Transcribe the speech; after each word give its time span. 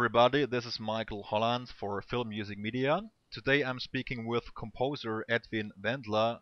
everybody, 0.00 0.46
this 0.46 0.64
is 0.64 0.80
Michael 0.80 1.22
Holland 1.24 1.68
for 1.68 2.00
Film 2.00 2.30
Music 2.30 2.56
Media. 2.56 3.02
Today 3.30 3.60
I'm 3.60 3.78
speaking 3.78 4.26
with 4.26 4.54
composer 4.54 5.26
Edwin 5.28 5.72
Wendler, 5.78 6.40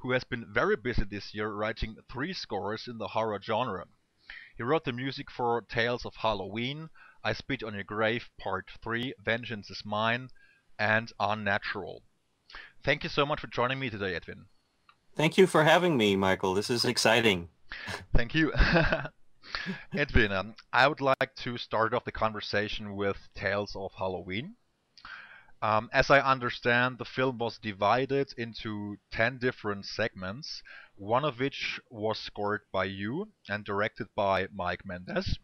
who 0.00 0.10
has 0.10 0.22
been 0.22 0.44
very 0.52 0.76
busy 0.76 1.04
this 1.04 1.32
year 1.32 1.48
writing 1.48 1.96
three 2.12 2.34
scores 2.34 2.86
in 2.86 2.98
the 2.98 3.08
horror 3.08 3.40
genre. 3.42 3.86
He 4.54 4.62
wrote 4.62 4.84
the 4.84 4.92
music 4.92 5.30
for 5.30 5.62
Tales 5.62 6.04
of 6.04 6.16
Halloween, 6.16 6.90
I 7.24 7.32
Spit 7.32 7.62
on 7.62 7.72
Your 7.72 7.84
Grave 7.84 8.28
Part 8.38 8.66
3, 8.84 9.14
Vengeance 9.24 9.70
is 9.70 9.82
Mine, 9.82 10.28
and 10.78 11.10
Unnatural. 11.18 12.02
Thank 12.84 13.02
you 13.02 13.08
so 13.08 13.24
much 13.24 13.40
for 13.40 13.46
joining 13.46 13.78
me 13.78 13.88
today, 13.88 14.14
Edwin. 14.14 14.44
Thank 15.16 15.38
you 15.38 15.46
for 15.46 15.64
having 15.64 15.96
me, 15.96 16.16
Michael. 16.16 16.52
This 16.52 16.68
is 16.68 16.84
exciting. 16.84 17.48
Thank 18.12 18.34
you. 18.34 18.52
Edwin, 19.96 20.32
um, 20.32 20.54
I 20.72 20.88
would 20.88 21.00
like 21.00 21.34
to 21.36 21.58
start 21.58 21.94
off 21.94 22.04
the 22.04 22.12
conversation 22.12 22.96
with 22.96 23.16
Tales 23.34 23.74
of 23.76 23.92
Halloween. 23.96 24.56
Um, 25.62 25.90
as 25.92 26.10
I 26.10 26.20
understand, 26.20 26.98
the 26.98 27.04
film 27.04 27.38
was 27.38 27.58
divided 27.58 28.32
into 28.38 28.96
10 29.12 29.38
different 29.38 29.84
segments, 29.84 30.62
one 30.96 31.24
of 31.24 31.38
which 31.38 31.78
was 31.90 32.18
scored 32.18 32.62
by 32.72 32.84
you 32.84 33.32
and 33.48 33.64
directed 33.64 34.08
by 34.14 34.48
Mike 34.52 34.86
Mendez. 34.86 35.38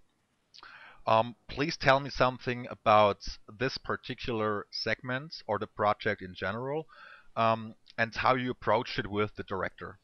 Um, 1.06 1.36
please 1.48 1.76
tell 1.76 2.00
me 2.00 2.10
something 2.10 2.66
about 2.68 3.18
this 3.46 3.78
particular 3.78 4.66
segment 4.70 5.42
or 5.46 5.58
the 5.58 5.66
project 5.66 6.22
in 6.22 6.34
general 6.34 6.88
um, 7.36 7.74
and 7.98 8.14
how 8.14 8.34
you 8.34 8.50
approached 8.50 8.98
it 8.98 9.06
with 9.06 9.36
the 9.36 9.44
director. 9.44 9.98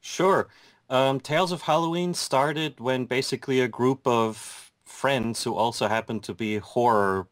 Sure. 0.00 0.48
Um, 0.92 1.20
Tales 1.20 1.52
of 1.52 1.62
Halloween 1.62 2.12
started 2.12 2.78
when 2.78 3.06
basically 3.06 3.60
a 3.60 3.66
group 3.66 4.06
of 4.06 4.70
friends 4.84 5.42
who 5.42 5.54
also 5.54 5.88
happened 5.88 6.22
to 6.24 6.34
be 6.34 6.58
horror 6.58 7.28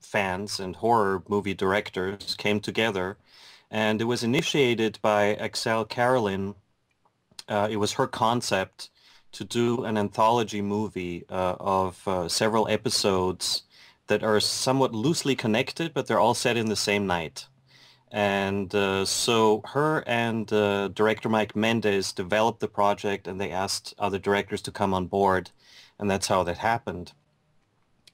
fans 0.00 0.60
and 0.60 0.76
horror 0.76 1.24
movie 1.28 1.54
directors 1.54 2.36
came 2.36 2.60
together. 2.60 3.16
And 3.68 4.00
it 4.00 4.04
was 4.04 4.22
initiated 4.22 5.00
by 5.02 5.34
Axelle 5.40 5.88
Carolyn. 5.88 6.54
Uh, 7.48 7.66
it 7.68 7.78
was 7.78 7.94
her 7.94 8.06
concept 8.06 8.90
to 9.32 9.42
do 9.42 9.82
an 9.82 9.98
anthology 9.98 10.62
movie 10.62 11.24
uh, 11.28 11.56
of 11.58 12.06
uh, 12.06 12.28
several 12.28 12.68
episodes 12.68 13.64
that 14.06 14.22
are 14.22 14.38
somewhat 14.38 14.94
loosely 14.94 15.34
connected, 15.34 15.92
but 15.94 16.06
they're 16.06 16.20
all 16.20 16.32
set 16.32 16.56
in 16.56 16.66
the 16.66 16.76
same 16.76 17.08
night. 17.08 17.48
And 18.14 18.72
uh, 18.76 19.04
so 19.06 19.60
her 19.64 20.04
and 20.06 20.50
uh, 20.52 20.86
director 20.86 21.28
Mike 21.28 21.56
Mendez 21.56 22.12
developed 22.12 22.60
the 22.60 22.68
project 22.68 23.26
and 23.26 23.40
they 23.40 23.50
asked 23.50 23.92
other 23.98 24.20
directors 24.20 24.62
to 24.62 24.70
come 24.70 24.94
on 24.94 25.06
board. 25.06 25.50
And 25.98 26.08
that's 26.08 26.28
how 26.28 26.44
that 26.44 26.58
happened. 26.58 27.12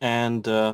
And 0.01 0.49
uh, 0.49 0.73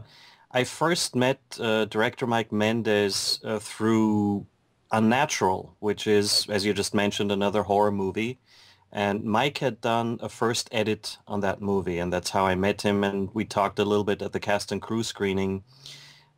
I 0.52 0.62
first 0.62 1.16
met 1.16 1.40
uh, 1.60 1.86
director 1.86 2.24
Mike 2.28 2.52
Mendez 2.52 3.40
uh, 3.42 3.58
through 3.58 4.46
Unnatural, 4.92 5.74
which 5.80 6.06
is, 6.06 6.46
as 6.48 6.64
you 6.64 6.72
just 6.72 6.94
mentioned, 6.94 7.32
another 7.32 7.64
horror 7.64 7.90
movie. 7.90 8.38
And 8.92 9.24
Mike 9.24 9.58
had 9.58 9.80
done 9.80 10.20
a 10.22 10.28
first 10.28 10.68
edit 10.70 11.18
on 11.26 11.40
that 11.40 11.60
movie, 11.60 11.98
and 11.98 12.12
that's 12.12 12.30
how 12.30 12.46
I 12.46 12.54
met 12.54 12.82
him. 12.82 13.02
And 13.02 13.28
we 13.34 13.44
talked 13.44 13.80
a 13.80 13.84
little 13.84 14.04
bit 14.04 14.22
at 14.22 14.32
the 14.32 14.38
cast 14.38 14.70
and 14.70 14.80
crew 14.80 15.02
screening. 15.02 15.64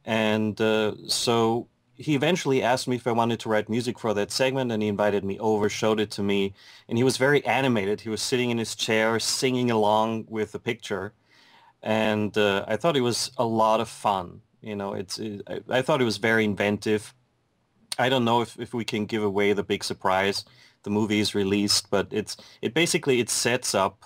And 0.07 0.59
uh, 0.59 0.95
so 1.07 1.69
he 1.99 2.15
eventually 2.15 2.63
asked 2.63 2.87
me 2.87 2.97
if 2.97 3.07
I 3.07 3.13
wanted 3.13 3.41
to 3.41 3.49
write 3.49 3.69
music 3.69 3.99
for 3.99 4.15
that 4.15 4.31
segment, 4.31 4.71
and 4.71 4.81
he 4.83 4.89
invited 4.89 5.25
me 5.25 5.39
over, 5.41 5.69
showed 5.69 5.99
it 5.99 6.13
to 6.13 6.23
me, 6.23 6.55
and 6.89 6.97
he 6.97 7.03
was 7.03 7.17
very 7.17 7.45
animated. 7.45 8.01
He 8.01 8.09
was 8.09 8.23
sitting 8.23 8.51
in 8.51 8.59
his 8.59 8.77
chair, 8.77 9.19
singing 9.19 9.71
along 9.71 10.27
with 10.29 10.53
the 10.53 10.61
picture, 10.61 11.13
and 11.83 12.37
uh, 12.39 12.65
I 12.69 12.77
thought 12.77 12.97
it 12.97 13.01
was 13.01 13.33
a 13.37 13.45
lot 13.45 13.81
of 13.81 13.89
fun. 13.89 14.43
You 14.63 14.77
know, 14.77 14.95
it's 14.95 15.19
it, 15.19 15.43
I, 15.49 15.79
I, 15.79 15.83
thought 15.83 16.01
it 16.01 16.05
was 16.05 16.19
very 16.19 16.45
inventive. 16.45 17.15
I 17.99 18.09
don't 18.09 18.25
know 18.25 18.43
if, 18.43 18.59
if 18.59 18.73
we 18.75 18.85
can 18.85 19.07
give 19.07 19.25
away 19.25 19.53
the 19.53 19.65
big 19.65 19.83
surprise. 19.83 20.45
The 20.85 20.91
movie 20.91 21.21
is 21.21 21.35
released, 21.35 21.91
but 21.91 22.09
it's 22.13 22.37
it 22.63 22.75
basically 22.75 23.19
it 23.19 23.29
sets 23.29 23.75
up 23.75 24.05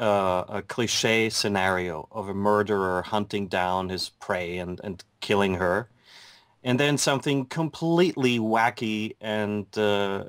uh, 0.00 0.44
a 0.48 0.62
cliche 0.62 1.30
scenario 1.30 2.08
of 2.10 2.28
a 2.28 2.34
murderer 2.34 3.02
hunting 3.02 3.46
down 3.46 3.88
his 3.88 4.08
prey 4.08 4.58
and, 4.58 4.80
and 4.82 5.04
killing 5.20 5.54
her 5.54 5.88
and 6.62 6.78
then 6.78 6.98
something 6.98 7.46
completely 7.46 8.38
wacky 8.38 9.14
and 9.20 9.66
uh, 9.78 10.24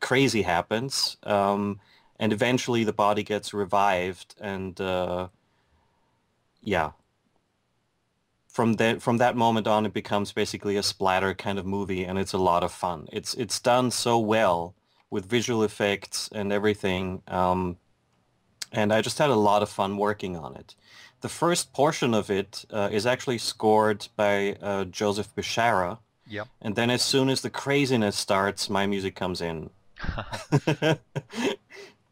crazy 0.00 0.42
happens, 0.42 1.16
um, 1.22 1.80
and 2.18 2.32
eventually 2.32 2.84
the 2.84 2.92
body 2.92 3.22
gets 3.22 3.54
revived, 3.54 4.34
and 4.40 4.80
uh, 4.80 5.28
yeah. 6.62 6.92
From 8.48 8.74
that 8.74 9.00
from 9.00 9.18
that 9.18 9.36
moment 9.36 9.68
on, 9.68 9.86
it 9.86 9.92
becomes 9.92 10.32
basically 10.32 10.76
a 10.76 10.82
splatter 10.82 11.34
kind 11.34 11.58
of 11.58 11.64
movie, 11.64 12.04
and 12.04 12.18
it's 12.18 12.32
a 12.32 12.38
lot 12.38 12.64
of 12.64 12.72
fun. 12.72 13.08
It's 13.12 13.32
it's 13.34 13.60
done 13.60 13.90
so 13.90 14.18
well 14.18 14.74
with 15.08 15.26
visual 15.26 15.62
effects 15.62 16.28
and 16.32 16.52
everything, 16.52 17.22
um, 17.28 17.76
and 18.72 18.92
I 18.92 19.02
just 19.02 19.18
had 19.18 19.30
a 19.30 19.36
lot 19.36 19.62
of 19.62 19.68
fun 19.68 19.96
working 19.96 20.36
on 20.36 20.56
it 20.56 20.74
the 21.20 21.28
first 21.28 21.72
portion 21.72 22.14
of 22.14 22.30
it 22.30 22.64
uh, 22.70 22.88
is 22.90 23.06
actually 23.06 23.38
scored 23.38 24.08
by 24.16 24.56
uh, 24.62 24.84
Joseph 24.84 25.34
Bishara. 25.34 25.98
Yep. 26.28 26.48
And 26.62 26.76
then 26.76 26.90
as 26.90 27.02
soon 27.02 27.28
as 27.28 27.40
the 27.42 27.50
craziness 27.50 28.16
starts, 28.16 28.70
my 28.70 28.86
music 28.86 29.14
comes 29.14 29.40
in. 29.40 29.70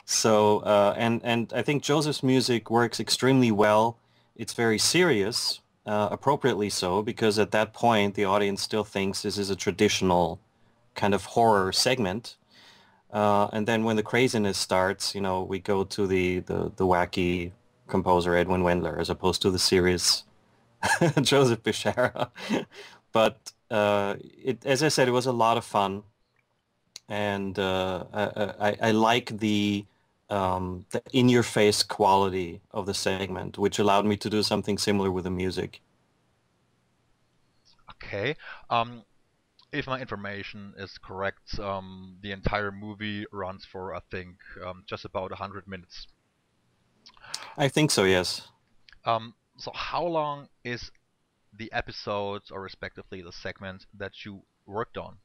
so 0.05 0.59
uh, 0.61 0.95
and 0.97 1.21
and 1.25 1.53
I 1.55 1.63
think 1.63 1.83
Joseph's 1.83 2.23
music 2.23 2.71
works 2.71 3.01
extremely 3.01 3.51
well. 3.51 3.99
It's 4.37 4.53
very 4.53 4.79
serious, 4.79 5.61
uh, 5.87 6.09
appropriately 6.11 6.69
so, 6.71 7.03
because 7.03 7.39
at 7.39 7.51
that 7.53 7.73
point 7.73 8.15
the 8.15 8.25
audience 8.25 8.63
still 8.63 8.85
thinks 8.85 9.23
this 9.23 9.39
is 9.39 9.51
a 9.51 9.57
traditional 9.57 10.39
kind 10.95 11.15
of 11.15 11.25
horror 11.25 11.73
segment. 11.73 12.37
Uh, 13.11 13.49
and 13.53 13.67
then 13.67 13.85
when 13.85 13.97
the 13.97 14.03
craziness 14.03 14.59
starts, 14.59 15.15
you 15.15 15.21
know, 15.21 15.43
we 15.43 15.59
go 15.59 15.83
to 15.83 16.07
the, 16.07 16.41
the, 16.41 16.71
the 16.77 16.85
wacky 16.85 17.53
composer 17.89 18.35
Edwin 18.35 18.63
Wendler 18.63 18.99
as 18.99 19.11
opposed 19.11 19.43
to 19.43 19.51
the 19.51 19.59
serious 19.59 20.25
Joseph 21.23 21.63
Bishara. 21.63 22.31
but 23.13 23.53
uh, 23.71 24.17
it, 24.21 24.65
as 24.65 24.83
I 24.83 24.89
said, 24.89 25.09
it 25.09 25.13
was 25.13 25.27
a 25.27 25.33
lot 25.33 25.57
of 25.57 25.65
fun, 25.65 26.03
and 27.09 27.59
uh, 27.59 28.05
I, 28.13 28.69
I, 28.69 28.77
I, 28.83 28.91
like 28.93 29.39
the 29.39 29.85
um, 30.31 30.87
the 30.91 31.03
in-your-face 31.13 31.83
quality 31.83 32.61
of 32.71 32.87
the 32.87 32.95
segment, 32.95 33.59
which 33.59 33.79
allowed 33.79 34.07
me 34.07 34.17
to 34.19 34.31
do 34.31 34.43
something 34.43 34.79
similar 34.79 35.11
with 35.11 35.25
the 35.25 35.31
music. 35.31 35.81
Okay. 37.91 38.37
Um, 38.71 39.03
if 39.73 39.87
my 39.87 40.01
information 40.01 40.75
is 40.79 40.97
correct, 40.99 41.59
um, 41.59 42.17
the 42.23 42.33
entire 42.33 42.73
movie 42.73 43.27
runs 43.33 43.65
for 43.65 43.95
I 43.95 44.01
think 44.11 44.37
um, 44.65 44.85
just 44.87 45.05
about 45.05 45.31
100 45.31 45.67
minutes. 45.67 46.07
I 47.57 47.69
think 47.69 47.91
so, 47.91 48.05
yes. 48.05 48.49
Um, 49.05 49.35
so 49.57 49.73
how 49.75 50.05
long 50.05 50.49
is 50.65 50.91
the 51.53 51.73
episodes 51.73 52.51
or 52.51 52.61
respectively 52.61 53.23
the 53.23 53.33
segment 53.33 53.87
that 53.95 54.25
you 54.25 54.43
worked 54.67 54.97
on? 54.97 55.17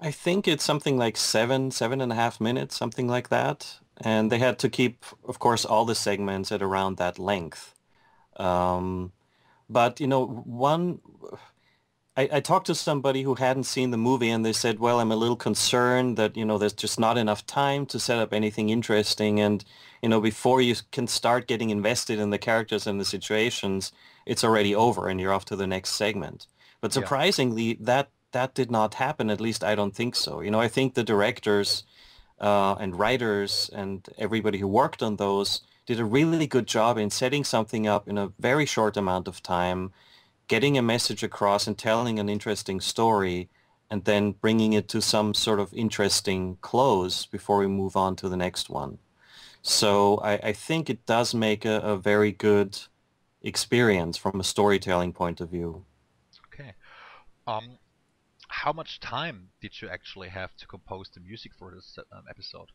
I 0.00 0.10
think 0.10 0.46
it's 0.46 0.64
something 0.64 0.96
like 0.98 1.16
seven, 1.16 1.70
seven 1.70 2.00
and 2.00 2.12
a 2.12 2.14
half 2.14 2.40
minutes, 2.40 2.76
something 2.76 3.08
like 3.08 3.28
that. 3.30 3.78
And 3.98 4.30
they 4.30 4.38
had 4.38 4.58
to 4.58 4.68
keep, 4.68 5.04
of 5.26 5.38
course, 5.38 5.64
all 5.64 5.84
the 5.84 5.94
segments 5.94 6.52
at 6.52 6.62
around 6.62 6.98
that 6.98 7.18
length. 7.18 7.74
Um, 8.36 9.12
but, 9.68 10.00
you 10.00 10.06
know, 10.06 10.26
one 10.26 11.00
I, 12.16 12.28
I, 12.32 12.40
talked 12.40 12.66
to 12.66 12.74
somebody 12.74 13.22
who 13.22 13.34
hadn't 13.34 13.64
seen 13.64 13.90
the 13.90 13.98
movie 13.98 14.30
and 14.30 14.44
they 14.44 14.52
said, 14.52 14.78
well, 14.78 15.00
I'm 15.00 15.12
a 15.12 15.16
little 15.16 15.36
concerned 15.36 16.16
that, 16.16 16.36
you 16.36 16.44
know, 16.44 16.56
there's 16.56 16.72
just 16.72 16.98
not 16.98 17.18
enough 17.18 17.46
time 17.46 17.84
to 17.86 17.98
set 17.98 18.18
up 18.18 18.32
anything 18.32 18.70
interesting. 18.70 19.38
And, 19.38 19.64
you 20.02 20.08
know, 20.08 20.20
before 20.20 20.62
you 20.62 20.76
can 20.92 21.06
start 21.06 21.46
getting 21.46 21.70
invested 21.70 22.18
in 22.18 22.30
the 22.30 22.38
characters 22.38 22.86
and 22.86 22.98
the 22.98 23.04
situations, 23.04 23.92
it's 24.24 24.44
already 24.44 24.74
over 24.74 25.08
and 25.08 25.20
you're 25.20 25.32
off 25.32 25.44
to 25.46 25.56
the 25.56 25.66
next 25.66 25.90
segment. 25.90 26.46
But 26.80 26.92
surprisingly, 26.92 27.64
yeah. 27.64 27.74
that, 27.80 28.10
that 28.32 28.54
did 28.54 28.70
not 28.70 28.94
happen. 28.94 29.28
At 29.28 29.40
least 29.40 29.62
I 29.62 29.74
don't 29.74 29.94
think 29.94 30.14
so. 30.16 30.40
You 30.40 30.50
know, 30.50 30.60
I 30.60 30.68
think 30.68 30.94
the 30.94 31.04
directors 31.04 31.84
uh, 32.40 32.74
and 32.74 32.98
writers 32.98 33.70
and 33.74 34.06
everybody 34.18 34.58
who 34.58 34.68
worked 34.68 35.02
on 35.02 35.16
those 35.16 35.60
did 35.84 36.00
a 36.00 36.04
really 36.04 36.46
good 36.46 36.66
job 36.66 36.98
in 36.98 37.10
setting 37.10 37.44
something 37.44 37.86
up 37.86 38.08
in 38.08 38.18
a 38.18 38.32
very 38.40 38.66
short 38.66 38.96
amount 38.96 39.28
of 39.28 39.42
time 39.42 39.92
getting 40.48 40.78
a 40.78 40.82
message 40.82 41.22
across 41.22 41.66
and 41.66 41.76
telling 41.76 42.18
an 42.18 42.28
interesting 42.28 42.80
story 42.80 43.48
and 43.90 44.04
then 44.04 44.32
bringing 44.32 44.72
it 44.72 44.88
to 44.88 45.00
some 45.00 45.34
sort 45.34 45.60
of 45.60 45.72
interesting 45.74 46.58
close 46.60 47.26
before 47.26 47.58
we 47.58 47.66
move 47.66 47.96
on 47.96 48.16
to 48.16 48.28
the 48.28 48.36
next 48.36 48.68
one. 48.68 48.98
So 49.62 50.18
I, 50.18 50.34
I 50.34 50.52
think 50.52 50.88
it 50.88 51.06
does 51.06 51.34
make 51.34 51.64
a, 51.64 51.80
a, 51.80 51.96
very 51.96 52.30
good 52.30 52.78
experience 53.42 54.16
from 54.16 54.38
a 54.38 54.44
storytelling 54.44 55.12
point 55.12 55.40
of 55.40 55.50
view. 55.50 55.84
Okay. 56.52 56.72
Um, 57.46 57.78
how 58.48 58.72
much 58.72 59.00
time 59.00 59.48
did 59.60 59.80
you 59.80 59.88
actually 59.88 60.28
have 60.28 60.56
to 60.56 60.66
compose 60.66 61.10
the 61.12 61.20
music 61.20 61.52
for 61.58 61.74
this 61.74 61.98
um, 62.12 62.24
episode? 62.30 62.70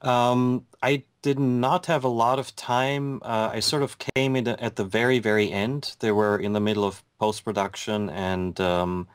Um, 0.00 0.66
I 0.82 1.04
did 1.22 1.38
not 1.38 1.86
have 1.86 2.04
a 2.04 2.08
lot 2.08 2.38
of 2.38 2.54
time. 2.56 3.20
Uh, 3.22 3.50
I 3.52 3.60
sort 3.60 3.82
of 3.82 3.96
came 3.98 4.36
in 4.36 4.46
at 4.46 4.76
the 4.76 4.84
very, 4.84 5.18
very 5.18 5.50
end. 5.50 5.96
They 6.00 6.12
were 6.12 6.38
in 6.38 6.52
the 6.52 6.60
middle 6.60 6.84
of 6.84 7.02
post-production 7.18 8.10
and 8.10 8.60
um, 8.60 9.08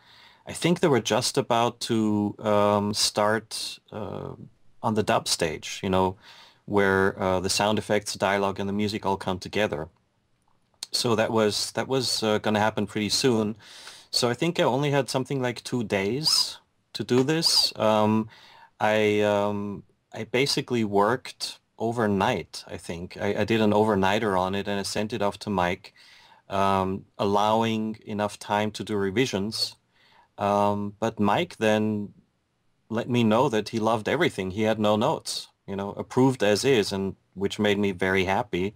I 0.50 0.54
think 0.54 0.80
they 0.80 0.88
were 0.88 1.00
just 1.00 1.38
about 1.38 1.80
to 1.82 2.36
um, 2.40 2.96
start 2.96 3.78
uh, 3.92 4.32
on 4.82 4.96
the 4.96 5.04
dub 5.04 5.28
stage, 5.28 5.80
you 5.84 5.92
know, 5.92 6.18
where 6.66 7.22
uh, 7.22 7.40
the 7.40 7.52
sound 7.52 7.78
effects, 7.78 8.16
dialogue, 8.16 8.60
and 8.60 8.68
the 8.68 8.74
music 8.74 9.06
all 9.06 9.16
come 9.16 9.38
together. 9.38 9.90
So 10.92 11.16
that 11.16 11.32
was 11.32 11.72
that 11.74 11.88
was 11.88 12.24
uh, 12.24 12.40
going 12.40 12.56
to 12.56 12.60
happen 12.60 12.88
pretty 12.88 13.10
soon. 13.10 13.58
So 14.10 14.28
I 14.28 14.34
think 14.34 14.60
I 14.60 14.64
only 14.64 14.90
had 14.90 15.08
something 15.08 15.40
like 15.40 15.64
two 15.64 15.84
days 15.84 16.58
to 16.94 17.04
do 17.04 17.22
this. 17.22 17.72
Um, 17.76 18.28
I 18.80 19.22
um, 19.22 19.84
I 20.14 20.24
basically 20.24 20.84
worked 20.84 21.60
overnight. 21.78 22.64
I 22.68 22.78
think 22.78 23.18
I, 23.18 23.42
I, 23.42 23.44
did 23.46 23.62
an 23.62 23.72
overnighter 23.72 24.38
on 24.38 24.54
it 24.56 24.68
and 24.68 24.80
I 24.80 24.84
sent 24.84 25.14
it 25.14 25.22
off 25.22 25.40
to 25.40 25.50
Mike, 25.50 25.94
um, 26.50 27.06
allowing 27.18 27.98
enough 28.06 28.38
time 28.38 28.72
to 28.72 28.84
do 28.84 28.98
revisions 28.98 29.76
um, 30.40 30.96
but 31.00 31.20
Mike 31.20 31.58
then 31.58 32.14
let 32.90 33.10
me 33.10 33.24
know 33.24 33.50
that 33.50 33.70
he 33.70 33.80
loved 33.80 34.08
everything. 34.08 34.52
He 34.52 34.64
had 34.64 34.80
no 34.80 34.96
notes, 34.96 35.50
you 35.68 35.76
know, 35.76 35.92
approved 35.92 36.42
as 36.42 36.64
is, 36.66 36.92
and 36.92 37.16
which 37.36 37.60
made 37.60 37.78
me 37.78 37.92
very 37.92 38.24
happy. 38.26 38.74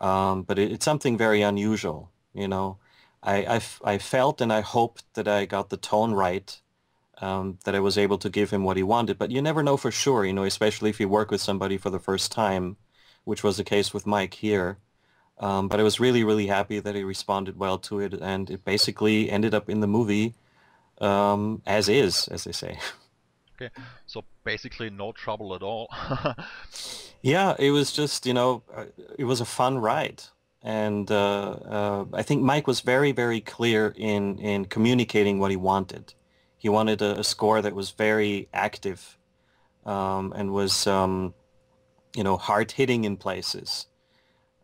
Um, 0.00 0.42
but 0.42 0.58
it, 0.58 0.70
it's 0.70 0.84
something 0.84 1.16
very 1.16 1.42
unusual, 1.42 2.12
you 2.34 2.46
know. 2.46 2.78
I, 3.22 3.56
I, 3.56 3.60
I, 3.94 3.98
felt 3.98 4.40
and 4.40 4.52
I 4.52 4.60
hoped 4.60 5.02
that 5.14 5.26
I 5.26 5.44
got 5.44 5.70
the 5.70 5.76
tone 5.76 6.12
right, 6.12 6.60
um, 7.20 7.58
that 7.64 7.74
I 7.74 7.80
was 7.80 7.98
able 7.98 8.18
to 8.18 8.30
give 8.30 8.50
him 8.50 8.64
what 8.64 8.76
he 8.76 8.82
wanted. 8.82 9.18
But 9.18 9.30
you 9.30 9.42
never 9.42 9.62
know 9.62 9.76
for 9.76 9.90
sure, 9.90 10.24
you 10.24 10.32
know, 10.32 10.44
especially 10.44 10.90
if 10.90 11.00
you 11.00 11.08
work 11.08 11.30
with 11.30 11.40
somebody 11.40 11.76
for 11.76 11.90
the 11.90 11.98
first 11.98 12.32
time, 12.32 12.76
which 13.24 13.42
was 13.42 13.56
the 13.56 13.64
case 13.64 13.92
with 13.92 14.06
Mike 14.06 14.34
here. 14.34 14.78
Um, 15.40 15.68
but 15.68 15.78
I 15.78 15.84
was 15.84 16.00
really, 16.00 16.24
really 16.24 16.48
happy 16.48 16.80
that 16.80 16.94
he 16.94 17.04
responded 17.04 17.58
well 17.58 17.78
to 17.78 18.00
it, 18.00 18.14
and 18.14 18.50
it 18.50 18.64
basically 18.64 19.30
ended 19.30 19.54
up 19.54 19.70
in 19.70 19.80
the 19.80 19.86
movie 19.86 20.34
um, 21.00 21.62
as 21.66 21.88
is, 21.88 22.28
as 22.28 22.44
they 22.44 22.52
say. 22.52 22.78
Okay, 23.60 23.70
so 24.06 24.22
basically 24.44 24.88
no 24.88 25.10
trouble 25.10 25.52
at 25.52 25.64
all. 25.64 25.88
yeah, 27.22 27.56
it 27.58 27.72
was 27.72 27.90
just 27.90 28.24
you 28.24 28.32
know, 28.32 28.62
uh, 28.72 28.84
it 29.18 29.24
was 29.24 29.40
a 29.40 29.44
fun 29.44 29.78
ride, 29.78 30.22
and 30.62 31.10
uh, 31.10 31.50
uh, 31.50 32.04
I 32.12 32.22
think 32.22 32.40
Mike 32.40 32.68
was 32.68 32.82
very 32.82 33.10
very 33.10 33.40
clear 33.40 33.92
in 33.96 34.38
in 34.38 34.66
communicating 34.66 35.40
what 35.40 35.50
he 35.50 35.56
wanted. 35.56 36.14
He 36.58 36.68
wanted 36.68 37.00
a, 37.00 37.20
a 37.20 37.24
score 37.24 37.62
that 37.62 37.74
was 37.74 37.90
very 37.92 38.48
active, 38.52 39.16
um, 39.86 40.32
and 40.36 40.52
was 40.52 40.86
um, 40.86 41.34
you 42.14 42.24
know 42.24 42.36
hard 42.36 42.72
hitting 42.72 43.04
in 43.04 43.16
places. 43.16 43.86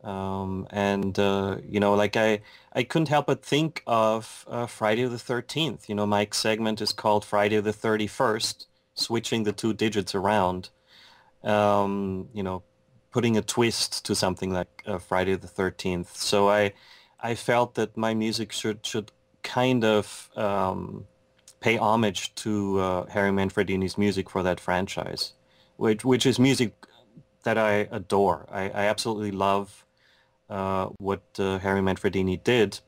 Um, 0.02 0.66
and 0.70 1.18
uh, 1.18 1.58
you 1.66 1.80
know, 1.80 1.94
like 1.94 2.16
I, 2.16 2.42
I 2.74 2.82
couldn't 2.82 3.08
help 3.08 3.26
but 3.26 3.42
think 3.42 3.82
of 3.86 4.44
uh, 4.48 4.66
Friday 4.66 5.06
the 5.06 5.18
Thirteenth. 5.18 5.88
You 5.88 5.94
know, 5.94 6.06
Mike's 6.06 6.38
segment 6.38 6.82
is 6.82 6.92
called 6.92 7.24
Friday 7.24 7.60
the 7.60 7.72
Thirty 7.72 8.06
First, 8.06 8.66
switching 8.94 9.44
the 9.44 9.52
two 9.52 9.72
digits 9.72 10.14
around. 10.14 10.68
Um, 11.42 12.28
you 12.34 12.42
know, 12.42 12.62
putting 13.12 13.36
a 13.36 13.42
twist 13.42 14.04
to 14.06 14.14
something 14.14 14.52
like 14.52 14.82
uh, 14.86 14.98
Friday 14.98 15.36
the 15.36 15.46
Thirteenth. 15.46 16.16
So 16.16 16.50
I, 16.50 16.74
I 17.20 17.34
felt 17.34 17.74
that 17.76 17.96
my 17.96 18.12
music 18.12 18.52
should 18.52 18.84
should 18.84 19.10
kind 19.42 19.84
of 19.84 20.28
um, 20.36 21.06
pay 21.64 21.78
homage 21.78 22.34
to 22.34 22.78
uh, 22.78 23.06
Harry 23.06 23.30
Manfredini's 23.30 23.96
music 23.96 24.28
for 24.28 24.42
that 24.42 24.60
franchise, 24.60 25.32
which 25.78 26.04
which 26.04 26.26
is 26.26 26.38
music 26.38 26.72
that 27.44 27.56
I 27.56 27.88
adore. 27.90 28.46
I, 28.52 28.64
I 28.64 28.84
absolutely 28.92 29.30
love 29.30 29.86
uh, 30.50 30.86
what 30.98 31.22
uh, 31.38 31.58
Harry 31.58 31.80
Manfredini 31.80 32.36
did. 32.44 32.80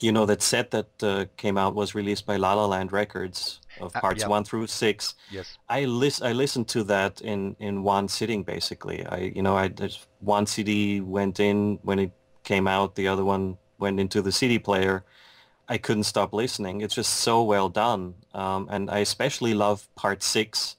You 0.00 0.12
know, 0.12 0.24
that 0.24 0.40
set 0.40 0.70
that 0.70 0.90
uh, 1.02 1.26
came 1.36 1.58
out 1.58 1.74
was 1.74 1.94
released 1.94 2.24
by 2.24 2.36
La 2.36 2.54
La 2.54 2.64
Land 2.64 2.90
Records 2.90 3.60
of 3.78 3.92
parts 3.92 4.26
one 4.26 4.44
through 4.44 4.66
six. 4.68 5.14
Yes. 5.30 5.58
I 5.68 5.84
lis- 5.84 6.22
I 6.22 6.32
listened 6.32 6.68
to 6.68 6.84
that 6.84 7.20
in, 7.20 7.54
in 7.58 7.82
one 7.82 8.08
sitting 8.08 8.42
basically. 8.44 9.04
I 9.04 9.32
you 9.36 9.42
know 9.42 9.56
I 9.58 9.68
just 9.68 10.06
one 10.20 10.46
CD 10.46 11.02
went 11.02 11.38
in 11.38 11.78
when 11.82 11.98
it 11.98 12.12
came 12.44 12.66
out, 12.66 12.94
the 12.94 13.08
other 13.08 13.26
one 13.26 13.58
went 13.78 14.00
into 14.00 14.22
the 14.22 14.32
CD 14.32 14.58
player. 14.58 15.04
I 15.70 15.78
couldn't 15.78 16.04
stop 16.04 16.34
listening. 16.34 16.82
It's 16.82 16.96
just 16.96 17.14
so 17.14 17.42
well 17.42 17.70
done, 17.70 18.14
um, 18.34 18.68
and 18.70 18.90
I 18.90 18.98
especially 18.98 19.54
love 19.54 19.88
part 19.94 20.22
six. 20.22 20.76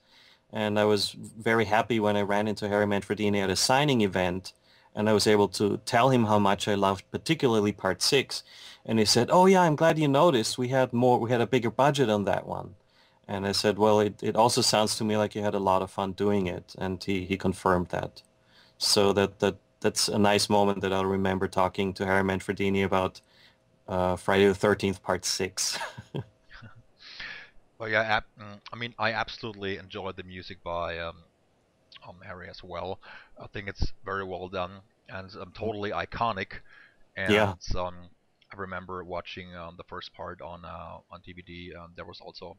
And 0.52 0.78
I 0.78 0.84
was 0.84 1.12
very 1.12 1.64
happy 1.64 1.98
when 1.98 2.16
I 2.16 2.22
ran 2.22 2.46
into 2.46 2.68
Harry 2.68 2.84
Manfredini 2.86 3.42
at 3.42 3.50
a 3.50 3.56
signing 3.56 4.02
event 4.02 4.52
and 4.94 5.08
I 5.08 5.12
was 5.12 5.26
able 5.26 5.48
to 5.48 5.78
tell 5.86 6.10
him 6.10 6.24
how 6.26 6.38
much 6.38 6.68
I 6.68 6.74
loved 6.74 7.10
particularly 7.10 7.72
part 7.72 8.02
six. 8.02 8.42
And 8.84 8.98
he 8.98 9.04
said, 9.04 9.30
oh 9.30 9.46
yeah, 9.46 9.62
I'm 9.62 9.76
glad 9.76 9.98
you 9.98 10.08
noticed. 10.08 10.58
We 10.58 10.68
had 10.68 10.92
more, 10.92 11.18
we 11.18 11.30
had 11.30 11.40
a 11.40 11.46
bigger 11.46 11.70
budget 11.70 12.10
on 12.10 12.24
that 12.24 12.46
one. 12.46 12.74
And 13.26 13.46
I 13.46 13.52
said, 13.52 13.78
well, 13.78 14.00
it, 14.00 14.22
it 14.22 14.36
also 14.36 14.60
sounds 14.60 14.96
to 14.96 15.04
me 15.04 15.16
like 15.16 15.34
you 15.34 15.42
had 15.42 15.54
a 15.54 15.58
lot 15.58 15.82
of 15.82 15.90
fun 15.90 16.12
doing 16.12 16.46
it. 16.46 16.74
And 16.78 17.02
he, 17.02 17.24
he 17.24 17.36
confirmed 17.36 17.88
that. 17.88 18.22
So 18.76 19.12
that, 19.14 19.38
that 19.38 19.56
that's 19.80 20.08
a 20.08 20.18
nice 20.18 20.48
moment 20.48 20.80
that 20.82 20.92
I'll 20.92 21.06
remember 21.06 21.48
talking 21.48 21.92
to 21.94 22.06
Harry 22.06 22.22
Manfredini 22.22 22.84
about 22.84 23.20
uh, 23.88 24.16
Friday 24.16 24.46
the 24.46 24.54
13th, 24.54 25.02
part 25.02 25.24
six. 25.24 25.78
well, 27.78 27.88
yeah, 27.88 28.20
mm, 28.40 28.60
I 28.72 28.76
mean, 28.76 28.94
I 28.98 29.12
absolutely 29.12 29.78
enjoyed 29.78 30.16
the 30.16 30.22
music 30.22 30.62
by 30.62 30.98
um, 30.98 31.16
um, 32.08 32.16
Harry 32.24 32.48
as 32.48 32.62
well. 32.62 33.00
I 33.40 33.46
think 33.48 33.68
it's 33.68 33.92
very 34.04 34.24
well 34.24 34.48
done 34.48 34.80
and 35.08 35.30
um, 35.36 35.52
totally 35.54 35.90
iconic. 35.90 36.60
And 37.16 37.32
yeah. 37.32 37.54
um, 37.76 37.94
I 38.52 38.56
remember 38.56 39.04
watching 39.04 39.54
um, 39.54 39.74
the 39.76 39.84
first 39.84 40.12
part 40.14 40.40
on 40.40 40.64
uh, 40.64 40.98
on 41.10 41.20
DVD. 41.20 41.76
Um, 41.76 41.92
there 41.96 42.04
was 42.04 42.20
also 42.20 42.56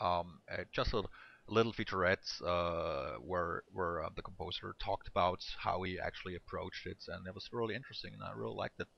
um, 0.00 0.40
a, 0.48 0.64
just 0.72 0.92
a, 0.92 1.02
little 1.50 1.72
featurette 1.72 2.42
uh, 2.44 3.18
where 3.20 3.62
where 3.72 4.04
uh, 4.04 4.10
the 4.14 4.22
composer 4.22 4.76
talked 4.78 5.08
about 5.08 5.42
how 5.58 5.82
he 5.82 5.98
actually 5.98 6.36
approached 6.36 6.86
it, 6.86 6.98
and 7.08 7.26
it 7.26 7.34
was 7.34 7.48
really 7.52 7.74
interesting, 7.74 8.12
and 8.12 8.22
I 8.22 8.32
really 8.36 8.54
liked 8.54 8.78
it. 8.80 8.88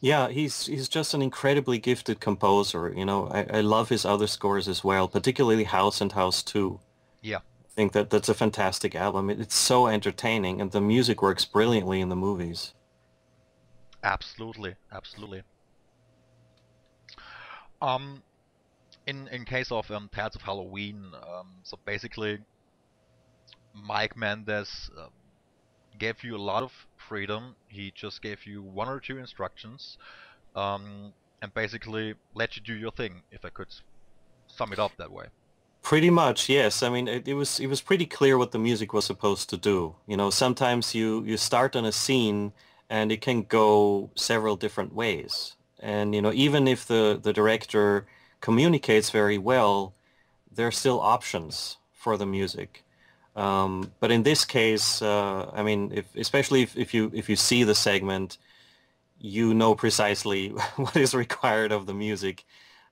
Yeah, 0.00 0.28
he's 0.28 0.66
he's 0.66 0.88
just 0.88 1.14
an 1.14 1.22
incredibly 1.22 1.78
gifted 1.78 2.20
composer. 2.20 2.92
You 2.94 3.04
know, 3.04 3.28
I, 3.28 3.58
I 3.58 3.60
love 3.60 3.88
his 3.88 4.04
other 4.04 4.26
scores 4.26 4.68
as 4.68 4.84
well, 4.84 5.08
particularly 5.08 5.64
House 5.64 6.00
and 6.00 6.12
House 6.12 6.42
Two. 6.42 6.80
Yeah 7.22 7.40
I 7.74 7.76
think 7.76 7.92
that 7.94 8.08
that's 8.08 8.28
a 8.28 8.34
fantastic 8.34 8.94
album. 8.94 9.28
it's 9.30 9.56
so 9.56 9.88
entertaining, 9.88 10.60
and 10.60 10.70
the 10.70 10.80
music 10.80 11.20
works 11.20 11.44
brilliantly 11.44 12.00
in 12.00 12.08
the 12.08 12.14
movies. 12.14 12.72
Absolutely, 14.04 14.76
absolutely. 14.92 15.42
Um, 17.82 18.22
in 19.08 19.26
in 19.26 19.44
case 19.44 19.72
of 19.72 19.90
um, 19.90 20.08
Tales 20.14 20.36
of 20.36 20.42
Halloween, 20.42 21.04
um, 21.14 21.48
so 21.64 21.76
basically, 21.84 22.38
Mike 23.74 24.16
Mendez 24.16 24.88
uh, 24.96 25.08
gave 25.98 26.22
you 26.24 26.36
a 26.36 26.44
lot 26.52 26.62
of 26.62 26.72
freedom. 26.96 27.54
He 27.68 27.92
just 27.94 28.22
gave 28.22 28.46
you 28.46 28.62
one 28.62 28.88
or 28.88 29.00
two 29.00 29.18
instructions, 29.18 29.98
um, 30.54 31.12
and 31.42 31.52
basically 31.54 32.14
let 32.34 32.56
you 32.56 32.62
do 32.62 32.74
your 32.74 32.90
thing. 32.90 33.22
If 33.30 33.44
I 33.44 33.50
could 33.50 33.68
sum 34.48 34.72
it 34.72 34.78
up 34.78 34.92
that 34.98 35.10
way. 35.10 35.26
Pretty 35.82 36.08
much, 36.10 36.48
yes. 36.48 36.82
I 36.82 36.88
mean, 36.88 37.08
it, 37.08 37.28
it, 37.28 37.34
was 37.34 37.60
it 37.60 37.66
was 37.66 37.82
pretty 37.82 38.06
clear 38.06 38.38
what 38.38 38.52
the 38.52 38.58
music 38.58 38.92
was 38.92 39.04
supposed 39.04 39.50
to 39.50 39.56
do. 39.56 39.96
You 40.06 40.16
know, 40.16 40.30
sometimes 40.30 40.94
you 40.94 41.22
you 41.24 41.36
start 41.36 41.76
on 41.76 41.84
a 41.84 41.92
scene 41.92 42.52
and 42.88 43.12
it 43.12 43.20
can 43.20 43.42
go 43.42 44.10
several 44.14 44.56
different 44.56 44.94
ways. 44.94 45.56
And 45.80 46.14
you 46.14 46.22
know, 46.22 46.32
even 46.32 46.66
if 46.66 46.86
the 46.86 47.20
the 47.22 47.32
director 47.32 48.06
communicates 48.40 49.10
very 49.10 49.36
well, 49.36 49.94
there 50.50 50.66
are 50.66 50.72
still 50.72 51.00
options 51.00 51.76
for 51.92 52.16
the 52.16 52.26
music. 52.26 52.83
Um, 53.36 53.92
but 54.00 54.12
in 54.12 54.22
this 54.22 54.44
case, 54.44 55.02
uh, 55.02 55.50
I 55.52 55.62
mean, 55.62 55.90
if, 55.94 56.14
especially 56.16 56.62
if, 56.62 56.76
if 56.76 56.94
you 56.94 57.10
if 57.14 57.28
you 57.28 57.36
see 57.36 57.64
the 57.64 57.74
segment, 57.74 58.38
you 59.18 59.54
know 59.54 59.74
precisely 59.74 60.48
what 60.76 60.96
is 60.96 61.14
required 61.14 61.72
of 61.72 61.86
the 61.86 61.94
music 61.94 62.44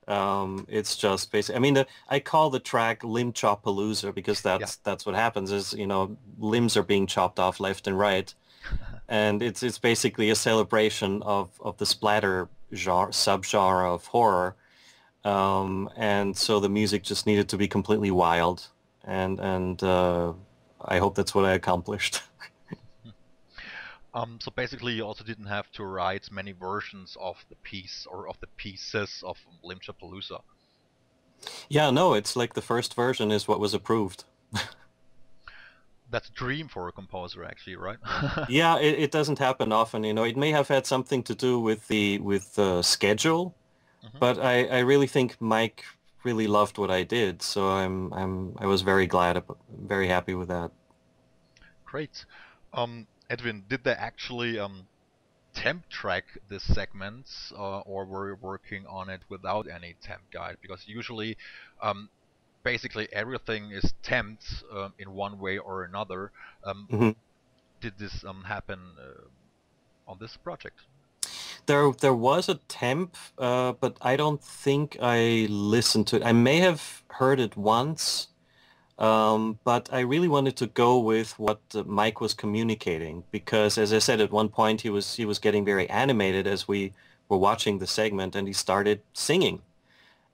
um, 0.07 0.65
it's 0.69 0.95
just 0.95 1.31
basically. 1.31 1.55
I 1.55 1.59
mean, 1.59 1.73
the, 1.75 1.87
I 2.09 2.19
call 2.19 2.49
the 2.49 2.59
track 2.59 3.03
"Limb 3.03 3.33
Chop 3.33 3.63
Palooza" 3.63 4.13
because 4.13 4.41
that's 4.41 4.75
yeah. 4.75 4.81
that's 4.83 5.05
what 5.05 5.15
happens. 5.15 5.51
Is 5.51 5.73
you 5.73 5.87
know 5.87 6.17
limbs 6.37 6.75
are 6.75 6.83
being 6.83 7.07
chopped 7.07 7.39
off 7.39 7.59
left 7.59 7.87
and 7.87 7.97
right, 7.97 8.33
and 9.07 9.41
it's 9.41 9.63
it's 9.63 9.79
basically 9.79 10.29
a 10.29 10.35
celebration 10.35 11.21
of 11.23 11.49
of 11.61 11.77
the 11.77 11.85
splatter 11.85 12.49
genre 12.73 13.11
subgenre 13.11 13.93
of 13.93 14.05
horror. 14.07 14.55
Um, 15.23 15.89
and 15.95 16.35
so 16.35 16.59
the 16.59 16.67
music 16.67 17.03
just 17.03 17.25
needed 17.25 17.47
to 17.49 17.57
be 17.57 17.69
completely 17.69 18.11
wild, 18.11 18.67
and 19.03 19.39
and 19.39 19.81
uh, 19.83 20.33
I 20.81 20.99
hope 20.99 21.15
that's 21.15 21.35
what 21.35 21.45
I 21.45 21.53
accomplished. 21.53 22.21
Um, 24.15 24.37
so 24.39 24.51
basically, 24.51 24.93
you 24.93 25.03
also 25.03 25.23
didn't 25.23 25.47
have 25.47 25.71
to 25.71 25.85
write 25.85 26.29
many 26.31 26.51
versions 26.51 27.17
of 27.19 27.43
the 27.49 27.55
piece 27.55 28.05
or 28.09 28.29
of 28.29 28.39
the 28.41 28.47
pieces 28.57 29.23
of 29.25 29.37
Limb 29.63 29.79
Chop 29.79 29.99
Palooza. 29.99 30.41
Yeah, 31.67 31.89
no, 31.89 32.13
it's 32.13 32.35
like 32.35 32.53
the 32.53 32.61
first 32.61 32.93
version 32.93 33.31
is 33.31 33.47
what 33.47 33.59
was 33.59 33.73
approved. 33.73 34.25
that's 36.11 36.29
a 36.29 36.31
dream 36.33 36.67
for 36.67 36.87
a 36.87 36.91
composer, 36.91 37.43
actually, 37.43 37.75
right? 37.75 37.97
yeah, 38.49 38.77
it, 38.77 38.99
it, 38.99 39.11
doesn't 39.11 39.39
happen 39.39 39.71
often. 39.71 40.03
You 40.03 40.13
know, 40.13 40.23
it 40.23 40.37
may 40.37 40.51
have 40.51 40.67
had 40.67 40.85
something 40.85 41.23
to 41.23 41.33
do 41.33 41.59
with 41.59 41.87
the 41.87 42.19
with 42.19 42.53
the 42.53 42.83
schedule, 42.83 43.55
mm-hmm. 44.05 44.19
but 44.19 44.37
I, 44.37 44.65
I 44.65 44.79
really 44.79 45.07
think 45.07 45.41
Mike 45.41 45.85
really 46.23 46.47
loved 46.47 46.77
what 46.77 46.91
I 46.91 47.03
did, 47.03 47.41
so 47.41 47.69
I'm 47.69 48.13
I'm 48.13 48.55
I 48.59 48.65
was 48.65 48.81
very 48.81 49.07
glad, 49.07 49.43
very 49.69 50.07
happy 50.07 50.33
with 50.33 50.49
that. 50.49 50.71
Great, 51.85 52.25
um, 52.73 53.07
Edwin. 53.29 53.63
Did 53.69 53.83
they 53.83 53.91
actually 53.91 54.59
um, 54.59 54.87
temp 55.53 55.87
track 55.89 56.25
this 56.49 56.63
segment, 56.63 57.29
uh, 57.57 57.79
or 57.81 58.05
were 58.05 58.29
you 58.29 58.37
working 58.41 58.85
on 58.87 59.09
it 59.09 59.21
without 59.29 59.67
any 59.67 59.95
temp 60.01 60.23
guide? 60.31 60.57
Because 60.61 60.83
usually, 60.87 61.37
um, 61.81 62.09
basically 62.63 63.07
everything 63.11 63.71
is 63.71 63.93
temped 64.03 64.63
um, 64.75 64.93
in 64.97 65.11
one 65.13 65.39
way 65.39 65.57
or 65.57 65.83
another. 65.83 66.31
Um, 66.63 66.87
mm-hmm. 66.91 67.09
Did 67.81 67.93
this 67.99 68.23
um, 68.23 68.43
happen 68.45 68.79
uh, 68.97 70.11
on 70.11 70.17
this 70.19 70.37
project? 70.37 70.79
There, 71.65 71.91
there 71.91 72.13
was 72.13 72.49
a 72.49 72.55
temp, 72.67 73.15
uh, 73.37 73.73
but 73.73 73.97
I 74.01 74.15
don't 74.17 74.43
think 74.43 74.97
I 75.01 75.47
listened 75.49 76.07
to 76.07 76.17
it. 76.17 76.23
I 76.23 76.33
may 76.33 76.57
have 76.57 77.03
heard 77.09 77.39
it 77.39 77.55
once, 77.55 78.27
um, 78.99 79.59
but 79.63 79.89
I 79.91 80.01
really 80.01 80.27
wanted 80.27 80.57
to 80.57 80.67
go 80.67 80.99
with 80.99 81.37
what 81.39 81.61
uh, 81.73 81.83
Mike 81.85 82.21
was 82.21 82.33
communicating 82.33 83.23
because, 83.31 83.77
as 83.77 83.93
I 83.93 83.99
said, 83.99 84.21
at 84.21 84.31
one 84.31 84.49
point 84.49 84.81
he 84.81 84.89
was 84.89 85.15
he 85.15 85.25
was 85.25 85.39
getting 85.39 85.65
very 85.65 85.89
animated 85.89 86.47
as 86.47 86.67
we 86.67 86.93
were 87.29 87.37
watching 87.37 87.79
the 87.79 87.87
segment, 87.87 88.35
and 88.35 88.47
he 88.47 88.53
started 88.53 89.01
singing 89.13 89.61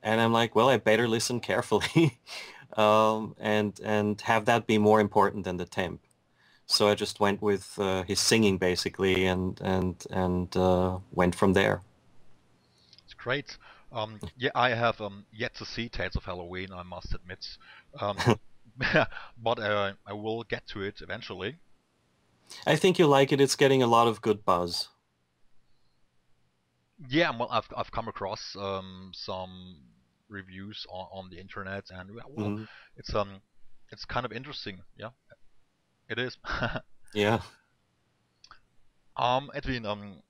and 0.02 0.22
I'm 0.22 0.32
like, 0.34 0.56
well, 0.56 0.70
I 0.70 0.78
better 0.78 1.08
listen 1.08 1.40
carefully 1.40 2.20
um, 2.78 3.36
and 3.40 3.80
and 3.84 4.20
have 4.22 4.46
that 4.46 4.68
be 4.68 4.78
more 4.78 5.00
important 5.00 5.44
than 5.44 5.58
the 5.58 5.66
temp. 5.66 6.02
So 6.70 6.88
I 6.88 6.94
just 6.94 7.20
went 7.20 7.42
with 7.42 7.78
uh, 7.80 8.04
his 8.04 8.20
singing 8.20 8.60
basically, 8.60 9.26
and 9.26 9.60
and 9.62 9.96
and 10.12 10.56
uh, 10.56 11.00
went 11.12 11.34
from 11.34 11.54
there. 11.54 11.82
It's 13.04 13.16
great. 13.16 13.58
Um, 13.92 14.20
yeah, 14.38 14.52
I 14.54 14.70
have 14.70 15.02
um, 15.02 15.26
yet 15.34 15.56
to 15.56 15.66
see 15.66 15.90
Tales 15.90 16.16
of 16.16 16.26
Halloween. 16.26 16.70
I 16.72 16.84
must 16.84 17.16
admit, 17.16 17.58
um, 18.00 18.18
but 19.44 19.60
uh, 19.60 19.94
I 20.06 20.14
will 20.14 20.44
get 20.44 20.68
to 20.68 20.84
it 20.84 21.02
eventually. 21.02 21.58
I 22.68 22.76
think 22.76 23.00
you 23.00 23.08
like 23.08 23.32
it. 23.32 23.42
It's 23.42 23.56
getting 23.56 23.82
a 23.82 23.88
lot 23.88 24.08
of 24.08 24.22
good 24.22 24.46
buzz. 24.46 24.90
Yeah, 27.10 27.32
well, 27.36 27.50
I've 27.52 27.68
I've 27.76 27.92
come 27.92 28.08
across 28.08 28.56
um, 28.56 29.10
some 29.16 29.78
reviews 30.28 30.86
on, 30.92 31.08
on 31.12 31.30
the 31.32 31.40
internet, 31.40 31.86
and 31.90 32.12
well, 32.14 32.50
mm-hmm. 32.50 32.64
it's 32.96 33.16
um, 33.16 33.42
it's 33.92 34.06
kind 34.06 34.24
of 34.24 34.32
interesting. 34.32 34.82
Yeah, 34.98 35.10
it 36.10 36.20
is. 36.20 36.38
yeah. 37.14 37.42
Um, 39.16 39.52
Edwin, 39.54 39.86
um, 39.86 40.24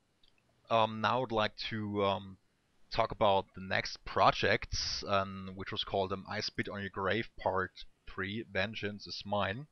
um, 0.70 1.02
now 1.02 1.24
I'd 1.24 1.32
like 1.32 1.56
to 1.70 2.04
um, 2.04 2.38
talk 2.92 3.12
about 3.12 3.46
the 3.56 3.62
next 3.62 4.04
project, 4.06 4.76
um, 5.08 5.52
which 5.56 5.72
was 5.72 5.84
called 5.84 6.12
um, 6.12 6.26
"I 6.30 6.42
Spit 6.42 6.70
on 6.70 6.82
Your 6.82 6.90
Grave" 6.90 7.30
Part 7.40 7.72
Three. 8.08 8.46
Vengeance 8.52 9.08
is 9.08 9.24
mine. 9.26 9.68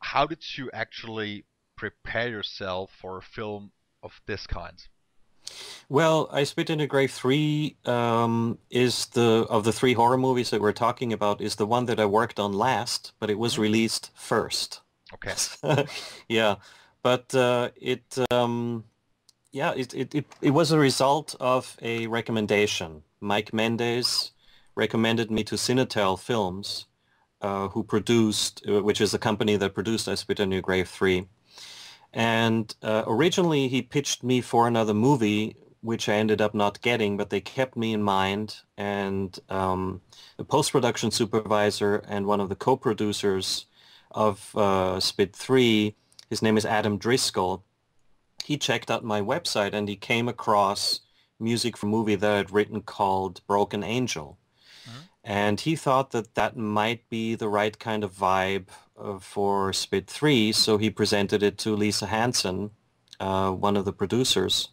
How 0.00 0.26
did 0.26 0.44
you 0.56 0.70
actually 0.72 1.44
prepare 1.76 2.28
yourself 2.28 2.90
for 3.00 3.18
a 3.18 3.22
film 3.22 3.72
of 4.02 4.20
this 4.26 4.46
kind? 4.46 4.78
Well, 5.88 6.28
I 6.32 6.44
Spit 6.44 6.70
in 6.70 6.80
a 6.80 6.86
Grave 6.86 7.10
3 7.10 7.76
um, 7.84 8.58
is 8.70 9.06
the, 9.06 9.46
of 9.50 9.64
the 9.64 9.72
three 9.72 9.92
horror 9.92 10.16
movies 10.16 10.50
that 10.50 10.60
we're 10.60 10.72
talking 10.72 11.12
about, 11.12 11.40
is 11.40 11.56
the 11.56 11.66
one 11.66 11.84
that 11.86 12.00
I 12.00 12.06
worked 12.06 12.40
on 12.40 12.52
last, 12.52 13.12
but 13.18 13.30
it 13.30 13.38
was 13.38 13.54
mm-hmm. 13.54 13.62
released 13.62 14.10
first. 14.14 14.80
Okay. 15.14 15.86
yeah, 16.28 16.56
but 17.02 17.34
uh, 17.34 17.70
it, 17.76 18.18
um, 18.30 18.84
yeah, 19.52 19.72
it, 19.76 19.94
it, 19.94 20.14
it, 20.14 20.26
it 20.40 20.50
was 20.50 20.72
a 20.72 20.78
result 20.78 21.34
of 21.40 21.76
a 21.80 22.06
recommendation. 22.06 23.02
Mike 23.20 23.52
Mendez 23.52 24.32
recommended 24.74 25.30
me 25.30 25.44
to 25.44 25.54
Cinetel 25.54 26.18
Films, 26.18 26.86
uh, 27.40 27.68
who 27.68 27.84
produced, 27.84 28.62
uh, 28.68 28.82
which 28.82 29.00
is 29.00 29.12
the 29.12 29.18
company 29.18 29.56
that 29.56 29.74
produced 29.74 30.08
I 30.08 30.14
Spit 30.16 30.62
Grave 30.62 30.88
3. 30.88 31.26
And 32.12 32.74
uh, 32.82 33.04
originally 33.06 33.68
he 33.68 33.82
pitched 33.82 34.22
me 34.22 34.40
for 34.40 34.66
another 34.66 34.94
movie, 34.94 35.56
which 35.80 36.08
I 36.08 36.14
ended 36.14 36.40
up 36.40 36.54
not 36.54 36.80
getting, 36.80 37.16
but 37.16 37.30
they 37.30 37.40
kept 37.40 37.76
me 37.76 37.92
in 37.92 38.02
mind. 38.02 38.56
And 38.76 39.38
um, 39.48 40.00
the 40.36 40.44
post-production 40.44 41.10
supervisor 41.10 41.96
and 42.08 42.26
one 42.26 42.40
of 42.40 42.48
the 42.48 42.56
co-producers 42.56 43.66
of 44.14 44.56
uh, 44.56 45.00
Spit 45.00 45.36
3, 45.36 45.94
his 46.30 46.40
name 46.40 46.56
is 46.56 46.64
Adam 46.64 46.96
Driscoll, 46.96 47.64
he 48.44 48.56
checked 48.56 48.90
out 48.90 49.04
my 49.04 49.20
website 49.20 49.72
and 49.72 49.88
he 49.88 49.96
came 49.96 50.28
across 50.28 51.00
music 51.40 51.76
for 51.76 51.86
a 51.86 51.88
movie 51.88 52.14
that 52.14 52.30
I'd 52.30 52.50
written 52.50 52.82
called 52.82 53.40
Broken 53.46 53.82
Angel. 53.82 54.38
Mm-hmm. 54.88 54.98
And 55.24 55.60
he 55.60 55.76
thought 55.76 56.10
that 56.12 56.34
that 56.34 56.56
might 56.56 57.08
be 57.08 57.34
the 57.34 57.48
right 57.48 57.78
kind 57.78 58.04
of 58.04 58.12
vibe 58.12 58.68
uh, 58.98 59.18
for 59.18 59.72
Spit 59.72 60.06
3, 60.06 60.52
so 60.52 60.78
he 60.78 60.90
presented 60.90 61.42
it 61.42 61.58
to 61.58 61.74
Lisa 61.74 62.06
Hansen, 62.06 62.70
uh, 63.18 63.50
one 63.50 63.76
of 63.76 63.84
the 63.84 63.92
producers, 63.92 64.68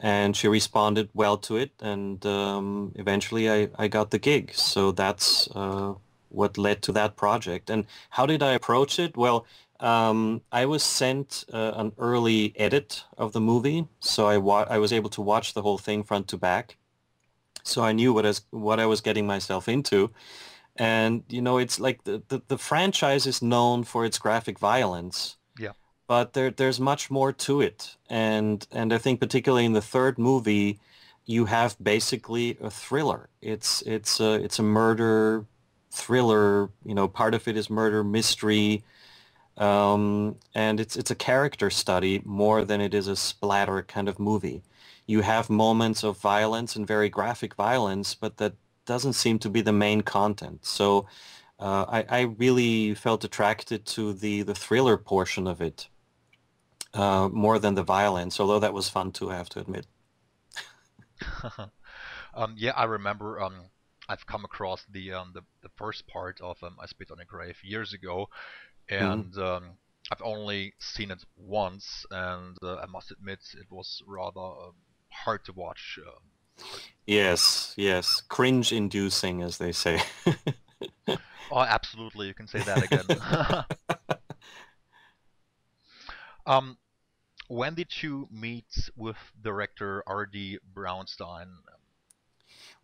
and 0.00 0.36
she 0.36 0.48
responded 0.48 1.08
well 1.14 1.36
to 1.38 1.56
it, 1.56 1.72
and 1.80 2.24
um, 2.26 2.92
eventually 2.96 3.50
I, 3.50 3.68
I 3.78 3.88
got 3.88 4.10
the 4.10 4.18
gig. 4.18 4.54
So 4.54 4.90
that's 4.92 5.48
uh, 5.54 5.94
what 6.34 6.58
led 6.58 6.82
to 6.82 6.92
that 6.92 7.16
project. 7.16 7.70
And 7.70 7.86
how 8.10 8.26
did 8.26 8.42
I 8.42 8.52
approach 8.52 8.98
it? 8.98 9.16
Well, 9.16 9.46
um, 9.80 10.42
I 10.52 10.66
was 10.66 10.82
sent 10.82 11.44
uh, 11.52 11.72
an 11.76 11.92
early 11.98 12.54
edit 12.56 13.04
of 13.18 13.32
the 13.32 13.40
movie, 13.40 13.86
so 14.00 14.26
I, 14.26 14.38
wa- 14.38 14.66
I 14.68 14.78
was 14.78 14.92
able 14.92 15.10
to 15.10 15.20
watch 15.20 15.54
the 15.54 15.62
whole 15.62 15.78
thing 15.78 16.02
front 16.02 16.28
to 16.28 16.36
back. 16.36 16.76
So 17.62 17.82
I 17.82 17.92
knew 17.92 18.12
what 18.12 18.24
I 18.24 18.28
was, 18.28 18.42
what 18.50 18.78
I 18.78 18.86
was 18.86 19.00
getting 19.00 19.26
myself 19.26 19.68
into 19.68 20.10
and 20.76 21.22
you 21.28 21.40
know 21.40 21.58
it's 21.58 21.78
like 21.78 22.04
the, 22.04 22.22
the, 22.28 22.42
the 22.48 22.58
franchise 22.58 23.26
is 23.26 23.42
known 23.42 23.84
for 23.84 24.04
its 24.04 24.18
graphic 24.18 24.58
violence 24.58 25.36
yeah 25.58 25.70
but 26.08 26.32
there 26.32 26.50
there's 26.50 26.80
much 26.80 27.10
more 27.10 27.32
to 27.32 27.60
it 27.60 27.96
and 28.10 28.66
and 28.72 28.92
i 28.92 28.98
think 28.98 29.20
particularly 29.20 29.64
in 29.64 29.72
the 29.72 29.80
third 29.80 30.18
movie 30.18 30.80
you 31.26 31.44
have 31.44 31.76
basically 31.82 32.58
a 32.60 32.70
thriller 32.70 33.28
it's 33.40 33.82
it's 33.82 34.20
a 34.20 34.34
it's 34.34 34.58
a 34.58 34.62
murder 34.62 35.46
thriller 35.94 36.70
you 36.84 36.94
know 36.94 37.08
part 37.08 37.34
of 37.34 37.46
it 37.48 37.56
is 37.56 37.70
murder 37.70 38.02
mystery 38.02 38.82
um, 39.56 40.36
and 40.54 40.80
it's 40.80 40.96
it's 40.96 41.10
a 41.10 41.14
character 41.14 41.70
study 41.70 42.20
more 42.24 42.64
than 42.64 42.80
it 42.80 42.92
is 42.92 43.06
a 43.08 43.16
splatter 43.16 43.82
kind 43.82 44.08
of 44.08 44.18
movie 44.18 44.62
you 45.06 45.20
have 45.20 45.48
moments 45.48 46.02
of 46.02 46.18
violence 46.18 46.76
and 46.76 46.86
very 46.86 47.08
graphic 47.08 47.54
violence 47.54 48.14
but 48.14 48.36
that 48.38 48.54
doesn't 48.84 49.14
seem 49.14 49.38
to 49.40 49.50
be 49.50 49.60
the 49.60 49.72
main 49.72 50.02
content. 50.02 50.64
So 50.64 51.06
uh, 51.58 51.84
I, 51.88 52.04
I, 52.08 52.20
really 52.22 52.94
felt 52.94 53.24
attracted 53.24 53.86
to 53.86 54.12
the, 54.12 54.42
the 54.42 54.54
thriller 54.54 54.96
portion 54.96 55.46
of 55.46 55.60
it 55.60 55.88
uh, 56.92 57.28
more 57.32 57.58
than 57.58 57.74
the 57.74 57.82
violence, 57.82 58.40
although 58.40 58.58
that 58.58 58.74
was 58.74 58.88
fun 58.88 59.12
too, 59.12 59.30
I 59.30 59.36
have 59.36 59.48
to 59.50 59.60
admit. 59.60 59.86
um, 62.34 62.54
yeah, 62.56 62.72
I 62.72 62.84
remember 62.84 63.40
um, 63.40 63.54
I've 64.08 64.26
come 64.26 64.44
across 64.44 64.84
the, 64.90 65.12
um, 65.12 65.32
the, 65.34 65.42
the 65.62 65.70
first 65.76 66.06
part 66.06 66.40
of 66.40 66.62
um, 66.62 66.76
I 66.80 66.86
Spit 66.86 67.10
on 67.10 67.20
a 67.20 67.24
Grave 67.24 67.58
years 67.62 67.92
ago, 67.92 68.28
mm-hmm. 68.90 69.04
and 69.04 69.32
mm-hmm. 69.32 69.66
I've 70.12 70.22
only 70.22 70.74
seen 70.78 71.10
it 71.10 71.24
once, 71.36 72.04
and 72.10 72.56
uh, 72.62 72.76
I 72.76 72.86
must 72.86 73.10
admit 73.10 73.40
it 73.54 73.70
was 73.70 74.02
rather 74.06 74.40
um, 74.40 74.74
hard 75.10 75.44
to 75.46 75.52
watch. 75.52 75.98
Uh, 76.04 76.10
Yes, 77.06 77.74
yes. 77.76 78.22
Cringe 78.28 78.72
inducing, 78.72 79.42
as 79.42 79.58
they 79.58 79.72
say. 79.72 80.00
oh, 81.50 81.60
absolutely. 81.60 82.28
You 82.28 82.34
can 82.34 82.46
say 82.46 82.60
that 82.60 82.84
again. 82.84 83.04
um, 86.46 86.78
when 87.48 87.74
did 87.74 88.02
you 88.02 88.28
meet 88.30 88.88
with 88.96 89.18
director 89.42 90.02
R.D. 90.06 90.60
Braunstein? 90.74 91.48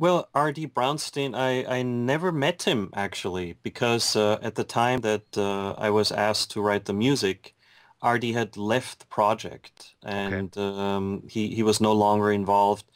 Well, 0.01 0.29
R.D. 0.35 0.69
Braunstein, 0.69 1.37
I, 1.37 1.79
I 1.79 1.83
never 1.83 2.33
met 2.33 2.63
him 2.63 2.91
actually 2.95 3.57
because 3.63 4.17
uh, 4.17 4.39
at 4.41 4.55
the 4.55 4.65
time 4.65 5.01
that 5.03 5.37
uh, 5.37 5.73
I 5.73 5.91
was 5.91 6.11
asked 6.11 6.51
to 6.53 6.63
write 6.63 6.87
the 6.87 6.95
music, 6.95 7.55
R.D. 8.01 8.33
had 8.33 8.57
left 8.57 9.01
the 9.01 9.07
project 9.07 9.95
and 10.03 10.57
okay. 10.57 10.79
um, 10.83 11.25
he, 11.29 11.55
he 11.55 11.63
was 11.63 11.81
no 11.81 11.93
longer 11.93 12.33
involved 12.33 12.87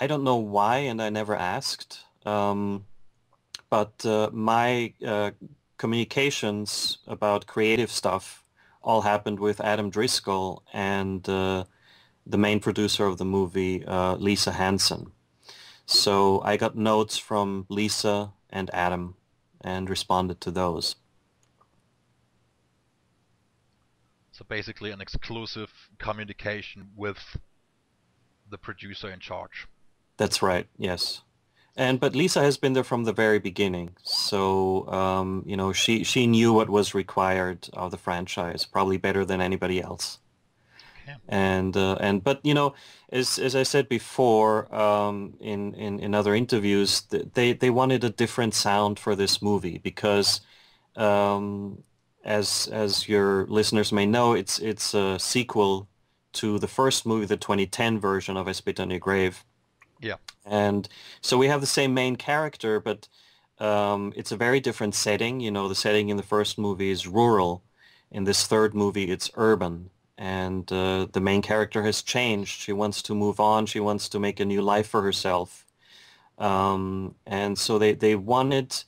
I 0.00 0.06
don't 0.06 0.24
know 0.24 0.36
why, 0.36 0.78
and 0.78 1.02
I 1.02 1.10
never 1.10 1.36
asked. 1.36 2.00
Um, 2.24 2.86
but 3.68 4.04
uh, 4.06 4.30
my 4.32 4.94
uh, 5.06 5.32
communications 5.76 6.98
about 7.06 7.46
creative 7.46 7.90
stuff 7.90 8.42
all 8.82 9.02
happened 9.02 9.38
with 9.38 9.60
Adam 9.60 9.90
Driscoll 9.90 10.62
and 10.72 11.28
uh, 11.28 11.64
the 12.26 12.38
main 12.38 12.60
producer 12.60 13.04
of 13.04 13.18
the 13.18 13.26
movie, 13.26 13.84
uh, 13.84 14.16
Lisa 14.16 14.52
Hansen. 14.52 15.12
So 15.90 16.40
I 16.44 16.56
got 16.56 16.76
notes 16.76 17.18
from 17.18 17.66
Lisa 17.68 18.32
and 18.48 18.70
Adam 18.72 19.16
and 19.60 19.90
responded 19.90 20.40
to 20.42 20.52
those. 20.52 20.94
So 24.30 24.44
basically, 24.48 24.92
an 24.92 25.00
exclusive 25.00 25.70
communication 25.98 26.90
with 26.96 27.18
the 28.48 28.56
producer 28.56 29.10
in 29.10 29.18
charge. 29.18 29.66
That's 30.16 30.40
right. 30.40 30.68
Yes. 30.78 31.22
And 31.76 31.98
but 31.98 32.14
Lisa 32.14 32.40
has 32.40 32.56
been 32.56 32.74
there 32.74 32.84
from 32.84 33.02
the 33.02 33.12
very 33.12 33.40
beginning, 33.40 33.96
so 34.02 34.88
um, 34.88 35.42
you 35.44 35.56
know 35.56 35.72
she 35.72 36.04
she 36.04 36.26
knew 36.28 36.52
what 36.52 36.70
was 36.70 36.94
required 36.94 37.68
of 37.72 37.90
the 37.90 37.98
franchise 37.98 38.64
probably 38.64 38.96
better 38.96 39.24
than 39.24 39.40
anybody 39.40 39.82
else. 39.82 40.18
Okay. 41.10 41.20
And 41.28 41.76
uh, 41.76 41.96
and 42.00 42.22
but 42.22 42.40
you 42.42 42.54
know 42.54 42.74
as 43.10 43.38
as 43.38 43.56
I 43.56 43.62
said 43.64 43.88
before 43.88 44.72
um, 44.74 45.34
in, 45.40 45.74
in 45.74 46.00
in 46.00 46.14
other 46.14 46.34
interviews, 46.34 47.02
they 47.10 47.52
they 47.52 47.70
wanted 47.70 48.04
a 48.04 48.10
different 48.10 48.54
sound 48.54 48.98
for 48.98 49.14
this 49.14 49.42
movie 49.42 49.78
because 49.78 50.40
um, 50.96 51.82
as 52.24 52.68
as 52.72 53.08
your 53.08 53.46
listeners 53.46 53.92
may 53.92 54.06
know, 54.06 54.32
it's 54.32 54.58
it's 54.58 54.94
a 54.94 55.18
sequel 55.18 55.88
to 56.32 56.58
the 56.58 56.68
first 56.68 57.06
movie, 57.06 57.26
the 57.26 57.36
2010 57.36 57.98
version 57.98 58.36
of 58.36 58.46
I 58.46 58.52
Spit 58.52 58.78
on 58.78 58.90
Your 58.90 59.00
Grave. 59.00 59.44
Yeah. 60.00 60.16
And 60.44 60.88
so 61.20 61.36
we 61.36 61.48
have 61.48 61.60
the 61.60 61.66
same 61.66 61.92
main 61.92 62.16
character, 62.16 62.80
but 62.80 63.08
um, 63.58 64.12
it's 64.16 64.32
a 64.32 64.36
very 64.36 64.60
different 64.60 64.94
setting. 64.94 65.40
You 65.40 65.50
know, 65.50 65.68
the 65.68 65.74
setting 65.74 66.08
in 66.08 66.16
the 66.16 66.22
first 66.22 66.58
movie 66.58 66.90
is 66.90 67.06
rural. 67.06 67.62
In 68.10 68.24
this 68.24 68.46
third 68.46 68.74
movie, 68.74 69.10
it's 69.10 69.30
urban. 69.34 69.90
And 70.20 70.70
uh, 70.70 71.06
the 71.10 71.20
main 71.20 71.40
character 71.42 71.82
has 71.82 72.02
changed. 72.02 72.60
She 72.60 72.72
wants 72.72 73.02
to 73.02 73.14
move 73.14 73.40
on. 73.40 73.66
She 73.66 73.80
wants 73.80 74.08
to 74.10 74.20
make 74.20 74.38
a 74.38 74.44
new 74.44 74.60
life 74.60 74.86
for 74.86 75.02
herself. 75.02 75.64
Um, 76.38 77.14
and 77.26 77.58
so 77.58 77.78
they, 77.78 77.94
they 77.94 78.14
wanted 78.14 78.84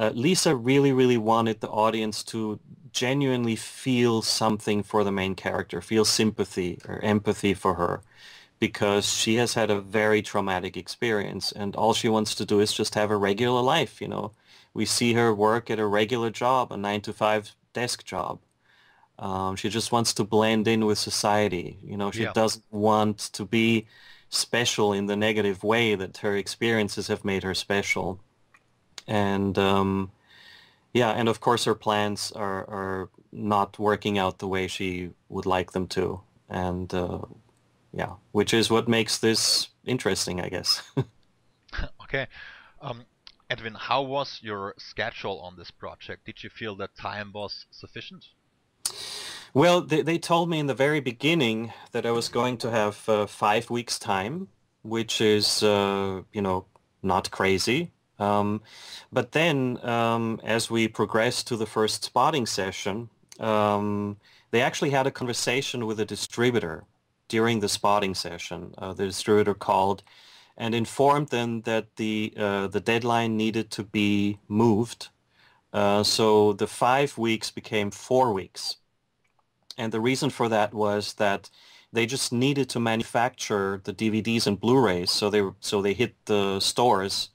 uh, 0.00 0.10
Lisa 0.14 0.54
really, 0.54 0.92
really 0.92 1.18
wanted 1.18 1.60
the 1.60 1.68
audience 1.68 2.22
to 2.24 2.58
genuinely 2.92 3.56
feel 3.56 4.22
something 4.22 4.82
for 4.82 5.04
the 5.04 5.12
main 5.12 5.34
character, 5.34 5.80
feel 5.80 6.04
sympathy 6.04 6.78
or 6.88 6.98
empathy 7.02 7.54
for 7.54 7.74
her 7.74 8.02
because 8.58 9.10
she 9.10 9.36
has 9.36 9.54
had 9.54 9.70
a 9.70 9.80
very 9.80 10.22
traumatic 10.22 10.76
experience 10.76 11.52
and 11.52 11.74
all 11.76 11.94
she 11.94 12.08
wants 12.08 12.34
to 12.34 12.44
do 12.44 12.60
is 12.60 12.72
just 12.72 12.94
have 12.94 13.10
a 13.10 13.16
regular 13.16 13.60
life, 13.62 14.00
you 14.00 14.08
know. 14.08 14.32
We 14.72 14.84
see 14.84 15.14
her 15.14 15.34
work 15.34 15.70
at 15.70 15.78
a 15.78 15.86
regular 15.86 16.30
job, 16.30 16.72
a 16.72 16.76
nine 16.76 17.00
to 17.02 17.12
five 17.12 17.54
desk 17.72 18.04
job. 18.04 18.38
Um, 19.20 19.54
she 19.54 19.68
just 19.68 19.92
wants 19.92 20.12
to 20.14 20.24
blend 20.24 20.66
in 20.66 20.84
with 20.86 20.98
society. 20.98 21.78
You 21.84 21.96
know, 21.96 22.10
she 22.10 22.22
yeah. 22.22 22.32
doesn't 22.32 22.64
want 22.70 23.18
to 23.34 23.44
be 23.44 23.86
special 24.30 24.92
in 24.92 25.06
the 25.06 25.16
negative 25.16 25.62
way 25.62 25.94
that 25.94 26.18
her 26.18 26.36
experiences 26.36 27.08
have 27.08 27.24
made 27.24 27.42
her 27.42 27.54
special 27.54 28.20
and 29.10 29.58
um, 29.58 30.10
yeah, 30.92 31.10
and 31.10 31.28
of 31.28 31.40
course 31.40 31.64
her 31.64 31.74
plans 31.74 32.32
are, 32.32 32.60
are 32.70 33.08
not 33.32 33.78
working 33.78 34.18
out 34.18 34.38
the 34.38 34.48
way 34.48 34.68
she 34.68 35.10
would 35.28 35.46
like 35.46 35.72
them 35.72 35.86
to, 35.88 36.20
and 36.48 36.94
uh, 36.94 37.20
yeah, 37.92 38.14
which 38.32 38.54
is 38.54 38.70
what 38.70 38.88
makes 38.88 39.18
this 39.18 39.68
interesting, 39.84 40.40
I 40.40 40.48
guess. 40.48 40.82
okay. 42.02 42.26
Um, 42.80 43.04
Edwin, 43.50 43.74
how 43.74 44.02
was 44.02 44.38
your 44.42 44.74
schedule 44.78 45.40
on 45.40 45.56
this 45.56 45.72
project? 45.72 46.24
Did 46.24 46.42
you 46.42 46.50
feel 46.50 46.76
that 46.76 46.96
time 46.96 47.32
was 47.34 47.66
sufficient? 47.70 48.26
Well, 49.52 49.80
they, 49.80 50.02
they 50.02 50.18
told 50.18 50.48
me 50.48 50.58
in 50.60 50.66
the 50.66 50.74
very 50.74 51.00
beginning 51.00 51.72
that 51.92 52.06
I 52.06 52.12
was 52.12 52.28
going 52.28 52.56
to 52.58 52.70
have 52.70 53.08
uh, 53.08 53.26
five 53.26 53.68
weeks 53.68 53.98
time, 53.98 54.48
which 54.82 55.20
is, 55.20 55.62
uh, 55.62 56.22
you 56.32 56.42
know, 56.42 56.66
not 57.02 57.30
crazy. 57.30 57.92
Um, 58.18 58.62
but 59.10 59.32
then 59.32 59.78
um, 59.84 60.40
as 60.44 60.70
we 60.70 60.86
progressed 60.86 61.48
to 61.48 61.56
the 61.56 61.66
first 61.66 62.04
spotting 62.04 62.46
session, 62.46 63.08
um, 63.40 64.18
they 64.52 64.60
actually 64.60 64.90
had 64.90 65.06
a 65.06 65.10
conversation 65.10 65.86
with 65.86 65.98
a 65.98 66.04
distributor 66.04 66.84
during 67.28 67.60
the 67.60 67.68
spotting 67.68 68.14
session. 68.14 68.74
Uh, 68.78 68.92
the 68.92 69.06
distributor 69.06 69.54
called 69.54 70.02
and 70.56 70.74
informed 70.74 71.28
them 71.28 71.62
that 71.62 71.96
the 71.96 72.34
uh, 72.36 72.66
the 72.66 72.80
deadline 72.80 73.36
needed 73.36 73.70
to 73.70 73.82
be 73.82 74.38
moved. 74.48 75.08
Uh, 75.72 76.02
so 76.02 76.52
the 76.52 76.66
five 76.66 77.16
weeks 77.16 77.50
became 77.50 77.90
four 77.90 78.32
weeks. 78.32 78.76
And 79.78 79.92
the 79.92 80.00
reason 80.00 80.30
for 80.30 80.48
that 80.48 80.74
was 80.74 81.14
that 81.14 81.50
they 81.92 82.06
just 82.06 82.32
needed 82.32 82.68
to 82.70 82.80
manufacture 82.80 83.80
the 83.84 83.92
DVDs 83.92 84.46
and 84.46 84.60
Blu-rays. 84.60 85.10
So 85.10 85.30
they 85.30 85.42
so 85.60 85.82
they 85.82 85.94
hit 85.94 86.14
the 86.26 86.60
stores 86.60 87.30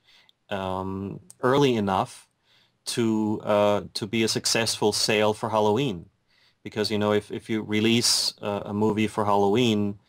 um, 0.50 1.20
early 1.42 1.76
enough 1.76 2.28
to 2.86 3.42
uh, 3.44 3.82
to 3.94 4.08
be 4.08 4.24
a 4.24 4.28
successful 4.28 4.92
sale 4.94 5.34
for 5.34 5.50
Halloween. 5.50 6.06
Because 6.64 6.92
you 6.92 6.98
know, 6.98 7.12
if 7.14 7.32
if 7.32 7.50
you 7.50 7.62
release 7.62 8.34
uh, 8.42 8.62
a 8.66 8.74
movie 8.74 9.08
for 9.08 9.26
Halloween, 9.26 10.00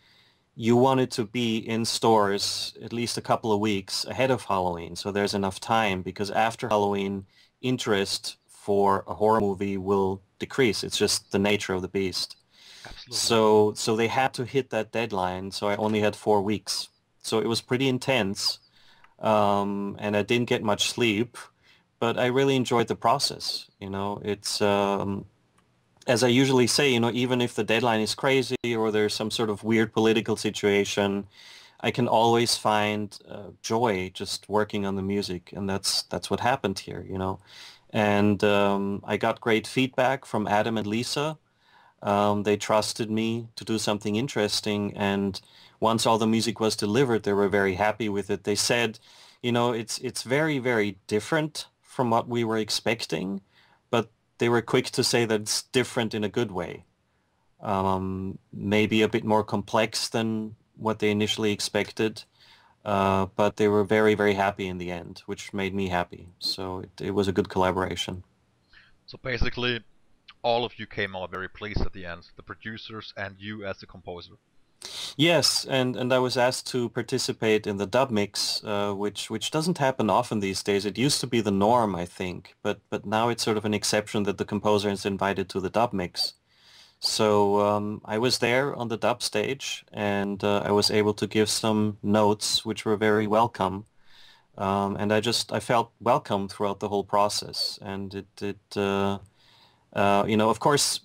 you 0.55 0.77
want 0.77 1.01
it 1.01 1.11
to 1.13 1.25
be 1.25 1.59
in 1.59 1.85
stores 1.85 2.75
at 2.83 2.93
least 2.93 3.19
a 3.19 3.23
couple 3.23 3.53
of 3.53 3.61
weeks 3.61 4.05
ahead 4.07 4.31
of 4.31 4.45
Halloween, 4.45 4.97
so 4.97 5.13
there's 5.13 5.35
enough 5.35 5.61
time. 5.61 6.03
Because 6.03 6.31
after 6.31 6.69
Halloween, 6.69 7.27
interest 7.61 8.37
for 8.49 9.05
a 9.07 9.15
horror 9.15 9.41
movie 9.41 9.77
will 9.77 10.23
decrease. 10.39 10.85
It's 10.85 10.99
just 10.99 11.33
the 11.33 11.39
nature 11.39 11.75
of 11.75 11.83
the 11.83 11.89
beast. 11.89 12.37
Absolutely. 12.85 13.17
So 13.17 13.73
so 13.75 13.97
they 13.97 14.09
had 14.09 14.35
to 14.35 14.45
hit 14.45 14.71
that 14.71 14.93
deadline. 14.93 15.51
So 15.51 15.69
I 15.69 15.77
only 15.77 16.01
had 16.01 16.17
four 16.17 16.43
weeks. 16.43 16.89
So 17.23 17.39
it 17.41 17.47
was 17.47 17.61
pretty 17.61 17.89
intense 17.89 18.61
um, 19.19 19.97
and 19.99 20.17
I 20.17 20.23
didn't 20.23 20.49
get 20.49 20.63
much 20.63 20.89
sleep, 20.89 21.39
but 21.99 22.19
I 22.19 22.27
really 22.27 22.57
enjoyed 22.57 22.89
the 22.89 22.97
process. 22.97 23.67
You 23.81 23.91
know, 23.91 24.21
it's 24.25 24.61
um, 24.61 25.27
as 26.07 26.23
I 26.23 26.29
usually 26.29 26.67
say, 26.67 26.93
you 26.93 27.01
know, 27.01 27.11
even 27.13 27.41
if 27.41 27.55
the 27.55 27.65
deadline 27.65 28.01
is 28.01 28.15
crazy 28.15 28.57
or 28.77 28.91
there's 28.91 29.15
some 29.15 29.31
sort 29.31 29.51
of 29.51 29.65
weird 29.65 29.93
political 29.93 30.37
situation, 30.37 31.27
I 31.81 31.91
can 31.91 32.09
always 32.09 32.57
find 32.57 33.17
uh, 33.29 33.51
joy 33.63 34.11
just 34.15 34.49
working 34.49 34.87
on 34.87 34.97
the 34.97 35.03
music, 35.03 35.53
and 35.55 35.69
that's 35.69 36.03
that's 36.05 36.31
what 36.31 36.41
happened 36.41 36.79
here. 36.79 37.05
You 37.09 37.19
know, 37.19 37.39
and 37.97 38.45
um, 38.45 39.01
I 39.05 39.17
got 39.17 39.41
great 39.41 39.67
feedback 39.67 40.27
from 40.27 40.47
Adam 40.47 40.77
and 40.77 40.87
Lisa. 40.87 41.39
Um, 42.03 42.43
they 42.43 42.59
trusted 42.59 43.11
me 43.11 43.49
to 43.57 43.65
do 43.65 43.79
something 43.79 44.17
interesting, 44.17 44.95
and 44.95 45.41
once 45.81 46.05
all 46.05 46.19
the 46.19 46.27
music 46.27 46.61
was 46.61 46.77
delivered, 46.77 47.23
they 47.23 47.33
were 47.33 47.49
very 47.49 47.77
happy 47.77 48.11
with 48.11 48.29
it. 48.29 48.45
They 48.45 48.55
said, 48.55 48.99
you 49.43 49.51
know, 49.51 49.73
it's 49.73 49.97
it's 49.99 50.25
very 50.25 50.59
very 50.59 50.99
different 51.07 51.69
from 51.81 52.11
what 52.11 52.29
we 52.29 52.45
were 52.45 52.59
expecting, 52.59 53.41
but 53.89 54.11
they 54.37 54.51
were 54.51 54.61
quick 54.61 54.91
to 54.91 55.03
say 55.03 55.25
that 55.25 55.41
it's 55.41 55.63
different 55.63 56.13
in 56.13 56.23
a 56.23 56.29
good 56.29 56.53
way. 56.53 56.85
Um, 57.63 58.39
maybe 58.53 59.01
a 59.01 59.09
bit 59.09 59.25
more 59.25 59.43
complex 59.43 60.07
than 60.07 60.55
what 60.77 60.99
they 60.99 61.11
initially 61.11 61.51
expected, 61.51 62.25
uh, 62.87 63.27
but 63.35 63.57
they 63.57 63.69
were 63.69 63.85
very 63.85 64.15
very 64.15 64.35
happy 64.35 64.67
in 64.69 64.79
the 64.79 64.91
end, 64.91 65.23
which 65.27 65.53
made 65.53 65.75
me 65.75 65.89
happy. 65.89 66.29
So 66.39 66.79
it, 66.81 67.01
it 67.01 67.11
was 67.11 67.29
a 67.29 67.33
good 67.33 67.49
collaboration. 67.49 68.23
So 69.07 69.19
basically, 69.23 69.81
all 70.43 70.65
of 70.65 70.79
you 70.79 70.87
came 70.87 71.17
out 71.17 71.31
very 71.31 71.49
pleased 71.49 71.81
at 71.81 71.93
the 71.93 72.07
end, 72.07 72.31
the 72.37 72.43
producers 72.43 73.13
and 73.17 73.35
you 73.39 73.65
as 73.67 73.81
the 73.81 73.87
composer. 73.87 74.35
Yes, 75.17 75.65
and, 75.65 75.97
and 75.97 76.13
I 76.13 76.19
was 76.19 76.37
asked 76.37 76.67
to 76.69 76.91
participate 76.91 77.67
in 77.67 77.79
the 77.79 77.87
dub 77.87 78.11
mix, 78.11 78.63
uh, 78.63 78.93
which 78.93 79.31
which 79.31 79.51
doesn't 79.51 79.79
happen 79.79 80.09
often 80.11 80.41
these 80.41 80.63
days. 80.63 80.85
It 80.85 80.99
used 80.99 81.21
to 81.21 81.27
be 81.27 81.41
the 81.41 81.51
norm, 81.51 81.97
I 81.97 82.05
think, 82.05 82.55
but 82.63 82.81
but 82.91 83.05
now 83.05 83.29
it's 83.31 83.43
sort 83.43 83.57
of 83.57 83.65
an 83.65 83.75
exception 83.75 84.23
that 84.25 84.39
the 84.39 84.45
composer 84.45 84.91
is 84.91 85.07
invited 85.07 85.49
to 85.49 85.61
the 85.61 85.71
dub 85.71 85.93
mix. 85.93 86.35
So 87.07 87.61
um, 87.61 88.01
I 88.05 88.19
was 88.19 88.39
there 88.39 88.75
on 88.75 88.89
the 88.89 88.97
dub 88.97 89.23
stage, 89.23 89.85
and 89.93 90.43
uh, 90.43 90.63
I 90.65 90.73
was 90.73 90.91
able 90.91 91.15
to 91.15 91.27
give 91.27 91.49
some 91.49 91.99
notes, 92.03 92.65
which 92.65 92.85
were 92.85 92.97
very 92.97 93.27
welcome. 93.27 93.85
Um, 94.59 94.97
and 94.97 95.13
I 95.13 95.21
just 95.21 95.53
I 95.53 95.61
felt 95.61 95.93
welcome 96.01 96.49
throughout 96.49 96.81
the 96.81 96.89
whole 96.89 97.05
process, 97.05 97.79
and 97.83 98.15
it 98.15 98.43
it 98.43 98.77
uh, 98.77 99.19
uh 99.93 100.25
you 100.27 100.37
know 100.37 100.51
of 100.51 100.59
course 100.61 101.01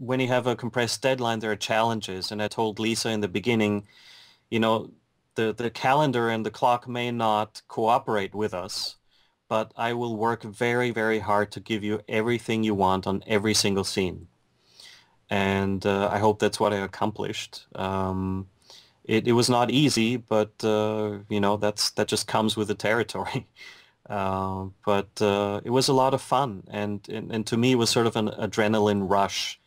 when 0.00 0.18
you 0.18 0.28
have 0.28 0.46
a 0.46 0.56
compressed 0.56 1.02
deadline, 1.02 1.40
there 1.40 1.52
are 1.52 1.56
challenges. 1.56 2.32
And 2.32 2.42
I 2.42 2.48
told 2.48 2.78
Lisa 2.78 3.10
in 3.10 3.20
the 3.20 3.28
beginning, 3.28 3.86
you 4.50 4.58
know, 4.58 4.90
the, 5.34 5.52
the 5.52 5.70
calendar 5.70 6.30
and 6.30 6.44
the 6.44 6.50
clock 6.50 6.88
may 6.88 7.10
not 7.10 7.62
cooperate 7.68 8.34
with 8.34 8.54
us, 8.54 8.96
but 9.48 9.72
I 9.76 9.92
will 9.92 10.16
work 10.16 10.42
very, 10.42 10.90
very 10.90 11.18
hard 11.18 11.52
to 11.52 11.60
give 11.60 11.84
you 11.84 12.00
everything 12.08 12.64
you 12.64 12.74
want 12.74 13.06
on 13.06 13.22
every 13.26 13.52
single 13.54 13.84
scene. 13.84 14.29
And 15.30 15.86
uh, 15.86 16.08
I 16.12 16.18
hope 16.18 16.40
that's 16.40 16.60
what 16.60 16.72
I 16.72 16.78
accomplished. 16.78 17.66
Um, 17.76 18.48
it, 19.04 19.28
it 19.28 19.32
was 19.32 19.48
not 19.48 19.70
easy, 19.70 20.16
but, 20.16 20.52
uh, 20.64 21.18
you 21.28 21.40
know, 21.40 21.56
that's 21.56 21.90
that 21.92 22.08
just 22.08 22.26
comes 22.26 22.56
with 22.56 22.68
the 22.68 22.74
territory. 22.74 23.46
Uh, 24.08 24.66
but 24.84 25.22
uh, 25.22 25.60
it 25.64 25.70
was 25.70 25.86
a 25.86 25.92
lot 25.92 26.14
of 26.14 26.20
fun, 26.20 26.64
and, 26.68 27.08
and, 27.08 27.30
and 27.30 27.46
to 27.46 27.56
me, 27.56 27.72
it 27.72 27.74
was 27.76 27.88
sort 27.88 28.08
of 28.08 28.16
an 28.16 28.26
adrenaline 28.30 29.08
rush 29.08 29.60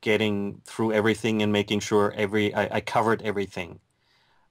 getting 0.00 0.60
through 0.66 0.92
everything 0.92 1.42
and 1.42 1.52
making 1.52 1.80
sure 1.80 2.12
every 2.16 2.52
I, 2.54 2.76
I 2.76 2.80
covered 2.80 3.22
everything. 3.22 3.80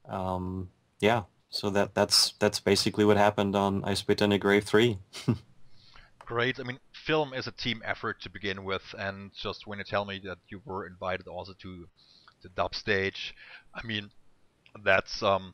Um, 0.10 0.70
yeah, 1.00 1.24
so 1.50 1.70
that 1.70 1.94
that's 1.94 2.34
that's 2.40 2.60
basically 2.60 3.06
what 3.06 3.18
happened 3.18 3.56
on 3.56 3.84
I 3.84 3.94
Spit 3.94 4.22
on 4.22 4.32
a 4.32 4.40
Grave 4.40 4.64
three. 4.64 4.98
Great. 6.20 6.60
I 6.60 6.64
mean, 6.64 6.80
film 7.06 7.34
is 7.34 7.48
a 7.48 7.52
team 7.52 7.82
effort 7.86 8.22
to 8.22 8.30
begin 8.30 8.64
with, 8.64 8.84
and 8.98 9.32
just 9.34 9.68
when 9.68 9.80
you 9.80 9.86
tell 9.86 10.06
me 10.06 10.20
that 10.26 10.38
you 10.50 10.62
were 10.66 10.86
invited 10.88 11.28
also 11.28 11.54
to 11.62 11.88
the 12.42 12.50
dub 12.50 12.76
stage, 12.76 13.34
I 13.74 13.86
mean, 13.86 14.12
that's 14.84 15.22
um, 15.24 15.54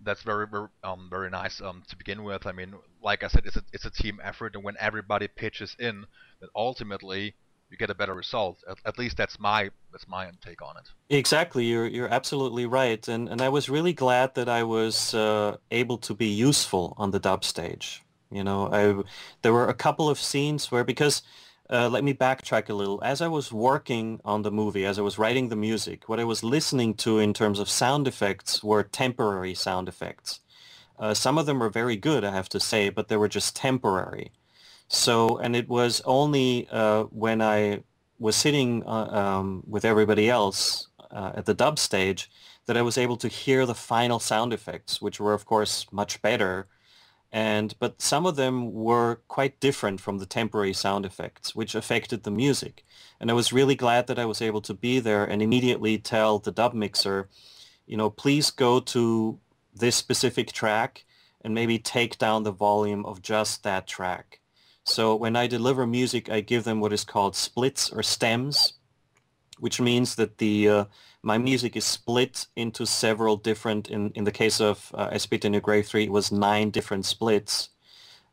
that's 0.00 0.22
very 0.22 0.46
very 0.46 0.68
um 0.84 1.08
very 1.10 1.30
nice 1.30 1.60
um 1.60 1.82
to 1.88 1.96
begin 1.96 2.22
with. 2.22 2.46
I 2.46 2.52
mean, 2.52 2.74
like 3.02 3.22
I 3.22 3.28
said, 3.28 3.44
it's 3.46 3.56
a 3.56 3.62
it's 3.72 3.84
a 3.84 3.90
team 3.90 4.20
effort, 4.22 4.54
and 4.54 4.64
when 4.64 4.76
everybody 4.78 5.28
pitches 5.28 5.74
in, 5.78 6.06
then 6.40 6.48
ultimately 6.54 7.34
you 7.70 7.76
get 7.76 7.90
a 7.90 7.94
better 7.94 8.14
result. 8.14 8.62
At, 8.68 8.78
at 8.84 8.98
least 8.98 9.16
that's 9.16 9.38
my 9.38 9.70
that's 9.92 10.08
my 10.08 10.30
take 10.44 10.62
on 10.62 10.76
it. 10.76 10.88
Exactly, 11.10 11.64
you're 11.64 11.86
you're 11.86 12.08
absolutely 12.08 12.66
right, 12.66 13.06
and 13.08 13.28
and 13.28 13.40
I 13.40 13.48
was 13.48 13.68
really 13.68 13.92
glad 13.92 14.34
that 14.34 14.48
I 14.48 14.62
was 14.62 15.14
uh, 15.14 15.56
able 15.70 15.98
to 15.98 16.14
be 16.14 16.28
useful 16.28 16.94
on 16.96 17.10
the 17.10 17.18
dub 17.18 17.44
stage. 17.44 18.02
You 18.30 18.44
know, 18.44 18.68
I 18.72 19.02
there 19.42 19.52
were 19.52 19.68
a 19.68 19.74
couple 19.74 20.08
of 20.08 20.18
scenes 20.18 20.70
where 20.70 20.84
because 20.84 21.22
uh, 21.68 21.88
let 21.88 22.04
me 22.04 22.14
backtrack 22.14 22.68
a 22.68 22.74
little. 22.74 23.02
As 23.02 23.20
I 23.20 23.28
was 23.28 23.52
working 23.52 24.20
on 24.24 24.42
the 24.42 24.52
movie, 24.52 24.84
as 24.84 24.98
I 24.98 25.02
was 25.02 25.18
writing 25.18 25.48
the 25.48 25.56
music, 25.56 26.08
what 26.08 26.20
I 26.20 26.24
was 26.24 26.44
listening 26.44 26.94
to 26.94 27.18
in 27.18 27.34
terms 27.34 27.58
of 27.58 27.68
sound 27.68 28.06
effects 28.06 28.62
were 28.62 28.82
temporary 28.82 29.54
sound 29.54 29.88
effects. 29.88 30.40
Uh, 30.98 31.12
some 31.12 31.36
of 31.36 31.46
them 31.46 31.58
were 31.58 31.68
very 31.68 31.96
good, 31.96 32.24
I 32.24 32.30
have 32.30 32.48
to 32.50 32.60
say, 32.60 32.88
but 32.88 33.08
they 33.08 33.16
were 33.16 33.28
just 33.28 33.54
temporary. 33.54 34.30
So, 34.88 35.38
and 35.38 35.56
it 35.56 35.68
was 35.68 36.00
only 36.04 36.68
uh, 36.70 37.04
when 37.04 37.42
I 37.42 37.82
was 38.18 38.36
sitting 38.36 38.84
uh, 38.86 39.08
um, 39.10 39.62
with 39.66 39.84
everybody 39.84 40.30
else 40.30 40.88
uh, 41.10 41.32
at 41.34 41.46
the 41.46 41.54
dub 41.54 41.78
stage 41.78 42.30
that 42.66 42.76
I 42.76 42.82
was 42.82 42.98
able 42.98 43.16
to 43.18 43.28
hear 43.28 43.66
the 43.66 43.74
final 43.74 44.18
sound 44.18 44.52
effects, 44.52 45.00
which 45.00 45.20
were, 45.20 45.34
of 45.34 45.44
course, 45.44 45.86
much 45.92 46.22
better. 46.22 46.66
And 47.32 47.74
but 47.78 48.00
some 48.00 48.24
of 48.24 48.36
them 48.36 48.72
were 48.72 49.20
quite 49.28 49.60
different 49.60 50.00
from 50.00 50.18
the 50.18 50.26
temporary 50.26 50.72
sound 50.72 51.04
effects 51.04 51.54
which 51.54 51.74
affected 51.74 52.22
the 52.22 52.30
music. 52.30 52.84
And 53.20 53.30
i 53.30 53.34
was 53.34 53.52
really 53.52 53.74
glad 53.74 54.06
that 54.06 54.18
i 54.18 54.24
was 54.24 54.40
able 54.42 54.60
to 54.62 54.74
be 54.74 55.00
there 55.00 55.24
and 55.24 55.42
immediately 55.42 55.98
tell 55.98 56.38
the 56.38 56.52
dub 56.52 56.74
mixer 56.74 57.28
you 57.86 57.96
know 57.96 58.10
please 58.10 58.50
go 58.50 58.80
to 58.80 59.38
this 59.74 59.96
specific 59.96 60.52
track 60.52 61.04
and 61.42 61.54
maybe 61.54 61.78
take 61.78 62.18
down 62.18 62.42
the 62.42 62.52
volume 62.52 63.04
of 63.06 63.22
just 63.22 63.62
that 63.62 63.86
track 63.86 64.40
so 64.86 65.14
when 65.14 65.36
i 65.36 65.46
deliver 65.46 65.86
music 65.86 66.30
i 66.30 66.40
give 66.40 66.64
them 66.64 66.80
what 66.80 66.92
is 66.92 67.04
called 67.04 67.36
splits 67.36 67.90
or 67.90 68.02
stems 68.02 68.74
which 69.58 69.80
means 69.80 70.16
that 70.16 70.38
the 70.38 70.68
uh, 70.68 70.84
my 71.26 71.38
music 71.38 71.76
is 71.76 71.84
split 71.84 72.46
into 72.54 72.86
several 72.86 73.36
different, 73.36 73.90
in, 73.90 74.12
in 74.14 74.22
the 74.22 74.30
case 74.30 74.60
of 74.60 74.92
uh, 74.94 75.08
I 75.10 75.16
Spit 75.16 75.44
in 75.44 75.52
Your 75.52 75.60
Grave 75.60 75.84
3, 75.84 76.04
it 76.04 76.12
was 76.12 76.30
nine 76.30 76.70
different 76.70 77.04
splits. 77.04 77.70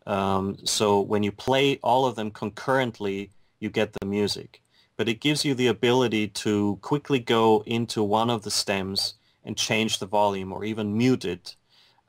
Um, 0.05 0.57
so 0.63 1.01
when 1.01 1.23
you 1.23 1.31
play 1.31 1.79
all 1.81 2.05
of 2.05 2.15
them 2.15 2.29
concurrently, 2.29 3.31
you 3.59 3.71
get 3.71 3.93
the 3.93 4.05
music. 4.05 4.61
But 4.95 5.09
it 5.09 5.21
gives 5.21 5.43
you 5.43 5.55
the 5.55 5.67
ability 5.67 6.27
to 6.27 6.77
quickly 6.83 7.17
go 7.17 7.63
into 7.65 8.03
one 8.03 8.29
of 8.29 8.43
the 8.43 8.51
stems 8.51 9.15
and 9.43 9.57
change 9.57 9.97
the 9.97 10.05
volume 10.05 10.53
or 10.53 10.63
even 10.63 10.95
mute 10.95 11.25
it 11.25 11.55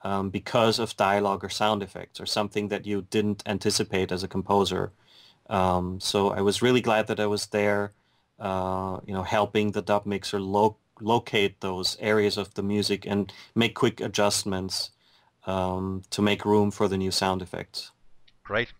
um, 0.05 0.31
because 0.31 0.79
of 0.79 0.97
dialogue 0.97 1.43
or 1.43 1.49
sound 1.49 1.83
effects 1.83 2.21
or 2.21 2.27
something 2.27 2.69
that 2.69 2.87
you 2.87 3.07
didn't 3.11 3.43
anticipate 3.47 4.13
as 4.13 4.23
a 4.23 4.29
composer. 4.29 4.93
Um, 5.51 5.99
so 6.01 6.31
I 6.31 6.41
was 6.41 6.63
really 6.63 6.81
glad 6.81 7.09
that 7.09 7.21
I 7.21 7.27
was 7.27 7.47
there 7.47 7.93
uh, 8.39 9.01
you 9.07 9.15
know, 9.15 9.23
helping 9.23 9.73
the 9.73 9.83
dub 9.83 10.07
mixer 10.07 10.41
lo- 10.41 10.77
locate 11.01 11.61
those 11.61 11.97
areas 12.01 12.37
of 12.37 12.55
the 12.55 12.63
music 12.63 13.07
and 13.07 13.33
make 13.55 13.75
quick 13.75 14.01
adjustments 14.01 14.91
um, 15.47 16.03
to 16.11 16.23
make 16.23 16.45
room 16.45 16.71
for 16.71 16.89
the 16.89 16.97
new 16.97 17.11
sound 17.11 17.43
effects. 17.43 17.93
Great. 18.43 18.73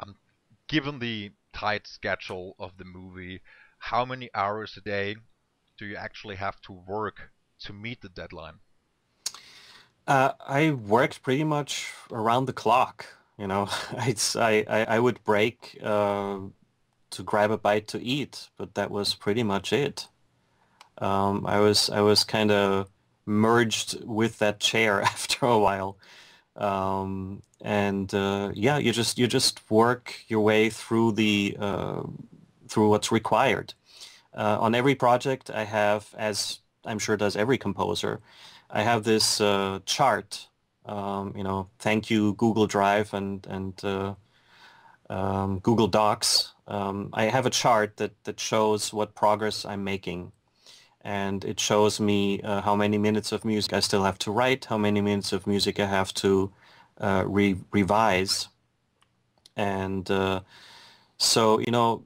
Um, 0.00 0.16
given 0.68 0.98
the 0.98 1.32
tight 1.52 1.86
schedule 1.86 2.54
of 2.58 2.76
the 2.78 2.84
movie, 2.84 3.40
how 3.78 4.04
many 4.04 4.30
hours 4.34 4.76
a 4.76 4.80
day 4.80 5.16
do 5.78 5.86
you 5.86 5.96
actually 5.96 6.36
have 6.36 6.60
to 6.62 6.72
work 6.72 7.30
to 7.60 7.72
meet 7.72 8.00
the 8.00 8.08
deadline? 8.08 8.60
Uh, 10.10 10.32
I 10.44 10.72
worked 10.72 11.22
pretty 11.22 11.44
much 11.44 11.92
around 12.10 12.46
the 12.46 12.52
clock. 12.52 13.06
You 13.38 13.46
know, 13.46 13.68
it's 13.98 14.34
I, 14.34 14.64
I, 14.68 14.96
I 14.96 14.98
would 14.98 15.22
break 15.22 15.78
uh, 15.80 16.40
to 17.10 17.22
grab 17.22 17.52
a 17.52 17.56
bite 17.56 17.86
to 17.88 18.02
eat, 18.02 18.48
but 18.56 18.74
that 18.74 18.90
was 18.90 19.14
pretty 19.14 19.44
much 19.44 19.72
it. 19.72 20.08
Um, 20.98 21.46
I 21.46 21.60
was 21.60 21.90
I 21.90 22.00
was 22.00 22.24
kind 22.24 22.50
of 22.50 22.90
merged 23.24 24.04
with 24.04 24.40
that 24.40 24.58
chair 24.58 25.00
after 25.14 25.46
a 25.46 25.60
while, 25.60 25.96
um, 26.56 27.44
and 27.60 28.12
uh, 28.12 28.50
yeah, 28.52 28.78
you 28.78 28.90
just 28.90 29.16
you 29.16 29.28
just 29.28 29.70
work 29.70 30.24
your 30.26 30.40
way 30.40 30.70
through 30.70 31.12
the 31.12 31.56
uh, 31.60 32.02
through 32.66 32.88
what's 32.88 33.12
required. 33.12 33.74
Uh, 34.34 34.58
on 34.60 34.74
every 34.74 34.96
project, 34.96 35.50
I 35.50 35.62
have, 35.62 36.12
as 36.18 36.58
I'm 36.84 36.98
sure 36.98 37.16
does 37.16 37.36
every 37.36 37.58
composer, 37.58 38.20
I 38.72 38.82
have 38.82 39.04
this 39.04 39.40
uh, 39.40 39.80
chart. 39.84 40.48
Um, 40.86 41.34
you 41.36 41.44
know, 41.44 41.68
thank 41.78 42.10
you 42.10 42.34
Google 42.34 42.66
Drive 42.66 43.12
and 43.14 43.46
and 43.46 43.84
uh, 43.84 44.14
um, 45.08 45.58
Google 45.60 45.88
Docs 45.88 46.54
um, 46.70 47.10
I 47.12 47.24
have 47.24 47.46
a 47.46 47.50
chart 47.50 47.96
that, 47.96 48.12
that 48.24 48.38
shows 48.38 48.92
what 48.92 49.16
progress 49.16 49.64
I'm 49.64 49.82
making. 49.82 50.30
And 51.02 51.44
it 51.44 51.58
shows 51.58 51.98
me 51.98 52.40
uh, 52.42 52.60
how 52.60 52.76
many 52.76 52.96
minutes 52.96 53.32
of 53.32 53.44
music 53.44 53.72
I 53.72 53.80
still 53.80 54.04
have 54.04 54.18
to 54.20 54.30
write, 54.30 54.66
how 54.66 54.78
many 54.78 55.00
minutes 55.00 55.32
of 55.32 55.46
music 55.46 55.80
I 55.80 55.86
have 55.86 56.14
to 56.14 56.52
uh, 56.98 57.24
re- 57.26 57.56
revise. 57.72 58.48
And 59.56 60.08
uh, 60.10 60.42
so, 61.18 61.58
you 61.58 61.72
know, 61.72 62.04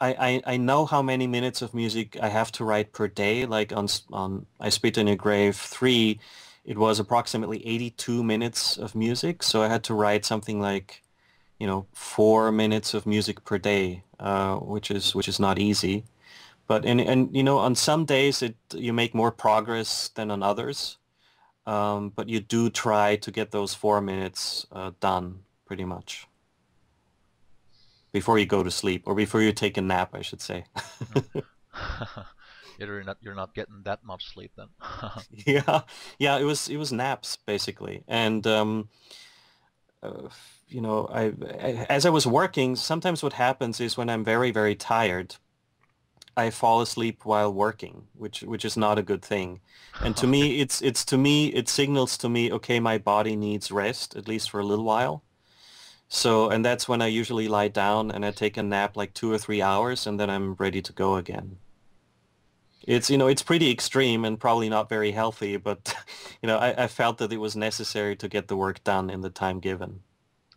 I, 0.00 0.08
I, 0.18 0.54
I 0.54 0.56
know 0.56 0.86
how 0.86 1.02
many 1.02 1.26
minutes 1.26 1.60
of 1.62 1.74
music 1.74 2.16
I 2.20 2.28
have 2.28 2.50
to 2.52 2.64
write 2.64 2.92
per 2.92 3.06
day. 3.06 3.44
Like 3.44 3.72
on, 3.72 3.88
on 4.12 4.46
I 4.58 4.70
Spit 4.70 4.98
in 4.98 5.06
Your 5.06 5.16
Grave 5.16 5.56
3, 5.56 6.18
it 6.64 6.78
was 6.78 6.98
approximately 6.98 7.66
82 7.66 8.24
minutes 8.24 8.78
of 8.78 8.94
music. 8.94 9.42
So 9.42 9.62
I 9.62 9.68
had 9.68 9.84
to 9.84 9.94
write 9.94 10.24
something 10.24 10.60
like 10.60 11.02
you 11.58 11.66
know 11.66 11.86
four 11.92 12.50
minutes 12.50 12.94
of 12.94 13.06
music 13.06 13.44
per 13.44 13.58
day, 13.58 14.04
uh, 14.18 14.56
which 14.56 14.90
is 14.90 15.14
which 15.14 15.28
is 15.28 15.38
not 15.38 15.58
easy. 15.58 16.04
But 16.66 16.86
and 16.86 17.00
and 17.00 17.34
you 17.36 17.42
know 17.42 17.58
on 17.58 17.74
some 17.74 18.04
days 18.06 18.42
it 18.42 18.56
you 18.74 18.92
make 18.92 19.14
more 19.14 19.32
progress 19.32 20.08
than 20.08 20.30
on 20.30 20.42
others, 20.42 20.98
um, 21.66 22.10
but 22.10 22.28
you 22.28 22.40
do 22.40 22.70
try 22.70 23.16
to 23.16 23.30
get 23.30 23.50
those 23.50 23.74
four 23.74 24.00
minutes 24.00 24.66
uh, 24.72 24.92
done 25.00 25.40
pretty 25.66 25.84
much 25.84 26.29
before 28.12 28.38
you 28.38 28.46
go 28.46 28.62
to 28.62 28.70
sleep 28.70 29.04
or 29.06 29.14
before 29.14 29.40
you 29.40 29.52
take 29.52 29.76
a 29.76 29.82
nap, 29.82 30.14
I 30.14 30.22
should 30.22 30.40
say. 30.40 30.64
you're 32.78 33.04
not 33.04 33.18
you're 33.20 33.34
not 33.34 33.54
getting 33.54 33.82
that 33.84 34.04
much 34.04 34.32
sleep 34.32 34.52
then. 34.56 34.68
yeah, 35.46 35.82
yeah. 36.18 36.38
It 36.38 36.44
was 36.44 36.68
it 36.68 36.76
was 36.76 36.92
naps 36.92 37.36
basically, 37.36 38.04
and 38.08 38.46
um, 38.46 38.88
uh, 40.02 40.28
you 40.68 40.80
know, 40.80 41.08
I, 41.12 41.32
as 41.88 42.06
I 42.06 42.10
was 42.10 42.26
working, 42.26 42.76
sometimes 42.76 43.22
what 43.22 43.34
happens 43.34 43.80
is 43.80 43.96
when 43.96 44.08
I'm 44.08 44.24
very, 44.24 44.50
very 44.50 44.74
tired, 44.74 45.36
I 46.36 46.50
fall 46.50 46.80
asleep 46.80 47.24
while 47.24 47.52
working, 47.52 48.06
which 48.14 48.42
which 48.42 48.64
is 48.64 48.76
not 48.76 48.98
a 48.98 49.02
good 49.02 49.22
thing. 49.22 49.60
And 50.02 50.16
to 50.16 50.26
me, 50.26 50.60
it's 50.60 50.80
it's 50.80 51.04
to 51.06 51.18
me 51.18 51.48
it 51.48 51.68
signals 51.68 52.16
to 52.18 52.28
me, 52.28 52.52
okay, 52.52 52.80
my 52.80 52.98
body 52.98 53.36
needs 53.36 53.70
rest 53.70 54.16
at 54.16 54.28
least 54.28 54.50
for 54.50 54.60
a 54.60 54.64
little 54.64 54.84
while. 54.84 55.22
So, 56.12 56.50
and 56.50 56.64
that's 56.64 56.88
when 56.88 57.00
I 57.00 57.06
usually 57.06 57.46
lie 57.46 57.68
down 57.68 58.10
and 58.10 58.26
I 58.26 58.32
take 58.32 58.56
a 58.56 58.64
nap 58.64 58.96
like 58.96 59.14
two 59.14 59.30
or 59.30 59.38
three 59.38 59.62
hours, 59.62 60.08
and 60.08 60.18
then 60.18 60.28
I'm 60.28 60.54
ready 60.54 60.82
to 60.82 60.92
go 60.92 61.14
again. 61.14 61.58
It's 62.84 63.08
you 63.08 63.16
know 63.16 63.28
it's 63.28 63.42
pretty 63.42 63.70
extreme 63.70 64.24
and 64.24 64.38
probably 64.38 64.68
not 64.68 64.88
very 64.88 65.12
healthy, 65.12 65.56
but 65.56 65.94
you 66.42 66.48
know 66.48 66.58
I, 66.58 66.84
I 66.84 66.86
felt 66.88 67.18
that 67.18 67.32
it 67.32 67.36
was 67.36 67.54
necessary 67.54 68.16
to 68.16 68.28
get 68.28 68.48
the 68.48 68.56
work 68.56 68.82
done 68.82 69.08
in 69.08 69.20
the 69.20 69.30
time 69.30 69.60
given. 69.60 70.00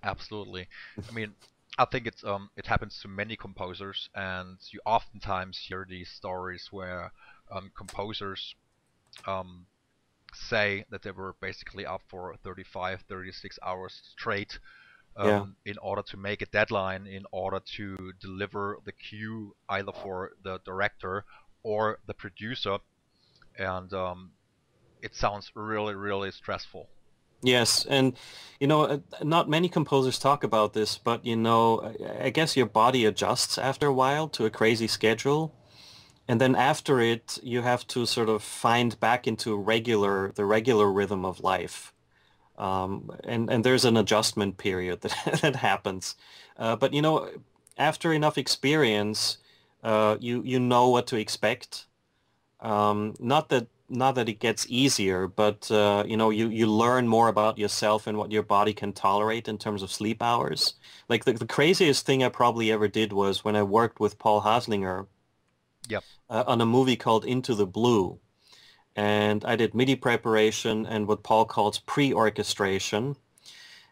Absolutely. 0.01 0.67
I 1.07 1.13
mean, 1.13 1.33
I 1.77 1.85
think 1.85 2.07
it's 2.07 2.23
um 2.23 2.49
it 2.57 2.65
happens 2.65 2.99
to 3.01 3.07
many 3.07 3.35
composers, 3.35 4.09
and 4.15 4.57
you 4.71 4.79
oftentimes 4.87 5.59
hear 5.59 5.85
these 5.87 6.09
stories 6.09 6.69
where 6.71 7.11
um, 7.51 7.71
composers 7.77 8.55
um, 9.27 9.67
say 10.33 10.85
that 10.89 11.03
they 11.03 11.11
were 11.11 11.35
basically 11.41 11.85
up 11.85 12.01
for 12.07 12.35
35, 12.43 13.03
36 13.07 13.59
hours 13.63 14.01
straight 14.17 14.57
um, 15.15 15.55
yeah. 15.65 15.71
in 15.71 15.77
order 15.79 16.01
to 16.01 16.17
make 16.17 16.41
a 16.41 16.45
deadline, 16.47 17.07
in 17.07 17.23
order 17.31 17.59
to 17.75 18.13
deliver 18.19 18.77
the 18.85 18.91
cue 18.91 19.55
either 19.69 19.91
for 19.91 20.31
the 20.43 20.59
director 20.65 21.25
or 21.63 21.99
the 22.07 22.13
producer, 22.13 22.77
and 23.57 23.93
um, 23.93 24.31
it 25.01 25.15
sounds 25.15 25.51
really, 25.55 25.95
really 25.95 26.31
stressful. 26.31 26.89
Yes, 27.43 27.85
and 27.85 28.13
you 28.59 28.67
know, 28.67 28.83
uh, 28.83 28.97
not 29.21 29.49
many 29.49 29.67
composers 29.67 30.17
talk 30.17 30.43
about 30.43 30.73
this, 30.73 30.97
but 30.97 31.25
you 31.25 31.35
know, 31.35 31.93
I 32.19 32.29
guess 32.29 32.55
your 32.55 32.65
body 32.65 33.05
adjusts 33.05 33.57
after 33.57 33.87
a 33.87 33.93
while 33.93 34.29
to 34.29 34.45
a 34.45 34.49
crazy 34.49 34.87
schedule, 34.87 35.53
and 36.25 36.39
then 36.39 36.55
after 36.55 37.01
it, 37.01 37.37
you 37.43 37.61
have 37.61 37.85
to 37.87 38.05
sort 38.05 38.29
of 38.29 38.41
find 38.41 38.97
back 38.99 39.27
into 39.27 39.57
regular 39.57 40.31
the 40.31 40.45
regular 40.45 40.91
rhythm 40.91 41.25
of 41.25 41.41
life. 41.41 41.92
Um, 42.57 43.11
and, 43.23 43.49
and 43.49 43.63
there's 43.63 43.85
an 43.85 43.97
adjustment 43.97 44.57
period 44.57 45.01
that, 45.01 45.39
that 45.41 45.55
happens. 45.55 46.15
Uh, 46.57 46.75
but, 46.75 46.93
you 46.93 47.01
know, 47.01 47.29
after 47.77 48.13
enough 48.13 48.37
experience, 48.37 49.37
uh, 49.83 50.17
you, 50.19 50.41
you 50.43 50.59
know 50.59 50.89
what 50.89 51.07
to 51.07 51.17
expect. 51.17 51.85
Um, 52.59 53.15
not 53.19 53.49
that 53.49 53.67
not 53.89 54.15
that 54.15 54.29
it 54.29 54.39
gets 54.39 54.65
easier, 54.69 55.27
but 55.27 55.69
uh, 55.69 56.03
you 56.07 56.17
know, 56.17 56.29
you, 56.29 56.49
you 56.49 56.67
learn 56.67 57.07
more 57.07 57.27
about 57.27 57.57
yourself 57.57 58.07
and 58.07 58.17
what 58.17 58.31
your 58.31 58.43
body 58.43 58.73
can 58.73 58.91
tolerate 58.93 59.47
in 59.47 59.57
terms 59.57 59.83
of 59.83 59.91
sleep 59.91 60.21
hours. 60.21 60.73
Like 61.09 61.25
the, 61.25 61.33
the 61.33 61.45
craziest 61.45 62.05
thing 62.05 62.23
I 62.23 62.29
probably 62.29 62.71
ever 62.71 62.87
did 62.87 63.13
was 63.13 63.43
when 63.43 63.55
I 63.55 63.63
worked 63.63 63.99
with 63.99 64.17
Paul 64.17 64.41
Haslinger 64.41 65.07
yep. 65.87 66.03
Uh, 66.29 66.43
on 66.47 66.61
a 66.61 66.65
movie 66.65 66.95
called 66.95 67.25
Into 67.25 67.53
the 67.53 67.67
Blue. 67.67 68.19
And 68.95 69.43
I 69.45 69.55
did 69.55 69.73
MIDI 69.73 69.95
preparation 69.95 70.85
and 70.85 71.07
what 71.07 71.23
Paul 71.23 71.45
calls 71.45 71.79
pre-orchestration. 71.79 73.15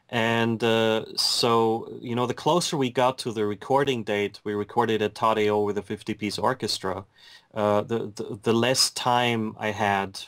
And 0.09 0.63
uh, 0.63 1.05
so, 1.15 1.97
you 2.01 2.15
know, 2.15 2.27
the 2.27 2.33
closer 2.33 2.75
we 2.77 2.89
got 2.89 3.17
to 3.19 3.31
the 3.31 3.45
recording 3.45 4.03
date, 4.03 4.39
we 4.43 4.53
recorded 4.53 5.01
at 5.01 5.15
Todd-AO 5.15 5.61
with 5.61 5.77
a 5.77 5.81
50-piece 5.81 6.37
orchestra 6.37 7.05
uh, 7.53 7.81
the, 7.81 8.11
the, 8.15 8.39
the 8.43 8.53
less 8.53 8.89
time 8.91 9.55
I 9.59 9.71
had, 9.71 10.21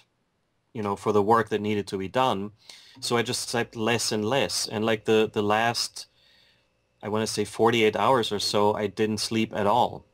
you 0.73 0.81
know, 0.81 0.95
for 0.95 1.11
the 1.11 1.23
work 1.23 1.49
that 1.49 1.61
needed 1.61 1.87
to 1.87 1.97
be 1.97 2.07
done. 2.07 2.51
So 2.99 3.17
I 3.17 3.21
just 3.21 3.49
slept 3.49 3.75
less 3.75 4.11
and 4.11 4.25
less. 4.25 4.67
And 4.67 4.85
like 4.85 5.05
the, 5.05 5.29
the 5.31 5.41
last, 5.41 6.07
I 7.01 7.09
want 7.09 7.25
to 7.25 7.33
say 7.33 7.45
48 7.45 7.95
hours 7.95 8.31
or 8.31 8.39
so, 8.39 8.73
I 8.73 8.87
didn't 8.87 9.19
sleep 9.19 9.51
at 9.55 9.67
all. 9.67 10.05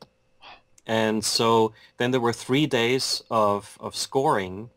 And 0.89 1.23
so 1.23 1.71
then 1.97 2.10
there 2.10 2.19
were 2.19 2.34
three 2.34 2.65
days 2.65 3.21
of, 3.30 3.78
of 3.80 3.95
scoring. 3.95 4.71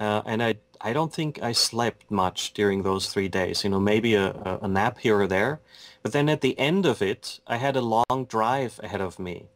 Uh, 0.00 0.22
and 0.24 0.42
I, 0.42 0.54
I 0.80 0.94
don't 0.94 1.12
think 1.12 1.42
I 1.42 1.52
slept 1.52 2.10
much 2.10 2.54
during 2.54 2.84
those 2.84 3.12
three 3.12 3.28
days, 3.28 3.62
you 3.62 3.68
know, 3.68 3.78
maybe 3.78 4.14
a, 4.14 4.32
a, 4.62 4.66
nap 4.66 4.96
here 5.00 5.20
or 5.20 5.26
there. 5.26 5.60
But 6.02 6.12
then 6.12 6.30
at 6.30 6.40
the 6.40 6.58
end 6.58 6.86
of 6.86 7.02
it, 7.02 7.40
I 7.46 7.58
had 7.58 7.76
a 7.76 7.82
long 7.82 8.24
drive 8.26 8.80
ahead 8.82 9.02
of 9.02 9.18
me 9.18 9.48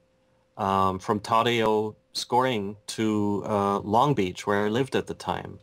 um, 0.59 0.99
from 0.99 1.19
Todd-AO 1.19 1.97
scoring 2.13 2.77
to 2.89 3.43
uh, 3.47 3.79
Long 3.79 4.13
Beach, 4.13 4.47
where 4.47 4.67
I 4.67 4.69
lived 4.69 4.95
at 4.95 5.07
the 5.07 5.15
time. 5.15 5.61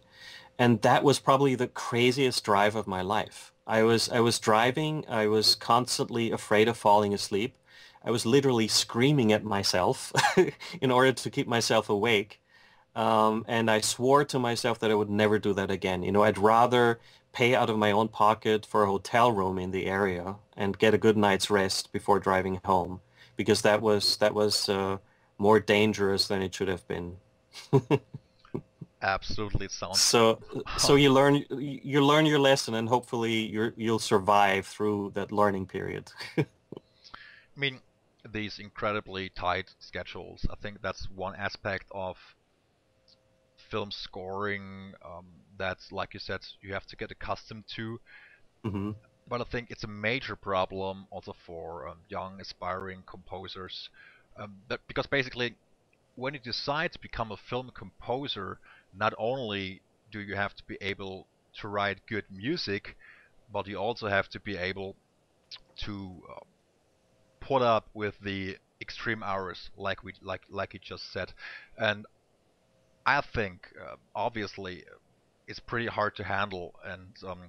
And 0.57 0.81
that 0.81 1.03
was 1.03 1.19
probably 1.19 1.53
the 1.53 1.67
craziest 1.67 2.43
drive 2.43 2.75
of 2.75 2.87
my 2.87 3.03
life. 3.03 3.53
I 3.67 3.83
was, 3.83 4.09
I 4.09 4.19
was 4.19 4.39
driving. 4.39 5.05
I 5.07 5.27
was 5.27 5.53
constantly 5.53 6.31
afraid 6.31 6.67
of 6.67 6.75
falling 6.75 7.13
asleep. 7.13 7.55
I 8.03 8.11
was 8.11 8.25
literally 8.25 8.67
screaming 8.67 9.31
at 9.31 9.43
myself 9.43 10.11
in 10.81 10.91
order 10.91 11.13
to 11.13 11.29
keep 11.29 11.47
myself 11.47 11.89
awake. 11.89 12.41
Um, 12.95 13.45
and 13.47 13.71
I 13.71 13.81
swore 13.81 14.23
to 14.25 14.39
myself 14.39 14.79
that 14.79 14.91
I 14.91 14.95
would 14.95 15.09
never 15.09 15.39
do 15.39 15.53
that 15.53 15.71
again. 15.71 16.03
You 16.03 16.11
know, 16.11 16.23
I'd 16.23 16.37
rather 16.37 16.99
pay 17.31 17.55
out 17.55 17.69
of 17.69 17.77
my 17.77 17.91
own 17.91 18.07
pocket 18.07 18.65
for 18.65 18.83
a 18.83 18.87
hotel 18.87 19.31
room 19.31 19.57
in 19.57 19.71
the 19.71 19.87
area 19.87 20.35
and 20.55 20.77
get 20.77 20.93
a 20.93 20.97
good 20.97 21.17
night's 21.17 21.49
rest 21.49 21.91
before 21.91 22.19
driving 22.19 22.59
home 22.63 23.01
because 23.35 23.61
that 23.63 23.81
was 23.81 24.17
that 24.17 24.33
was 24.33 24.69
uh, 24.69 24.97
more 25.37 25.59
dangerous 25.59 26.27
than 26.27 26.41
it 26.41 26.53
should 26.53 26.67
have 26.67 26.87
been. 26.87 27.17
Absolutely, 29.01 29.67
sounds. 29.69 29.99
So, 29.99 30.39
so 30.77 30.95
you 31.03 31.11
learn 31.11 31.43
you 31.49 32.05
learn 32.05 32.25
your 32.25 32.39
lesson, 32.39 32.75
and 32.75 32.87
hopefully 32.87 33.33
you 33.33 33.73
you'll 33.75 33.99
survive 33.99 34.67
through 34.67 35.11
that 35.15 35.31
learning 35.31 35.65
period. 35.65 36.11
I 36.37 36.45
mean, 37.59 37.79
these 38.31 38.59
incredibly 38.59 39.29
tight 39.29 39.73
schedules. 39.79 40.45
I 40.49 40.55
think 40.55 40.81
that's 40.81 41.07
one 41.13 41.35
aspect 41.35 41.85
of 41.91 42.17
film 43.69 43.91
scoring 43.91 44.93
um, 45.05 45.25
that's, 45.57 45.91
like 45.91 46.13
you 46.13 46.19
said, 46.19 46.41
you 46.61 46.73
have 46.73 46.85
to 46.87 46.95
get 46.95 47.11
accustomed 47.11 47.65
to. 47.75 47.99
Mm-hmm 48.65 48.91
but 49.27 49.41
I 49.41 49.45
think 49.45 49.71
it's 49.71 49.83
a 49.83 49.87
major 49.87 50.35
problem 50.35 51.07
also 51.09 51.35
for 51.45 51.87
um, 51.87 51.97
young 52.09 52.39
aspiring 52.41 53.03
composers. 53.05 53.89
Um, 54.37 54.57
that, 54.69 54.81
because 54.87 55.07
basically, 55.07 55.55
when 56.15 56.33
you 56.33 56.39
decide 56.39 56.91
to 56.93 56.99
become 56.99 57.31
a 57.31 57.37
film 57.37 57.71
composer, 57.73 58.59
not 58.95 59.13
only 59.17 59.81
do 60.11 60.19
you 60.19 60.35
have 60.35 60.55
to 60.55 60.63
be 60.65 60.77
able 60.81 61.27
to 61.59 61.67
write 61.67 61.99
good 62.07 62.25
music, 62.31 62.95
but 63.51 63.67
you 63.67 63.77
also 63.77 64.07
have 64.07 64.29
to 64.29 64.39
be 64.39 64.57
able 64.57 64.95
to 65.77 66.21
uh, 66.29 66.39
put 67.43 67.61
up 67.61 67.89
with 67.93 68.15
the 68.21 68.57
extreme 68.81 69.21
hours, 69.23 69.69
like 69.77 70.03
we 70.03 70.13
like 70.21 70.41
like 70.49 70.73
you 70.73 70.79
just 70.79 71.11
said. 71.11 71.33
And 71.77 72.05
I 73.05 73.21
think, 73.21 73.67
uh, 73.81 73.95
obviously, 74.15 74.83
it's 75.47 75.59
pretty 75.59 75.87
hard 75.87 76.15
to 76.15 76.23
handle, 76.23 76.73
and 76.85 77.11
um, 77.27 77.39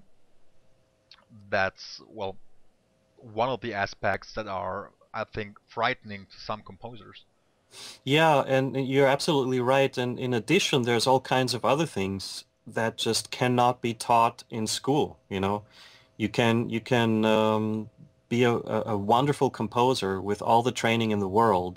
that's 1.50 2.00
well 2.08 2.36
one 3.16 3.48
of 3.48 3.60
the 3.60 3.74
aspects 3.74 4.34
that 4.34 4.48
are 4.48 4.90
I 5.12 5.24
think 5.24 5.58
frightening 5.68 6.26
to 6.26 6.40
some 6.40 6.62
composers. 6.62 7.24
Yeah, 8.04 8.42
and 8.46 8.76
you're 8.88 9.06
absolutely 9.06 9.60
right. 9.60 9.96
And 9.96 10.18
in 10.18 10.34
addition, 10.34 10.82
there's 10.82 11.06
all 11.06 11.20
kinds 11.20 11.54
of 11.54 11.64
other 11.64 11.86
things 11.86 12.44
that 12.66 12.96
just 12.96 13.30
cannot 13.30 13.80
be 13.80 13.94
taught 13.94 14.44
in 14.50 14.66
school. 14.66 15.18
You 15.28 15.40
know, 15.40 15.64
you 16.16 16.28
can 16.28 16.68
you 16.70 16.80
can 16.80 17.24
um, 17.24 17.90
be 18.34 18.44
a, 18.52 18.54
a 18.94 18.96
wonderful 19.14 19.50
composer 19.60 20.14
with 20.30 20.40
all 20.48 20.62
the 20.62 20.78
training 20.82 21.10
in 21.12 21.20
the 21.20 21.34
world, 21.40 21.76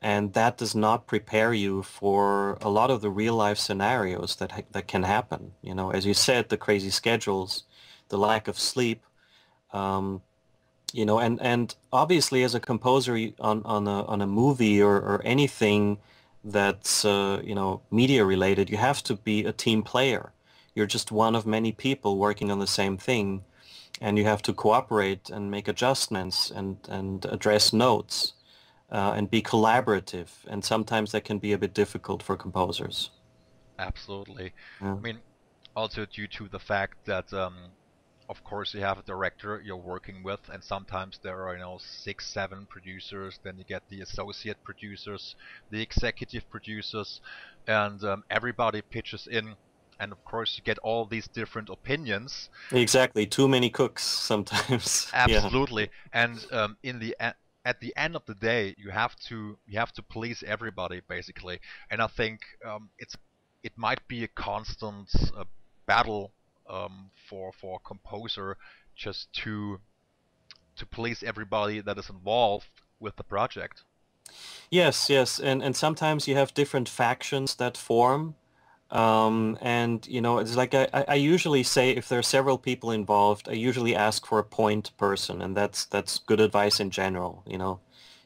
and 0.00 0.32
that 0.32 0.58
does 0.58 0.74
not 0.74 1.06
prepare 1.12 1.52
you 1.64 1.82
for 1.82 2.58
a 2.68 2.70
lot 2.78 2.90
of 2.90 3.00
the 3.00 3.14
real 3.22 3.36
life 3.46 3.58
scenarios 3.66 4.36
that 4.36 4.50
that 4.74 4.86
can 4.92 5.04
happen. 5.04 5.42
You 5.68 5.74
know, 5.78 5.88
as 5.96 6.04
you 6.04 6.14
said, 6.14 6.48
the 6.48 6.64
crazy 6.66 6.90
schedules, 6.90 7.64
the 8.08 8.18
lack 8.18 8.48
of 8.48 8.56
sleep, 8.58 9.00
um, 9.72 10.22
you 10.92 11.06
know, 11.06 11.18
and, 11.18 11.40
and 11.40 11.74
obviously 11.90 12.44
as 12.44 12.54
a 12.54 12.60
composer 12.60 13.14
on, 13.40 13.62
on, 13.64 13.88
a, 13.88 14.04
on 14.04 14.20
a 14.20 14.26
movie 14.26 14.82
or, 14.82 14.96
or 14.96 15.22
anything 15.24 15.98
that's, 16.44 17.04
uh, 17.04 17.40
you 17.42 17.54
know, 17.54 17.80
media 17.90 18.24
related, 18.24 18.70
you 18.70 18.76
have 18.76 19.02
to 19.02 19.14
be 19.16 19.44
a 19.46 19.52
team 19.52 19.82
player. 19.82 20.32
You're 20.74 20.86
just 20.86 21.12
one 21.12 21.34
of 21.34 21.46
many 21.46 21.72
people 21.72 22.18
working 22.18 22.50
on 22.50 22.58
the 22.58 22.66
same 22.66 22.96
thing 22.98 23.44
and 24.02 24.18
you 24.18 24.24
have 24.24 24.42
to 24.42 24.52
cooperate 24.52 25.30
and 25.30 25.48
make 25.48 25.68
adjustments 25.68 26.50
and, 26.50 26.76
and 26.88 27.24
address 27.26 27.72
notes 27.72 28.32
uh, 28.90 29.12
and 29.16 29.30
be 29.30 29.40
collaborative. 29.40 30.30
And 30.48 30.64
sometimes 30.64 31.12
that 31.12 31.24
can 31.24 31.38
be 31.38 31.52
a 31.52 31.58
bit 31.58 31.72
difficult 31.72 32.20
for 32.20 32.36
composers. 32.36 33.10
Absolutely. 33.78 34.52
Yeah. 34.80 34.94
I 34.94 34.98
mean, 34.98 35.18
also 35.76 36.04
due 36.04 36.26
to 36.26 36.48
the 36.48 36.58
fact 36.58 36.96
that 37.06 37.32
um, 37.32 37.54
of 38.28 38.42
course 38.42 38.74
you 38.74 38.80
have 38.80 38.98
a 38.98 39.02
director 39.02 39.62
you're 39.64 39.76
working 39.76 40.24
with 40.24 40.40
and 40.52 40.62
sometimes 40.64 41.20
there 41.22 41.46
are 41.46 41.54
you 41.54 41.60
know 41.60 41.78
six 41.80 42.26
seven 42.26 42.66
producers 42.66 43.38
then 43.42 43.58
you 43.58 43.64
get 43.64 43.82
the 43.88 44.00
associate 44.00 44.56
producers 44.64 45.34
the 45.70 45.80
executive 45.80 46.48
producers 46.50 47.20
and 47.66 48.04
um, 48.04 48.22
everybody 48.30 48.80
pitches 48.80 49.26
in 49.26 49.54
and 50.00 50.12
of 50.12 50.24
course 50.24 50.56
you 50.56 50.64
get 50.64 50.78
all 50.78 51.04
these 51.04 51.28
different 51.28 51.68
opinions. 51.68 52.50
Exactly. 52.70 53.26
Too 53.26 53.48
many 53.48 53.70
cooks 53.70 54.04
sometimes. 54.04 55.08
Absolutely. 55.14 55.84
Yeah. 55.84 56.24
and 56.24 56.46
um, 56.52 56.76
in 56.82 56.98
the 56.98 57.16
at 57.64 57.78
the 57.80 57.94
end 57.96 58.16
of 58.16 58.24
the 58.26 58.34
day 58.34 58.74
you 58.76 58.90
have 58.90 59.14
to 59.16 59.56
you 59.66 59.78
have 59.78 59.92
to 59.92 60.02
please 60.02 60.42
everybody 60.46 61.00
basically. 61.08 61.60
And 61.90 62.02
i 62.02 62.06
think 62.06 62.40
um, 62.66 62.90
it's 62.98 63.16
it 63.62 63.72
might 63.76 64.06
be 64.08 64.24
a 64.24 64.28
constant 64.28 65.10
uh, 65.36 65.44
battle 65.86 66.32
um, 66.68 67.10
for 67.28 67.52
for 67.52 67.80
a 67.82 67.88
composer 67.88 68.56
just 68.96 69.32
to 69.32 69.80
to 70.76 70.86
please 70.86 71.22
everybody 71.22 71.80
that 71.80 71.98
is 71.98 72.08
involved 72.10 72.66
with 72.98 73.16
the 73.16 73.24
project. 73.24 73.82
Yes, 74.70 75.10
yes, 75.10 75.38
and 75.38 75.62
and 75.62 75.76
sometimes 75.76 76.26
you 76.26 76.36
have 76.36 76.54
different 76.54 76.88
factions 76.88 77.56
that 77.56 77.76
form, 77.76 78.34
um, 78.92 79.56
and 79.62 80.06
you 80.06 80.20
know 80.20 80.38
it's 80.38 80.54
like 80.54 80.74
I, 80.74 80.86
I 80.92 81.14
usually 81.14 81.62
say 81.62 81.90
if 81.90 82.08
there 82.08 82.18
are 82.18 82.22
several 82.22 82.58
people 82.58 82.90
involved, 82.90 83.48
I 83.48 83.52
usually 83.52 83.96
ask 83.96 84.26
for 84.26 84.38
a 84.38 84.44
point 84.44 84.90
person, 84.98 85.40
and 85.40 85.56
that's 85.56 85.86
that's 85.86 86.18
good 86.18 86.40
advice 86.40 86.78
in 86.78 86.90
general. 86.90 87.42
You 87.46 87.56
know, 87.56 87.80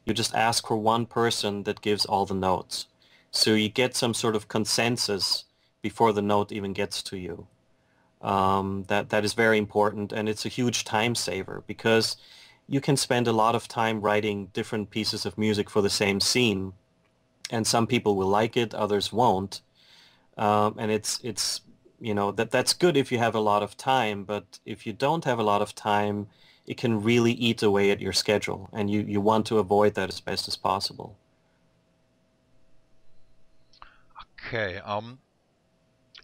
you 0.04 0.12
just 0.12 0.34
ask 0.34 0.66
for 0.66 0.76
one 0.76 1.06
person 1.06 1.62
that 1.62 1.82
gives 1.82 2.04
all 2.04 2.26
the 2.26 2.34
notes, 2.34 2.86
so 3.30 3.54
you 3.54 3.68
get 3.68 3.96
some 3.96 4.12
sort 4.12 4.34
of 4.34 4.48
consensus 4.48 5.44
before 5.82 6.12
the 6.12 6.22
note 6.22 6.50
even 6.50 6.72
gets 6.72 7.00
to 7.04 7.16
you. 7.16 7.46
Um, 8.20 8.84
that 8.88 9.10
that 9.10 9.24
is 9.24 9.34
very 9.34 9.58
important, 9.58 10.12
and 10.12 10.28
it's 10.28 10.44
a 10.44 10.48
huge 10.48 10.84
time 10.84 11.14
saver 11.14 11.62
because 11.68 12.16
you 12.68 12.80
can 12.80 12.96
spend 12.96 13.28
a 13.28 13.32
lot 13.32 13.54
of 13.54 13.68
time 13.68 14.00
writing 14.00 14.48
different 14.52 14.90
pieces 14.90 15.24
of 15.24 15.38
music 15.38 15.70
for 15.70 15.80
the 15.80 15.90
same 15.90 16.18
scene, 16.18 16.72
and 17.50 17.68
some 17.68 17.86
people 17.86 18.16
will 18.16 18.26
like 18.26 18.56
it, 18.56 18.74
others 18.74 19.12
won't, 19.12 19.60
um, 20.36 20.76
and 20.78 20.90
it's 20.90 21.20
it's 21.22 21.60
you 22.00 22.14
know 22.14 22.32
that 22.32 22.50
that's 22.50 22.72
good 22.74 22.96
if 22.96 23.10
you 23.10 23.18
have 23.18 23.34
a 23.34 23.40
lot 23.40 23.62
of 23.62 23.76
time, 23.76 24.24
but 24.24 24.58
if 24.64 24.86
you 24.86 24.92
don't 24.92 25.24
have 25.24 25.38
a 25.38 25.42
lot 25.42 25.62
of 25.62 25.74
time, 25.74 26.28
it 26.66 26.76
can 26.76 27.02
really 27.02 27.32
eat 27.32 27.62
away 27.62 27.90
at 27.90 28.00
your 28.00 28.12
schedule, 28.12 28.68
and 28.72 28.90
you 28.90 29.00
you 29.00 29.20
want 29.20 29.46
to 29.46 29.58
avoid 29.58 29.94
that 29.94 30.08
as 30.08 30.20
best 30.20 30.48
as 30.48 30.56
possible. 30.56 31.16
Okay. 34.46 34.78
Um, 34.78 35.18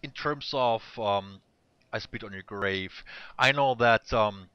in 0.02 0.10
terms 0.10 0.50
of 0.52 0.82
um, 0.98 1.40
I 1.92 1.98
Spit 1.98 2.24
on 2.24 2.32
Your 2.32 2.42
Grave. 2.42 3.04
I 3.38 3.52
know 3.52 3.74
that 3.74 4.10
um, 4.12 4.48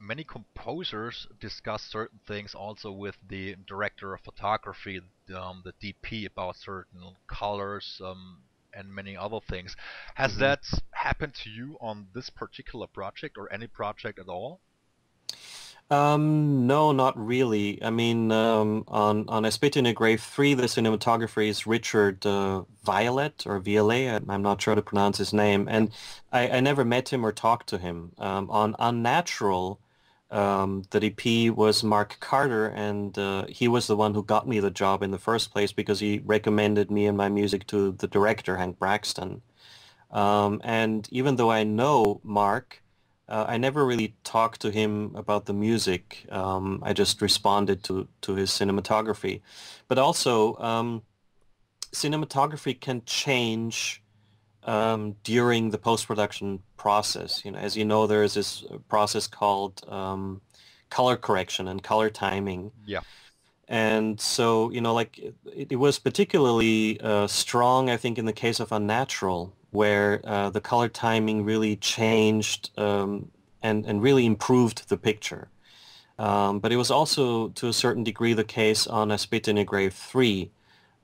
many 0.00 0.24
composers 0.24 1.28
discuss 1.40 1.82
certain 1.82 2.18
things 2.26 2.54
also 2.54 2.90
with 2.90 3.16
the 3.28 3.54
director 3.66 4.14
of 4.14 4.20
photography, 4.22 5.00
um, 5.34 5.62
the 5.64 5.72
DP, 5.80 6.26
about 6.26 6.56
certain 6.56 7.00
colors 7.28 8.00
um, 8.04 8.38
and 8.74 8.92
many 8.92 9.16
other 9.16 9.40
things. 9.40 9.76
Has 10.14 10.32
mm-hmm. 10.32 10.40
that 10.40 10.60
happened 10.92 11.34
to 11.42 11.50
you 11.50 11.76
on 11.80 12.06
this 12.14 12.30
particular 12.30 12.86
project 12.86 13.38
or 13.38 13.52
any 13.52 13.66
project 13.66 14.18
at 14.18 14.28
all? 14.28 14.60
Um, 15.90 16.66
no, 16.66 16.92
not 16.92 17.18
really. 17.18 17.82
I 17.82 17.90
mean, 17.90 18.32
um, 18.32 18.84
on 18.88 19.28
on 19.28 19.44
I 19.44 19.50
Spit 19.50 19.76
on 19.76 19.84
Your 19.84 19.92
Grave 19.92 20.22
3, 20.22 20.54
the 20.54 20.62
cinematographer 20.62 21.46
is 21.46 21.66
Richard 21.66 22.24
uh, 22.24 22.62
Violet 22.82 23.46
or 23.46 23.58
Violet. 23.58 24.24
I'm 24.26 24.40
not 24.40 24.62
sure 24.62 24.74
to 24.74 24.80
pronounce 24.80 25.18
his 25.18 25.34
name. 25.34 25.68
And 25.68 25.90
I, 26.32 26.48
I 26.48 26.60
never 26.60 26.82
met 26.82 27.12
him 27.12 27.26
or 27.26 27.32
talked 27.32 27.68
to 27.68 27.78
him. 27.78 28.12
Um, 28.16 28.50
on 28.50 28.74
Unnatural, 28.78 29.81
um, 30.32 30.84
the 30.90 30.98
DP 30.98 31.50
was 31.50 31.84
Mark 31.84 32.16
Carter, 32.20 32.66
and 32.66 33.16
uh, 33.18 33.44
he 33.48 33.68
was 33.68 33.86
the 33.86 33.96
one 33.96 34.14
who 34.14 34.24
got 34.24 34.48
me 34.48 34.60
the 34.60 34.70
job 34.70 35.02
in 35.02 35.10
the 35.10 35.18
first 35.18 35.52
place 35.52 35.72
because 35.72 36.00
he 36.00 36.22
recommended 36.24 36.90
me 36.90 37.06
and 37.06 37.16
my 37.16 37.28
music 37.28 37.66
to 37.68 37.92
the 37.92 38.08
director, 38.08 38.56
Hank 38.56 38.78
Braxtan. 38.78 39.42
Um, 40.10 40.60
and 40.64 41.08
even 41.10 41.36
though 41.36 41.50
I 41.50 41.64
know 41.64 42.20
Mark, 42.24 42.82
uh, 43.28 43.44
I 43.48 43.56
never 43.58 43.84
really 43.84 44.14
talked 44.24 44.60
to 44.62 44.70
him 44.70 45.14
about 45.14 45.46
the 45.46 45.52
music. 45.52 46.26
Um, 46.30 46.82
I 46.82 46.92
just 46.92 47.22
responded 47.22 47.84
to, 47.84 48.08
to 48.22 48.34
his 48.34 48.50
cinematography. 48.50 49.42
But 49.88 49.98
also, 49.98 50.56
um, 50.56 51.02
cinematography 51.92 52.78
can 52.78 53.02
change 53.04 54.01
um, 54.64 55.16
during 55.24 55.70
the 55.70 55.78
post-production 55.78 56.60
process. 56.76 57.44
You 57.44 57.52
know, 57.52 57.58
as 57.58 57.76
you 57.76 57.84
know, 57.84 58.06
there 58.06 58.22
is 58.22 58.34
this 58.34 58.64
process 58.88 59.26
called 59.26 59.82
um, 59.88 60.40
color 60.90 61.16
correction 61.16 61.68
and 61.68 61.82
color 61.82 62.10
timing. 62.10 62.72
Yeah. 62.86 63.00
And 63.68 64.20
so, 64.20 64.70
you 64.70 64.80
know, 64.80 64.92
like 64.92 65.18
it, 65.18 65.34
it 65.70 65.76
was 65.76 65.98
particularly 65.98 67.00
uh, 67.00 67.26
strong, 67.26 67.88
I 67.88 67.96
think, 67.96 68.18
in 68.18 68.26
the 68.26 68.32
case 68.32 68.60
of 68.60 68.72
Unnatural, 68.72 69.54
where 69.70 70.20
uh, 70.24 70.50
the 70.50 70.60
color 70.60 70.88
timing 70.88 71.44
really 71.44 71.76
changed 71.76 72.70
um, 72.78 73.30
and, 73.62 73.86
and 73.86 74.02
really 74.02 74.26
improved 74.26 74.88
the 74.88 74.98
picture. 74.98 75.48
Um, 76.18 76.60
but 76.60 76.72
it 76.72 76.76
was 76.76 76.90
also, 76.90 77.48
to 77.48 77.68
a 77.68 77.72
certain 77.72 78.04
degree, 78.04 78.34
the 78.34 78.44
case 78.44 78.86
on 78.86 79.10
A 79.10 79.16
Spit 79.16 79.48
on 79.48 79.56
Your 79.56 79.64
Grave 79.64 79.94
3, 79.94 80.50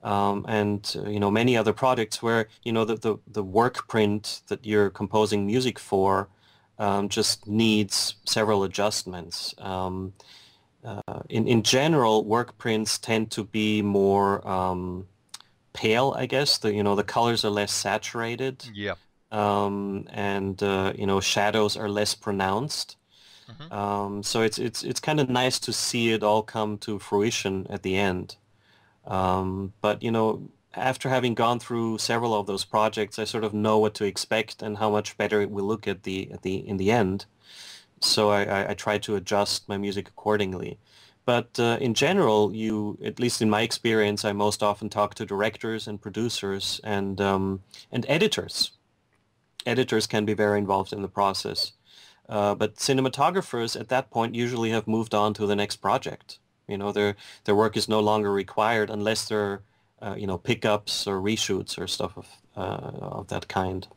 um, 0.03 0.45
and 0.47 0.95
uh, 0.97 1.09
you 1.09 1.19
know 1.19 1.31
many 1.31 1.57
other 1.57 1.73
projects 1.73 2.21
where 2.21 2.47
you 2.63 2.71
know 2.71 2.85
the, 2.85 2.95
the, 2.95 3.17
the 3.27 3.43
work 3.43 3.87
print 3.87 4.41
that 4.47 4.65
you're 4.65 4.89
composing 4.89 5.45
music 5.45 5.77
for 5.77 6.29
um, 6.77 7.09
just 7.09 7.47
needs 7.47 8.15
several 8.25 8.63
adjustments. 8.63 9.53
Um, 9.57 10.13
uh, 10.83 11.19
in 11.27 11.47
in 11.47 11.63
general, 11.63 12.23
work 12.23 12.57
prints 12.57 12.97
tend 12.97 13.31
to 13.31 13.43
be 13.43 13.81
more 13.81 14.47
um, 14.47 15.07
pale, 15.73 16.15
I 16.17 16.25
guess. 16.25 16.57
The 16.57 16.73
you 16.73 16.83
know 16.83 16.95
the 16.95 17.03
colors 17.03 17.43
are 17.43 17.49
less 17.49 17.73
saturated. 17.73 18.65
Yeah. 18.73 18.95
Um, 19.31 20.07
and 20.11 20.61
uh, 20.63 20.93
you 20.97 21.05
know 21.05 21.19
shadows 21.19 21.75
are 21.75 21.89
less 21.89 22.15
pronounced. 22.15 22.95
Mm-hmm. 23.49 23.73
Um, 23.73 24.23
so 24.23 24.41
it's 24.41 24.57
it's 24.57 24.83
it's 24.83 24.99
kind 24.99 25.19
of 25.19 25.29
nice 25.29 25.59
to 25.59 25.73
see 25.73 26.13
it 26.13 26.23
all 26.23 26.43
come 26.43 26.77
to 26.79 26.99
fruition 26.99 27.67
at 27.69 27.83
the 27.83 27.97
end. 27.97 28.37
Um, 29.05 29.73
but 29.81 30.03
you 30.03 30.11
know, 30.11 30.49
after 30.73 31.09
having 31.09 31.33
gone 31.33 31.59
through 31.59 31.97
several 31.97 32.33
of 32.33 32.47
those 32.47 32.65
projects, 32.65 33.17
I 33.19 33.23
sort 33.23 33.43
of 33.43 33.53
know 33.53 33.77
what 33.79 33.95
to 33.95 34.05
expect 34.05 34.61
and 34.61 34.77
how 34.77 34.89
much 34.91 35.17
better 35.17 35.41
it 35.41 35.51
will 35.51 35.65
look 35.65 35.87
at 35.87 36.03
the 36.03 36.31
at 36.31 36.41
the 36.41 36.55
in 36.55 36.77
the 36.77 36.91
end. 36.91 37.25
So 38.01 38.29
I, 38.29 38.43
I, 38.43 38.69
I 38.71 38.73
try 38.73 38.97
to 38.99 39.15
adjust 39.15 39.67
my 39.67 39.77
music 39.77 40.07
accordingly. 40.07 40.77
But 41.25 41.59
uh, 41.59 41.77
in 41.79 41.93
general, 41.93 42.55
you, 42.55 42.97
at 43.03 43.19
least 43.19 43.41
in 43.41 43.49
my 43.49 43.61
experience, 43.61 44.25
I 44.25 44.31
most 44.31 44.63
often 44.63 44.89
talk 44.89 45.13
to 45.15 45.25
directors 45.25 45.87
and 45.87 46.01
producers 46.01 46.81
and 46.83 47.19
um, 47.21 47.61
and 47.91 48.05
editors. 48.07 48.71
Editors 49.65 50.07
can 50.07 50.25
be 50.25 50.33
very 50.33 50.57
involved 50.57 50.93
in 50.93 51.01
the 51.01 51.07
process. 51.07 51.73
Uh, 52.27 52.55
but 52.55 52.75
cinematographers 52.75 53.79
at 53.79 53.89
that 53.89 54.11
point 54.11 54.35
usually 54.35 54.69
have 54.69 54.87
moved 54.87 55.13
on 55.13 55.33
to 55.33 55.45
the 55.45 55.55
next 55.55 55.77
project. 55.77 56.39
You 56.69 56.77
know, 56.77 56.91
their 56.91 57.15
their 57.45 57.55
work 57.55 57.75
is 57.75 57.89
no 57.89 57.99
longer 57.99 58.31
required 58.31 58.89
unless 58.89 59.27
they're 59.27 59.63
uh, 60.01 60.15
you 60.17 60.27
know 60.27 60.37
pickups 60.37 61.07
or 61.07 61.19
reshoots 61.19 61.77
or 61.79 61.87
stuff 61.87 62.17
of 62.17 62.27
uh, 62.55 63.17
of 63.19 63.27
that 63.27 63.47
kind. 63.47 63.87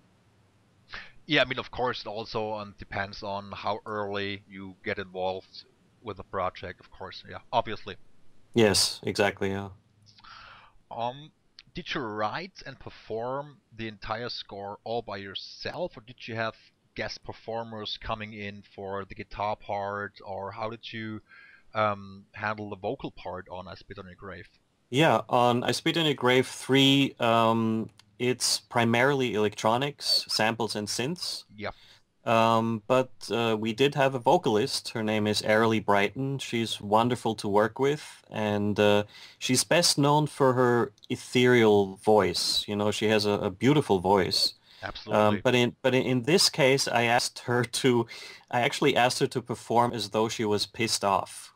Yeah, 1.26 1.42
I 1.42 1.44
mean, 1.44 1.58
of 1.58 1.70
course, 1.70 2.00
it 2.00 2.08
also 2.08 2.54
um, 2.54 2.74
depends 2.78 3.22
on 3.22 3.52
how 3.52 3.78
early 3.86 4.42
you 4.48 4.74
get 4.84 4.98
involved 4.98 5.64
with 6.02 6.16
the 6.16 6.24
project. 6.24 6.80
Of 6.80 6.90
course, 6.90 7.22
yeah, 7.28 7.38
obviously. 7.52 7.96
Yes, 8.54 9.00
exactly. 9.04 9.50
Yeah. 9.50 9.68
Um, 10.90 11.30
did 11.74 11.94
you 11.94 12.00
write 12.00 12.62
and 12.66 12.78
perform 12.78 13.58
the 13.74 13.88
entire 13.88 14.28
score 14.28 14.78
all 14.84 15.00
by 15.00 15.18
yourself, 15.18 15.96
or 15.96 16.02
did 16.02 16.26
you 16.26 16.34
have 16.34 16.54
guest 16.94 17.24
performers 17.24 17.98
coming 18.02 18.34
in 18.34 18.62
for 18.74 19.04
the 19.06 19.14
guitar 19.14 19.56
part, 19.56 20.18
or 20.24 20.52
how 20.52 20.68
did 20.68 20.92
you 20.92 21.20
um, 21.74 22.24
handle 22.32 22.70
the 22.70 22.76
vocal 22.76 23.10
part 23.10 23.48
on 23.50 23.68
I 23.68 23.74
Spit 23.74 23.98
on 23.98 24.06
Your 24.06 24.14
Grave? 24.14 24.48
Yeah, 24.90 25.22
on 25.28 25.64
I 25.64 25.72
Spit 25.72 25.96
on 25.96 26.04
Your 26.04 26.14
Grave 26.14 26.46
3, 26.46 27.16
um, 27.18 27.90
it's 28.18 28.60
primarily 28.60 29.34
electronics, 29.34 30.24
samples 30.28 30.76
and 30.76 30.86
synths. 30.86 31.44
Yeah. 31.56 31.70
Um, 32.24 32.82
but 32.86 33.10
uh, 33.32 33.56
we 33.58 33.72
did 33.72 33.96
have 33.96 34.14
a 34.14 34.18
vocalist. 34.18 34.90
Her 34.90 35.02
name 35.02 35.26
is 35.26 35.42
Aeralie 35.42 35.84
Brighton. 35.84 36.38
She's 36.38 36.80
wonderful 36.80 37.34
to 37.36 37.48
work 37.48 37.80
with, 37.80 38.22
and 38.30 38.78
uh, 38.78 39.04
she's 39.38 39.64
best 39.64 39.98
known 39.98 40.28
for 40.28 40.52
her 40.52 40.92
ethereal 41.10 41.96
voice. 41.96 42.64
You 42.68 42.76
know, 42.76 42.92
she 42.92 43.08
has 43.08 43.26
a, 43.26 43.32
a 43.32 43.50
beautiful 43.50 43.98
voice. 43.98 44.54
Absolutely. 44.82 45.22
Um, 45.22 45.40
but 45.42 45.54
in 45.54 45.76
but 45.82 45.94
in 45.94 46.22
this 46.22 46.48
case, 46.48 46.88
I 46.88 47.04
asked 47.04 47.40
her 47.40 47.64
to, 47.64 48.06
I 48.50 48.62
actually 48.62 48.96
asked 48.96 49.20
her 49.20 49.26
to 49.28 49.40
perform 49.40 49.92
as 49.92 50.10
though 50.10 50.28
she 50.28 50.44
was 50.44 50.66
pissed 50.66 51.04
off, 51.04 51.52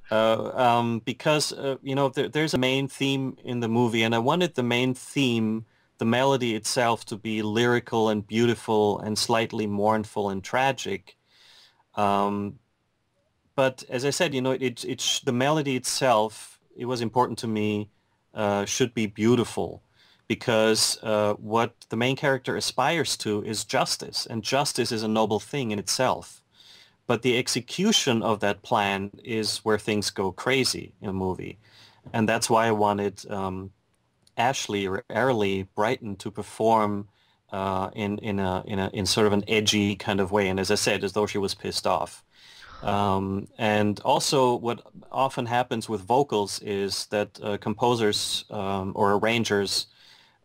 uh, 0.10 0.50
um, 0.54 1.00
because 1.00 1.52
uh, 1.52 1.76
you 1.82 1.94
know 1.94 2.10
there, 2.10 2.28
there's 2.28 2.54
a 2.54 2.58
main 2.58 2.88
theme 2.88 3.36
in 3.44 3.60
the 3.60 3.68
movie, 3.68 4.02
and 4.02 4.14
I 4.14 4.18
wanted 4.18 4.54
the 4.54 4.62
main 4.62 4.94
theme, 4.94 5.64
the 5.98 6.04
melody 6.04 6.54
itself, 6.54 7.04
to 7.06 7.16
be 7.16 7.42
lyrical 7.42 8.08
and 8.08 8.26
beautiful 8.26 9.00
and 9.00 9.18
slightly 9.18 9.66
mournful 9.66 10.28
and 10.28 10.44
tragic. 10.44 11.16
Um, 11.94 12.58
but 13.54 13.84
as 13.88 14.04
I 14.04 14.10
said, 14.10 14.34
you 14.34 14.40
know, 14.40 14.52
it, 14.52 14.84
it, 14.84 15.20
the 15.24 15.32
melody 15.32 15.76
itself, 15.76 16.58
it 16.74 16.86
was 16.86 17.02
important 17.02 17.38
to 17.40 17.46
me, 17.46 17.90
uh, 18.34 18.64
should 18.64 18.94
be 18.94 19.06
beautiful 19.06 19.82
because 20.36 20.98
uh, 21.02 21.34
what 21.34 21.74
the 21.90 21.96
main 22.04 22.16
character 22.16 22.56
aspires 22.56 23.18
to 23.18 23.44
is 23.44 23.64
justice, 23.64 24.24
and 24.24 24.42
justice 24.42 24.90
is 24.90 25.02
a 25.02 25.14
noble 25.20 25.38
thing 25.38 25.72
in 25.72 25.78
itself. 25.78 26.40
But 27.06 27.20
the 27.20 27.36
execution 27.36 28.22
of 28.22 28.40
that 28.40 28.62
plan 28.62 29.10
is 29.22 29.58
where 29.58 29.78
things 29.78 30.08
go 30.08 30.32
crazy 30.32 30.94
in 31.02 31.10
a 31.10 31.12
movie, 31.26 31.58
and 32.14 32.26
that's 32.26 32.48
why 32.48 32.66
I 32.66 32.70
wanted 32.70 33.30
um, 33.30 33.72
Ashley 34.38 34.86
or 34.86 35.04
Aeralie 35.10 35.66
Brighton 35.74 36.16
to 36.16 36.30
perform 36.30 37.08
uh, 37.52 37.90
in 37.94 38.16
in 38.20 38.38
a 38.40 38.64
in 38.66 38.78
a 38.78 38.88
in 38.94 39.04
sort 39.04 39.26
of 39.26 39.34
an 39.34 39.44
edgy 39.46 39.96
kind 39.96 40.18
of 40.18 40.32
way, 40.32 40.48
and 40.48 40.58
as 40.58 40.70
I 40.70 40.76
said, 40.76 41.04
as 41.04 41.12
though 41.12 41.26
she 41.26 41.38
was 41.46 41.54
pissed 41.54 41.86
off. 41.86 42.24
Um, 42.82 43.48
and 43.58 44.00
also, 44.00 44.56
what 44.56 44.80
often 45.10 45.44
happens 45.44 45.90
with 45.90 46.00
vocals 46.00 46.58
is 46.62 47.06
that 47.08 47.28
uh, 47.42 47.58
composers 47.58 48.46
um, 48.50 48.92
or 48.94 49.12
arrangers 49.12 49.88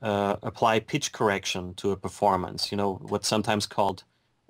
uh, 0.01 0.35
apply 0.43 0.79
pitch 0.79 1.11
correction 1.11 1.73
to 1.75 1.91
a 1.91 1.97
performance, 1.97 2.71
you 2.71 2.77
know, 2.77 2.95
what's 3.09 3.27
sometimes 3.27 3.65
called 3.65 4.03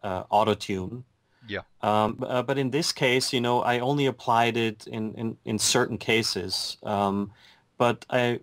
uh, 0.04 0.24
auto-tune. 0.30 1.04
Yeah. 1.48 1.62
Um, 1.82 2.24
uh, 2.28 2.44
but 2.44 2.58
in 2.58 2.72
this 2.72 2.92
case, 2.92 3.32
you 3.32 3.40
know, 3.40 3.62
I 3.62 3.80
only 3.80 4.06
applied 4.06 4.58
it 4.58 4.86
in, 4.88 5.14
in, 5.16 5.38
in 5.46 5.60
certain 5.60 5.98
cases. 5.98 6.78
Um, 6.84 7.32
but 7.78 8.06
I, 8.10 8.42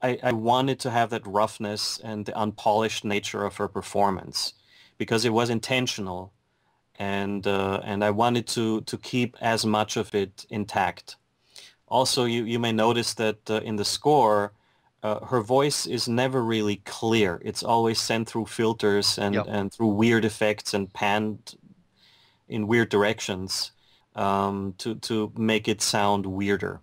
I, 0.00 0.18
I 0.22 0.32
wanted 0.32 0.80
to 0.80 0.90
have 0.90 1.10
that 1.10 1.26
roughness 1.26 2.00
and 2.02 2.24
the 2.24 2.38
unpolished 2.38 3.04
nature 3.04 3.44
of 3.44 3.56
her 3.56 3.68
performance 3.68 4.54
because 4.96 5.26
it 5.26 5.32
was 5.32 5.50
intentional. 5.50 6.32
And, 6.98 7.46
uh, 7.46 7.80
and 7.84 8.02
I 8.02 8.10
wanted 8.10 8.46
to, 8.48 8.80
to 8.80 8.96
keep 8.96 9.36
as 9.42 9.66
much 9.66 9.98
of 9.98 10.14
it 10.14 10.46
intact. 10.48 11.16
Also, 11.88 12.24
you, 12.24 12.44
you 12.44 12.58
may 12.58 12.72
notice 12.72 13.12
that 13.14 13.50
uh, 13.50 13.60
in 13.62 13.76
the 13.76 13.84
score, 13.84 14.52
uh, 15.06 15.24
her 15.26 15.40
voice 15.40 15.86
is 15.86 16.08
never 16.08 16.42
really 16.42 16.76
clear. 16.84 17.40
It's 17.44 17.62
always 17.62 18.00
sent 18.00 18.28
through 18.28 18.46
filters 18.46 19.18
and, 19.18 19.36
yep. 19.36 19.46
and 19.48 19.72
through 19.72 19.92
weird 20.02 20.24
effects 20.24 20.74
and 20.74 20.92
panned 20.92 21.54
in 22.48 22.66
weird 22.66 22.88
directions 22.88 23.70
um, 24.16 24.74
to, 24.78 24.96
to 24.96 25.32
make 25.36 25.68
it 25.68 25.80
sound 25.80 26.26
weirder. 26.26 26.80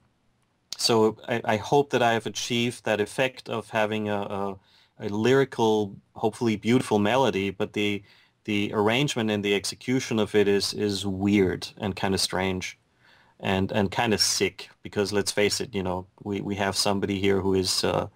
So 0.77 1.17
I, 1.27 1.41
I, 1.43 1.57
hope 1.57 1.89
that 1.89 2.01
I 2.01 2.13
have 2.13 2.25
achieved 2.25 2.85
that 2.85 3.01
effect 3.01 3.49
of 3.49 3.69
having 3.71 4.07
a, 4.07 4.21
a, 4.21 4.59
a, 5.01 5.09
lyrical, 5.09 5.97
hopefully 6.15 6.55
beautiful 6.55 6.99
melody, 6.99 7.49
but 7.49 7.73
the 7.73 8.03
the 8.45 8.71
arrangement 8.73 9.31
and 9.31 9.43
the 9.43 9.55
execution 9.55 10.19
of 10.19 10.35
it 10.35 10.47
is 10.47 10.73
is 10.73 11.05
weird 11.05 11.67
and 11.77 11.95
kind 11.95 12.13
of 12.13 12.21
strange 12.21 12.77
and 13.43 13.71
and 13.73 13.91
kind 13.91 14.13
of 14.13 14.21
sick 14.21 14.69
because 14.81 15.11
let's 15.13 15.31
face 15.31 15.59
it 15.61 15.75
you 15.75 15.83
know 15.83 16.07
we 16.23 16.41
we 16.41 16.55
have 16.55 16.75
somebody 16.75 17.19
here 17.19 17.41
who 17.41 17.53
is 17.53 17.83
uh, 17.83 18.07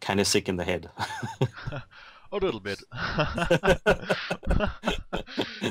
kind 0.00 0.20
of 0.20 0.26
sick 0.26 0.48
in 0.48 0.56
the 0.56 0.64
head. 0.64 0.88
A 2.32 2.36
little 2.38 2.60
bit. 2.60 2.82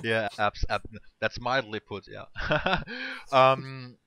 Yeah 0.03 0.27
abs- 0.39 0.65
ab- 0.69 0.81
that's 1.21 1.39
mildly 1.39 1.79
put 1.79 2.05
yeah. 2.07 2.25
Um 3.31 3.97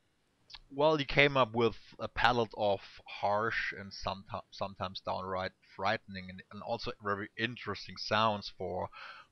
well, 0.71 0.99
you 0.99 1.07
came 1.07 1.37
up 1.37 1.55
with 1.55 1.77
a 2.01 2.09
palette 2.09 2.53
of 2.57 2.81
harsh 3.07 3.73
and 3.79 3.93
sometimes 3.93 4.43
sometimes 4.51 5.01
downright 5.01 5.53
frightening 5.75 6.27
and, 6.29 6.43
and 6.53 6.63
also 6.63 6.93
very 7.03 7.31
interesting 7.39 7.97
sounds 7.97 8.53
for 8.59 8.89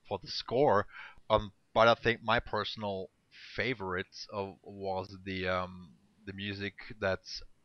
for 0.07 0.17
the 0.23 0.27
score. 0.27 0.87
Um, 1.29 1.51
but 1.73 1.87
I 1.87 1.93
think 1.95 2.21
my 2.23 2.39
personal 2.39 3.09
favorite 3.55 4.13
uh, 4.33 4.51
was 4.63 5.17
the 5.23 5.47
um, 5.47 5.89
the 6.25 6.33
music 6.33 6.73
that 6.99 7.19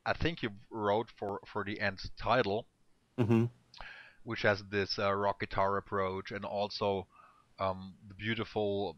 I 0.07 0.13
think 0.13 0.43
you 0.43 0.51
wrote 0.71 1.11
for 1.17 1.41
for 1.47 1.65
the 1.65 1.81
end 1.81 1.99
title, 2.19 2.67
mm-hmm. 3.19 3.45
which 4.25 4.43
has 4.43 4.63
this 4.71 4.99
uh, 4.99 5.13
rock 5.13 5.41
guitar 5.41 5.77
approach 5.77 6.31
and 6.31 6.45
also 6.45 7.07
um, 7.59 7.95
the 8.09 8.15
beautiful 8.15 8.97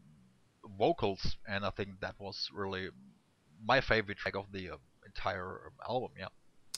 vocals. 0.77 1.37
And 1.47 1.65
I 1.65 1.71
think 1.71 1.99
that 2.01 2.15
was 2.19 2.49
really 2.53 2.89
my 3.65 3.81
favorite 3.81 4.17
track 4.17 4.35
of 4.35 4.45
the 4.51 4.71
uh, 4.71 4.77
entire 5.05 5.71
album. 5.87 6.11
Yeah. 6.17 6.27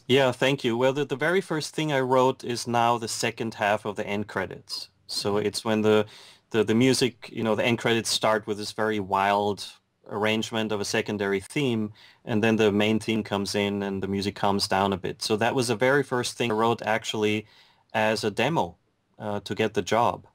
Yeah, 0.07 0.31
thank 0.31 0.63
you. 0.63 0.77
Well, 0.77 0.93
the, 0.93 1.03
the 1.03 1.15
very 1.15 1.41
first 1.41 1.73
thing 1.73 1.91
I 1.91 1.99
wrote 1.99 2.43
is 2.43 2.67
now 2.67 2.99
the 2.99 3.07
second 3.07 3.55
half 3.55 3.85
of 3.85 3.95
the 3.95 4.05
end 4.05 4.27
credits. 4.27 4.89
So 5.07 5.33
mm-hmm. 5.33 5.47
it's 5.47 5.65
when 5.65 5.81
the, 5.81 6.05
the 6.51 6.63
the 6.63 6.75
music, 6.75 7.29
you 7.31 7.43
know, 7.43 7.55
the 7.55 7.65
end 7.65 7.79
credits 7.79 8.09
start 8.09 8.45
with 8.45 8.57
this 8.57 8.71
very 8.71 8.99
wild 8.99 9.67
arrangement 10.09 10.71
of 10.71 10.81
a 10.81 10.85
secondary 10.85 11.39
theme, 11.39 11.93
and 12.23 12.43
then 12.43 12.55
the 12.55 12.71
main 12.71 12.99
theme 12.99 13.23
comes 13.23 13.55
in 13.55 13.83
and 13.83 14.01
the 14.01 14.07
music 14.07 14.35
calms 14.35 14.67
down 14.67 14.93
a 14.93 14.97
bit. 14.97 15.21
So 15.21 15.37
that 15.37 15.55
was 15.55 15.67
the 15.67 15.75
very 15.75 16.03
first 16.03 16.37
thing 16.37 16.51
I 16.51 16.55
wrote 16.55 16.81
actually 16.81 17.45
as 17.93 18.23
a 18.23 18.31
demo 18.31 18.75
uh, 19.19 19.39
to 19.41 19.55
get 19.55 19.73
the 19.73 19.81
job, 19.81 20.27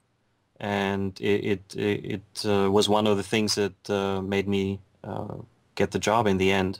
and 0.59 1.19
it 1.21 1.61
it, 1.75 1.75
it 1.75 2.45
uh, 2.45 2.71
was 2.71 2.89
one 2.89 3.07
of 3.07 3.17
the 3.17 3.23
things 3.23 3.55
that 3.55 3.89
uh, 3.89 4.21
made 4.21 4.47
me 4.47 4.79
uh, 5.03 5.35
get 5.75 5.91
the 5.91 5.99
job 5.99 6.27
in 6.27 6.37
the 6.37 6.51
end. 6.51 6.79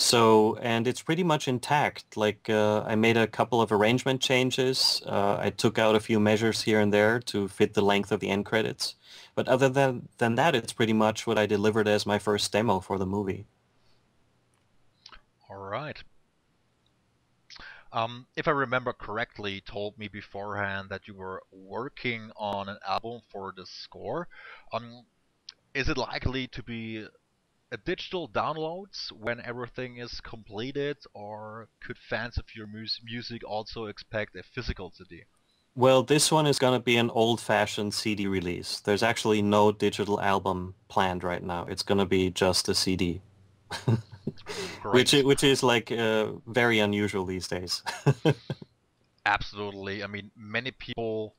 So, 0.00 0.56
and 0.62 0.86
it's 0.86 1.02
pretty 1.02 1.24
much 1.24 1.48
intact. 1.48 2.16
Like 2.16 2.48
uh, 2.48 2.82
I 2.86 2.94
made 2.94 3.16
a 3.16 3.26
couple 3.26 3.60
of 3.60 3.72
arrangement 3.72 4.20
changes. 4.20 5.02
Uh, 5.04 5.38
I 5.40 5.50
took 5.50 5.76
out 5.76 5.96
a 5.96 6.00
few 6.00 6.20
measures 6.20 6.62
here 6.62 6.80
and 6.80 6.92
there 6.92 7.18
to 7.20 7.48
fit 7.48 7.74
the 7.74 7.82
length 7.82 8.12
of 8.12 8.20
the 8.20 8.28
end 8.30 8.46
credits. 8.46 8.94
But 9.38 9.46
other 9.46 9.68
than, 9.68 10.08
than 10.18 10.34
that, 10.34 10.56
it's 10.56 10.72
pretty 10.72 10.92
much 10.92 11.24
what 11.24 11.38
I 11.38 11.46
delivered 11.46 11.86
as 11.86 12.04
my 12.04 12.18
first 12.18 12.50
demo 12.50 12.80
for 12.80 12.98
the 12.98 13.06
movie. 13.06 13.46
All 15.48 15.58
right. 15.58 16.02
Um, 17.92 18.26
if 18.34 18.48
I 18.48 18.50
remember 18.50 18.92
correctly, 18.92 19.52
you 19.52 19.60
told 19.60 19.96
me 19.96 20.08
beforehand 20.08 20.88
that 20.90 21.06
you 21.06 21.14
were 21.14 21.44
working 21.52 22.32
on 22.36 22.68
an 22.68 22.78
album 22.84 23.20
for 23.30 23.52
the 23.56 23.64
score. 23.64 24.26
Um, 24.72 25.06
is 25.72 25.88
it 25.88 25.96
likely 25.96 26.48
to 26.48 26.62
be 26.64 27.06
a 27.70 27.76
digital 27.76 28.28
downloads 28.28 29.12
when 29.12 29.40
everything 29.40 29.98
is 29.98 30.20
completed, 30.20 30.96
or 31.14 31.68
could 31.80 31.96
fans 31.96 32.38
of 32.38 32.46
your 32.56 32.66
mus- 32.66 33.00
music 33.04 33.42
also 33.46 33.86
expect 33.86 34.34
a 34.34 34.42
physical 34.42 34.90
CD? 34.90 35.26
Well, 35.78 36.02
this 36.02 36.32
one 36.32 36.48
is 36.48 36.58
going 36.58 36.76
to 36.76 36.82
be 36.82 36.96
an 36.96 37.08
old-fashioned 37.08 37.94
CD 37.94 38.26
release. 38.26 38.80
There's 38.80 39.04
actually 39.04 39.42
no 39.42 39.70
digital 39.70 40.20
album 40.20 40.74
planned 40.88 41.22
right 41.22 41.40
now. 41.40 41.66
It's 41.66 41.84
going 41.84 41.98
to 41.98 42.04
be 42.04 42.30
just 42.30 42.68
a 42.68 42.74
CD, 42.74 43.22
which 44.82 45.12
which 45.12 45.44
is 45.44 45.62
like 45.62 45.92
uh, 45.92 46.32
very 46.48 46.80
unusual 46.80 47.24
these 47.24 47.46
days. 47.46 47.84
Absolutely. 49.24 50.02
I 50.02 50.08
mean, 50.08 50.32
many 50.36 50.72
people 50.72 51.36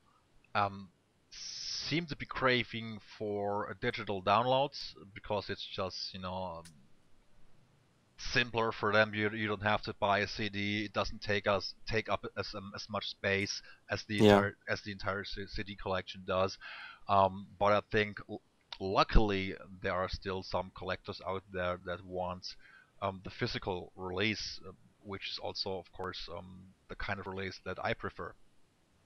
um, 0.56 0.88
seem 1.32 2.06
to 2.06 2.16
be 2.16 2.26
craving 2.26 3.00
for 3.18 3.76
digital 3.82 4.24
downloads 4.24 4.94
because 5.14 5.50
it's 5.50 5.66
just 5.66 6.14
you 6.14 6.22
know 6.22 6.64
simpler 8.20 8.72
for 8.72 8.91
them. 8.91 9.13
You 9.13 9.30
you 9.32 9.47
don't 9.47 9.63
have 9.63 9.82
to 9.84 9.93
buy 9.99 10.20
a 10.20 10.28
CD. 10.28 10.86
It 10.86 10.93
doesn't 10.93 11.22
take 11.22 11.47
us 11.47 11.74
take 11.88 12.09
up 12.09 12.26
as 12.38 12.53
um, 12.53 12.72
as 12.76 12.88
much 12.89 13.09
space 13.09 13.61
as 13.89 14.03
the 14.03 14.15
yeah. 14.15 14.24
entire 14.24 14.57
as 14.67 14.82
the 14.82 14.91
entire 14.91 15.24
CD 15.24 15.76
collection 15.76 16.24
does. 16.28 16.57
Um, 17.07 17.47
but 17.57 17.72
I 17.74 17.82
think 17.91 18.20
luckily 18.80 19.55
there 19.82 19.93
are 19.93 20.09
still 20.09 20.43
some 20.43 20.72
collectors 20.78 21.22
out 21.28 21.43
there 21.51 21.80
that 21.86 22.05
want 22.05 22.55
um, 23.01 23.22
the 23.24 23.30
physical 23.30 23.91
release, 23.95 24.59
uh, 24.67 24.72
which 25.03 25.32
is 25.32 25.39
also 25.39 25.78
of 25.78 25.91
course 25.91 26.30
um, 26.38 26.74
the 26.89 26.95
kind 26.95 27.20
of 27.20 27.28
release 27.28 27.59
that 27.65 27.78
I 27.84 27.93
prefer. 27.93 28.34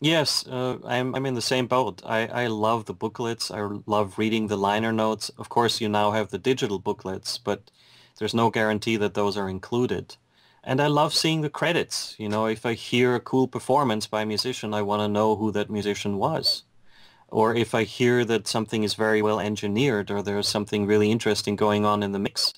Yes, 0.01 0.45
uh, 0.47 0.80
I'm 0.86 1.16
I'm 1.16 1.26
in 1.26 1.36
the 1.36 1.41
same 1.41 1.68
boat. 1.68 2.01
I, 2.05 2.28
I 2.28 2.47
love 2.47 2.86
the 2.86 2.93
booklets. 2.93 3.51
I 3.51 3.61
love 3.86 4.18
reading 4.18 4.47
the 4.47 4.57
liner 4.57 4.91
notes. 4.91 5.30
Of 5.38 5.47
course, 5.47 5.80
you 5.80 5.88
now 5.88 6.11
have 6.11 6.30
the 6.30 6.38
digital 6.38 6.78
booklets, 6.78 7.38
but 7.38 7.72
there's 8.20 8.34
no 8.34 8.49
guarantee 8.49 8.97
that 8.97 9.14
those 9.14 9.38
are 9.38 9.49
included. 9.49 10.16
And 10.64 10.82
I 10.82 10.88
love 10.88 11.14
seeing 11.14 11.41
the 11.41 11.49
credits. 11.49 12.16
You 12.18 12.30
know, 12.30 12.45
if 12.45 12.66
I 12.66 12.74
hear 12.74 13.16
a 13.16 13.20
cool 13.20 13.47
performance 13.47 14.07
by 14.07 14.22
a 14.22 14.26
musician, 14.26 14.74
I 14.74 14.82
want 14.82 15.01
to 15.01 15.07
know 15.07 15.36
who 15.36 15.51
that 15.51 15.70
musician 15.70 16.18
was. 16.18 16.64
Or 17.28 17.55
if 17.55 17.74
I 17.74 17.84
hear 17.84 18.24
that 18.26 18.47
something 18.47 18.84
is 18.84 18.93
very 18.93 19.22
well 19.22 19.39
engineered 19.39 20.11
or 20.11 20.22
there's 20.22 20.47
something 20.47 20.86
really 20.86 21.11
interesting 21.11 21.55
going 21.55 21.86
on 21.86 22.03
in 22.03 22.11
the 22.11 22.20
mix, 22.20 22.53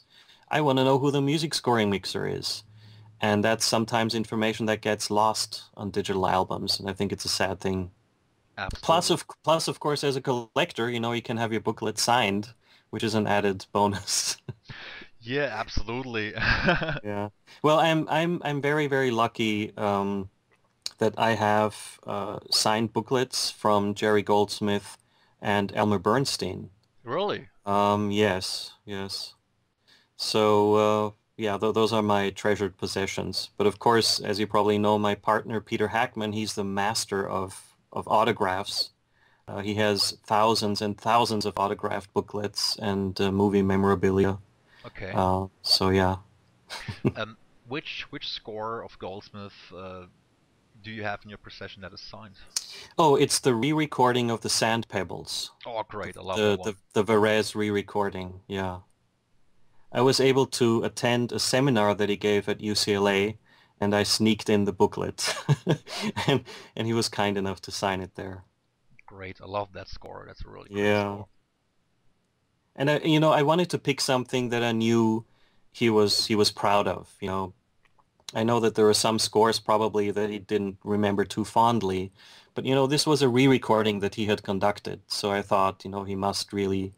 I 0.49 0.61
want 0.61 0.77
to 0.77 0.83
know 0.83 0.99
who 0.99 1.11
the 1.11 1.21
music 1.21 1.53
scoring 1.53 1.89
mixer 1.89 2.27
is 2.27 2.63
and 3.21 3.43
that's 3.43 3.65
sometimes 3.65 4.13
information 4.13 4.65
that 4.65 4.81
gets 4.81 5.09
lost 5.09 5.63
on 5.75 5.89
digital 5.91 6.27
albums 6.27 6.79
and 6.79 6.89
i 6.89 6.93
think 6.93 7.11
it's 7.11 7.25
a 7.25 7.29
sad 7.29 7.59
thing 7.59 7.91
Absolutely. 8.57 8.85
plus 8.85 9.09
of 9.09 9.25
plus 9.43 9.67
of 9.67 9.79
course 9.79 10.03
as 10.03 10.15
a 10.15 10.21
collector 10.21 10.89
you 10.89 10.99
know 10.99 11.11
you 11.11 11.21
can 11.21 11.37
have 11.37 11.51
your 11.51 11.61
booklet 11.61 11.97
signed 11.97 12.53
which 12.89 13.03
is 13.03 13.15
an 13.15 13.27
added 13.27 13.65
bonus 13.71 14.37
yeah 15.25 15.49
absolutely 15.51 16.33
yeah 17.03 17.29
well 17.63 17.79
i'm 17.79 18.07
i'm 18.09 18.41
i'm 18.43 18.61
very 18.61 18.87
very 18.87 19.11
lucky 19.11 19.75
um, 19.77 20.29
that 20.97 21.13
i 21.17 21.31
have 21.31 21.99
uh, 22.05 22.39
signed 22.51 22.93
booklets 22.93 23.49
from 23.51 23.93
jerry 23.93 24.21
goldsmith 24.21 24.97
and 25.41 25.71
elmer 25.75 25.99
bernstein 25.99 26.69
really 27.03 27.47
um 27.65 28.11
yes 28.11 28.73
yes 28.85 29.35
so 30.17 30.75
uh, 30.75 31.11
yeah, 31.37 31.57
th- 31.57 31.73
those 31.73 31.91
are 31.91 32.01
my 32.01 32.29
treasured 32.29 32.77
possessions. 32.77 33.49
But 33.57 33.67
of 33.67 33.79
course, 33.79 34.19
as 34.19 34.39
you 34.39 34.47
probably 34.47 34.77
know, 34.77 34.97
my 34.97 35.15
partner 35.15 35.59
Peter 35.59 35.89
Hackman, 35.89 36.33
he's 36.33 36.55
the 36.55 36.63
master 36.63 37.27
of 37.27 37.75
of 37.91 38.07
autographs. 38.07 38.91
Uh, 39.47 39.59
he 39.59 39.75
has 39.75 40.17
thousands 40.25 40.81
and 40.81 40.97
thousands 40.97 41.45
of 41.45 41.53
autographed 41.57 42.13
booklets 42.13 42.77
and 42.77 43.19
uh, 43.21 43.31
movie 43.31 43.61
memorabilia. 43.61 44.39
Okay. 44.85 45.11
Uh, 45.13 45.47
so 45.61 45.89
yeah. 45.89 46.17
um, 47.15 47.37
which 47.67 48.05
which 48.09 48.29
score 48.29 48.83
of 48.83 48.97
Goldsmith 48.99 49.53
uh, 49.75 50.05
do 50.83 50.91
you 50.91 51.03
have 51.03 51.21
in 51.23 51.29
your 51.29 51.37
possession 51.37 51.81
that 51.81 51.93
is 51.93 52.01
signed? 52.01 52.35
Oh, 52.97 53.15
it's 53.15 53.39
the 53.39 53.55
re-recording 53.55 54.29
of 54.29 54.41
the 54.41 54.49
Sand 54.49 54.87
Pebbles. 54.87 55.51
Oh, 55.65 55.81
great! 55.87 56.17
I 56.17 56.21
love 56.21 56.37
the. 56.37 56.75
The 56.93 57.01
the 57.01 57.13
Varese 57.13 57.55
re-recording. 57.55 58.41
Yeah. 58.47 58.79
I 59.91 60.01
was 60.01 60.19
able 60.19 60.45
to 60.47 60.83
attend 60.83 61.31
a 61.31 61.39
seminar 61.39 61.95
that 61.95 62.09
he 62.09 62.17
gave 62.17 62.49
at 62.49 62.59
UCLA, 62.59 63.37
and 63.79 63.95
I 63.95 64.03
sneaked 64.03 64.49
in 64.49 64.65
the 64.65 64.73
booklet, 64.73 65.33
and 66.27 66.43
and 66.75 66.87
he 66.87 66.93
was 66.93 67.07
kind 67.07 67.37
enough 67.37 67.61
to 67.61 67.71
sign 67.71 68.01
it 68.01 68.15
there. 68.15 68.43
Great, 69.05 69.39
I 69.41 69.45
love 69.45 69.71
that 69.73 69.87
score. 69.87 70.25
That's 70.27 70.43
a 70.43 70.49
really 70.49 70.69
yeah. 70.71 71.03
Score. 71.03 71.27
And 72.75 72.89
I, 72.89 72.97
you 72.99 73.19
know, 73.19 73.31
I 73.31 73.41
wanted 73.41 73.69
to 73.71 73.77
pick 73.77 74.01
something 74.01 74.49
that 74.49 74.63
I 74.63 74.71
knew 74.71 75.25
he 75.71 75.89
was 75.89 76.27
he 76.27 76.35
was 76.35 76.51
proud 76.51 76.87
of. 76.87 77.15
You 77.19 77.27
know, 77.27 77.53
I 78.33 78.43
know 78.43 78.59
that 78.59 78.75
there 78.75 78.89
are 78.89 78.93
some 78.93 79.19
scores 79.19 79.59
probably 79.59 80.11
that 80.11 80.29
he 80.29 80.39
didn't 80.39 80.77
remember 80.83 81.25
too 81.25 81.45
fondly, 81.45 82.11
but 82.53 82.65
you 82.65 82.75
know, 82.75 82.87
this 82.87 83.05
was 83.05 83.21
a 83.21 83.29
re-recording 83.29 83.99
that 83.99 84.15
he 84.15 84.25
had 84.25 84.43
conducted, 84.43 85.01
so 85.07 85.31
I 85.31 85.41
thought, 85.41 85.83
you 85.85 85.91
know, 85.91 86.03
he 86.03 86.15
must 86.15 86.53
really 86.53 86.93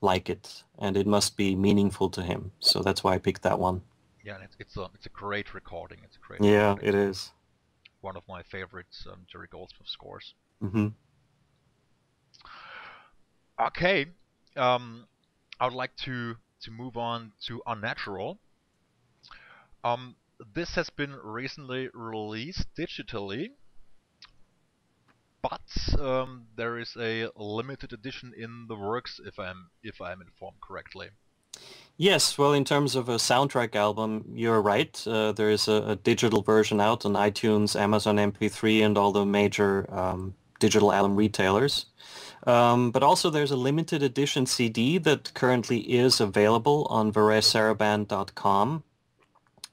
like 0.00 0.30
it, 0.30 0.62
and 0.78 0.96
it 0.96 1.06
must 1.06 1.36
be 1.36 1.56
meaningful 1.56 2.10
to 2.10 2.22
him. 2.22 2.52
So 2.60 2.82
that's 2.82 3.02
why 3.02 3.14
I 3.14 3.18
picked 3.18 3.42
that 3.42 3.58
one. 3.58 3.82
Yeah, 4.24 4.36
it's 4.42 4.56
it's 4.58 4.76
a 4.76 4.88
it's 4.94 5.06
a 5.06 5.10
great 5.10 5.54
recording. 5.54 5.98
It's 6.04 6.16
a 6.16 6.20
great. 6.20 6.42
Yeah, 6.42 6.70
recording. 6.70 6.88
it 6.88 6.94
is. 6.94 7.32
One 8.00 8.16
of 8.16 8.22
my 8.28 8.42
favorites 8.42 9.06
um, 9.10 9.26
Jerry 9.30 9.48
Goldsmith 9.50 9.88
scores. 9.88 10.34
Mm-hmm. 10.62 10.88
Okay, 13.60 14.06
um, 14.58 15.06
I 15.60 15.66
would 15.66 15.74
like 15.74 15.94
to 16.04 16.36
to 16.62 16.70
move 16.70 16.96
on 16.96 17.32
to 17.46 17.62
Unnatural. 17.66 18.38
Um, 19.84 20.16
this 20.54 20.74
has 20.74 20.90
been 20.90 21.14
recently 21.22 21.88
released 21.94 22.66
digitally 22.76 23.50
but 25.42 26.00
um, 26.00 26.46
there 26.56 26.78
is 26.78 26.96
a 26.98 27.28
limited 27.36 27.92
edition 27.92 28.32
in 28.36 28.66
the 28.68 28.74
works, 28.74 29.20
if 29.24 29.38
I'm 29.38 29.70
if 29.82 30.00
I'm 30.00 30.20
informed 30.20 30.60
correctly. 30.60 31.08
Yes, 31.96 32.38
well, 32.38 32.52
in 32.52 32.64
terms 32.64 32.94
of 32.94 33.08
a 33.08 33.16
soundtrack 33.16 33.74
album, 33.74 34.24
you're 34.34 34.62
right. 34.62 35.02
Uh, 35.06 35.32
there 35.32 35.50
is 35.50 35.66
a, 35.66 35.82
a, 35.88 35.96
digital 35.96 36.42
version 36.42 36.80
out 36.80 37.04
on 37.04 37.14
iTunes, 37.14 37.74
Amazon 37.74 38.16
MP3, 38.16 38.84
and 38.86 38.96
all 38.96 39.10
the 39.10 39.26
major 39.26 39.92
um, 39.92 40.34
digital 40.60 40.92
album 40.92 41.16
retailers. 41.16 41.86
Um, 42.46 42.90
but 42.90 43.02
also 43.02 43.30
there's 43.30 43.50
a 43.50 43.56
limited 43.56 44.02
edition 44.02 44.46
CD 44.46 44.98
that 44.98 45.34
currently 45.34 45.78
is 45.80 46.20
available 46.20 46.86
on 46.90 47.12
VareseSarabande.com. 47.12 48.84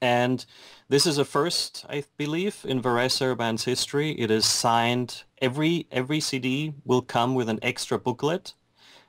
And 0.02 0.44
this 0.88 1.06
is 1.06 1.18
a 1.18 1.24
first, 1.24 1.84
I 1.88 2.04
believe, 2.16 2.64
in 2.64 2.82
Varese 2.82 3.16
Sarabande's 3.18 3.64
history. 3.64 4.12
It 4.12 4.30
is 4.30 4.44
signed. 4.44 5.24
Every 5.40 5.86
every 5.90 6.20
CD 6.20 6.74
will 6.84 7.02
come 7.02 7.34
with 7.34 7.48
an 7.48 7.58
extra 7.62 7.98
booklet 7.98 8.54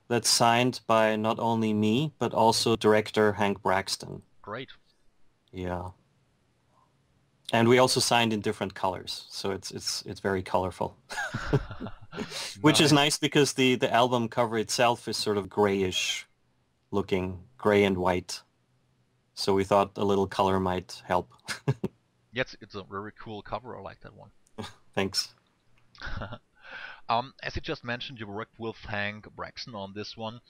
that's 0.07 0.29
signed 0.29 0.79
by 0.87 1.15
not 1.15 1.39
only 1.39 1.73
me 1.73 2.13
but 2.19 2.33
also 2.33 2.75
director 2.75 3.33
Hank 3.33 3.61
Braxtan. 3.61 4.21
Great. 4.41 4.69
Yeah. 5.51 5.89
And 7.53 7.67
we 7.67 7.79
also 7.79 7.99
signed 7.99 8.33
in 8.33 8.41
different 8.41 8.73
colors, 8.73 9.25
so 9.29 9.51
it's 9.51 9.71
it's 9.71 10.03
it's 10.05 10.19
very 10.19 10.41
colorful. 10.41 10.97
Which 12.61 12.81
is 12.81 12.91
nice 12.91 13.17
because 13.17 13.53
the 13.53 13.75
the 13.75 13.93
album 13.93 14.29
cover 14.29 14.57
itself 14.57 15.07
is 15.07 15.17
sort 15.17 15.37
of 15.37 15.49
grayish 15.49 16.27
looking, 16.91 17.43
gray 17.57 17.83
and 17.83 17.97
white. 17.97 18.41
So 19.33 19.53
we 19.53 19.63
thought 19.63 19.91
a 19.97 20.05
little 20.05 20.27
color 20.27 20.59
might 20.59 21.01
help. 21.05 21.31
yes, 22.33 22.55
it's 22.61 22.75
a 22.75 22.83
very 22.83 23.11
cool 23.19 23.41
cover. 23.41 23.77
I 23.77 23.81
like 23.81 24.01
that 24.01 24.15
one. 24.15 24.31
Thanks. 24.95 25.35
um, 27.09 27.33
as 27.43 27.55
you 27.55 27.61
just 27.61 27.83
mentioned, 27.83 28.19
you 28.19 28.27
worked 28.27 28.59
with 28.59 28.77
Hank 28.77 29.27
Braxtan 29.35 29.75
on 29.75 29.93
this 29.93 30.17
one. 30.17 30.41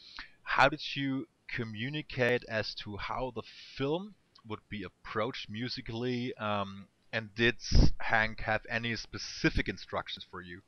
How 0.43 0.69
did 0.69 0.81
you 0.95 1.27
communicate 1.49 2.45
as 2.47 2.73
to 2.75 2.97
how 2.97 3.31
the 3.35 3.43
film 3.75 4.15
would 4.47 4.61
be 4.69 4.83
approached 4.83 5.49
musically? 5.49 6.33
Um, 6.35 6.87
and 7.11 7.33
did 7.35 7.55
Hank 7.99 8.41
have 8.41 8.61
any 8.69 8.95
specific 8.95 9.67
instructions 9.67 10.25
for 10.29 10.41
you? 10.41 10.61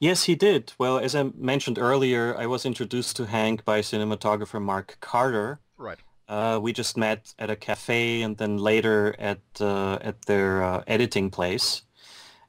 Yes, 0.00 0.24
he 0.24 0.34
did. 0.34 0.72
Well, 0.78 0.98
as 0.98 1.14
I 1.14 1.24
mentioned 1.36 1.78
earlier, 1.78 2.34
I 2.34 2.46
was 2.46 2.64
introduced 2.64 3.16
to 3.16 3.26
Hank 3.26 3.66
by 3.66 3.80
cinematographer 3.82 4.60
Mark 4.60 4.96
Carter. 5.00 5.60
Right. 5.76 5.98
Uh, 6.26 6.58
we 6.62 6.72
just 6.72 6.96
met 6.96 7.34
at 7.38 7.50
a 7.50 7.56
cafe 7.56 8.22
and 8.22 8.38
then 8.38 8.56
later 8.56 9.14
at 9.18 9.40
uh, 9.60 9.98
at 10.00 10.24
their 10.24 10.62
uh, 10.62 10.82
editing 10.86 11.28
place, 11.28 11.82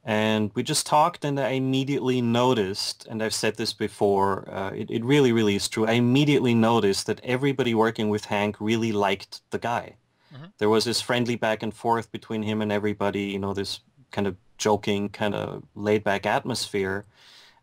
and 0.05 0.51
we 0.53 0.63
just 0.63 0.85
talked. 0.85 1.25
And 1.25 1.37
I 1.39 1.49
immediately 1.49 2.21
noticed, 2.21 3.05
and 3.09 3.21
I've 3.21 3.33
said 3.33 3.57
this 3.57 3.73
before, 3.73 4.47
uh, 4.49 4.71
it, 4.73 4.89
it 4.89 5.03
really, 5.03 5.33
really 5.33 5.55
is 5.55 5.67
true. 5.67 5.85
I 5.87 5.93
immediately 5.93 6.53
noticed 6.53 7.05
that 7.07 7.19
everybody 7.21 7.73
working 7.73 8.09
with 8.09 8.25
Hank 8.25 8.55
really 8.61 8.93
liked 8.93 9.41
the 9.49 9.59
guy. 9.59 9.95
Mm-hmm. 10.33 10.45
There 10.59 10.69
was 10.69 10.85
this 10.85 11.01
friendly 11.01 11.35
back 11.35 11.63
and 11.63 11.73
forth 11.73 12.11
between 12.11 12.43
him 12.43 12.61
and 12.61 12.71
everybody, 12.71 13.23
you 13.23 13.39
know, 13.39 13.53
this 13.53 13.81
kind 14.11 14.27
of 14.27 14.37
joking, 14.57 15.09
kind 15.09 15.35
of 15.35 15.63
laid 15.75 16.03
back 16.03 16.25
atmosphere. 16.25 17.03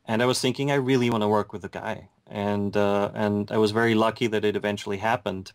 And 0.09 0.23
I 0.23 0.27
was 0.27 0.41
thinking, 0.41 0.71
I 0.71 0.77
really 0.77 1.11
want 1.11 1.23
to 1.23 1.29
work 1.29 1.53
with 1.53 1.63
the 1.63 1.69
guy. 1.69 2.09
And, 2.27 2.75
uh, 2.77 3.11
and 3.15 3.51
I 3.53 3.59
was 3.59 3.73
very 3.73 3.95
lucky 3.95 4.27
that 4.27 4.45
it 4.45 4.57
eventually 4.57 4.97
happened. 4.97 5.53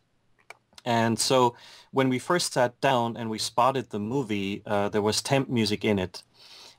And 0.85 1.17
so 1.17 1.55
when 1.91 2.07
we 2.07 2.19
first 2.19 2.53
sat 2.53 2.79
down 2.79 3.17
and 3.17 3.29
we 3.31 3.39
spotted 3.39 3.89
the 3.89 3.99
movie, 3.99 4.61
uh, 4.65 4.89
there 4.89 5.01
was 5.01 5.21
temp 5.21 5.49
music 5.49 5.83
in 5.83 5.97
it. 5.97 6.23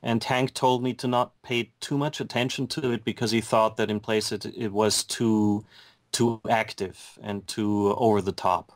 And 0.01 0.23
Hank 0.23 0.53
told 0.53 0.83
me 0.83 0.93
to 0.93 1.07
not 1.07 1.33
pay 1.41 1.71
too 1.81 1.97
much 1.97 2.21
attention 2.21 2.67
to 2.67 2.91
it 2.91 3.03
because 3.03 3.31
he 3.31 3.41
thought 3.41 3.75
that 3.77 3.89
in 3.89 3.99
place 3.99 4.31
it, 4.31 4.45
it 4.45 4.71
was 4.71 5.03
too, 5.03 5.65
too 6.11 6.39
active 6.49 7.17
and 7.21 7.45
too 7.47 7.93
over 7.97 8.21
the 8.21 8.31
top. 8.31 8.71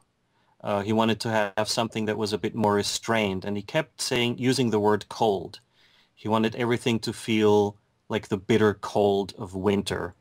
Uh, 0.62 0.82
he 0.82 0.92
wanted 0.92 1.22
to 1.22 1.54
have 1.56 1.70
something 1.70 2.06
that 2.06 2.18
was 2.18 2.34
a 2.34 2.38
bit 2.38 2.54
more 2.54 2.74
restrained, 2.74 3.46
and 3.46 3.56
he 3.56 3.64
kept 3.64 4.02
saying, 4.02 4.38
using 4.38 4.72
the 4.72 4.80
word 4.80 5.08
cold. 5.08 5.62
He 6.16 6.28
wanted 6.28 6.56
everything 6.56 7.00
to 7.00 7.14
feel 7.14 7.78
like 8.10 8.28
the 8.28 8.38
bitter 8.38 8.74
cold 8.74 9.34
of 9.38 9.56
winter, 9.56 10.14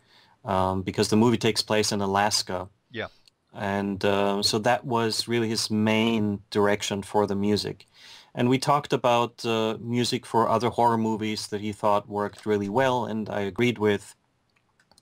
um, 0.44 0.82
because 0.82 1.08
the 1.08 1.16
movie 1.16 1.38
takes 1.38 1.62
place 1.62 1.90
in 1.90 2.00
Alaska. 2.00 2.68
Yeah. 2.90 3.08
And 3.54 4.04
uh, 4.04 4.42
so 4.42 4.58
that 4.58 4.84
was 4.84 5.26
really 5.26 5.48
his 5.48 5.70
main 5.70 6.40
direction 6.50 7.02
for 7.02 7.26
the 7.26 7.34
music. 7.34 7.86
And 8.34 8.48
we 8.48 8.58
talked 8.58 8.92
about 8.92 9.44
uh, 9.44 9.78
music 9.80 10.26
for 10.26 10.48
other 10.48 10.68
horror 10.68 10.98
movies 10.98 11.48
that 11.48 11.60
he 11.60 11.72
thought 11.72 12.08
worked 12.08 12.46
really 12.46 12.68
well, 12.68 13.06
and 13.06 13.28
I 13.28 13.40
agreed 13.40 13.78
with, 13.78 14.14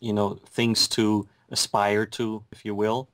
you 0.01 0.13
know, 0.13 0.39
things 0.49 0.89
to 0.89 1.29
aspire 1.51 2.07
to, 2.07 2.45
if 2.53 2.65
you 2.65 2.75
will. 2.75 3.09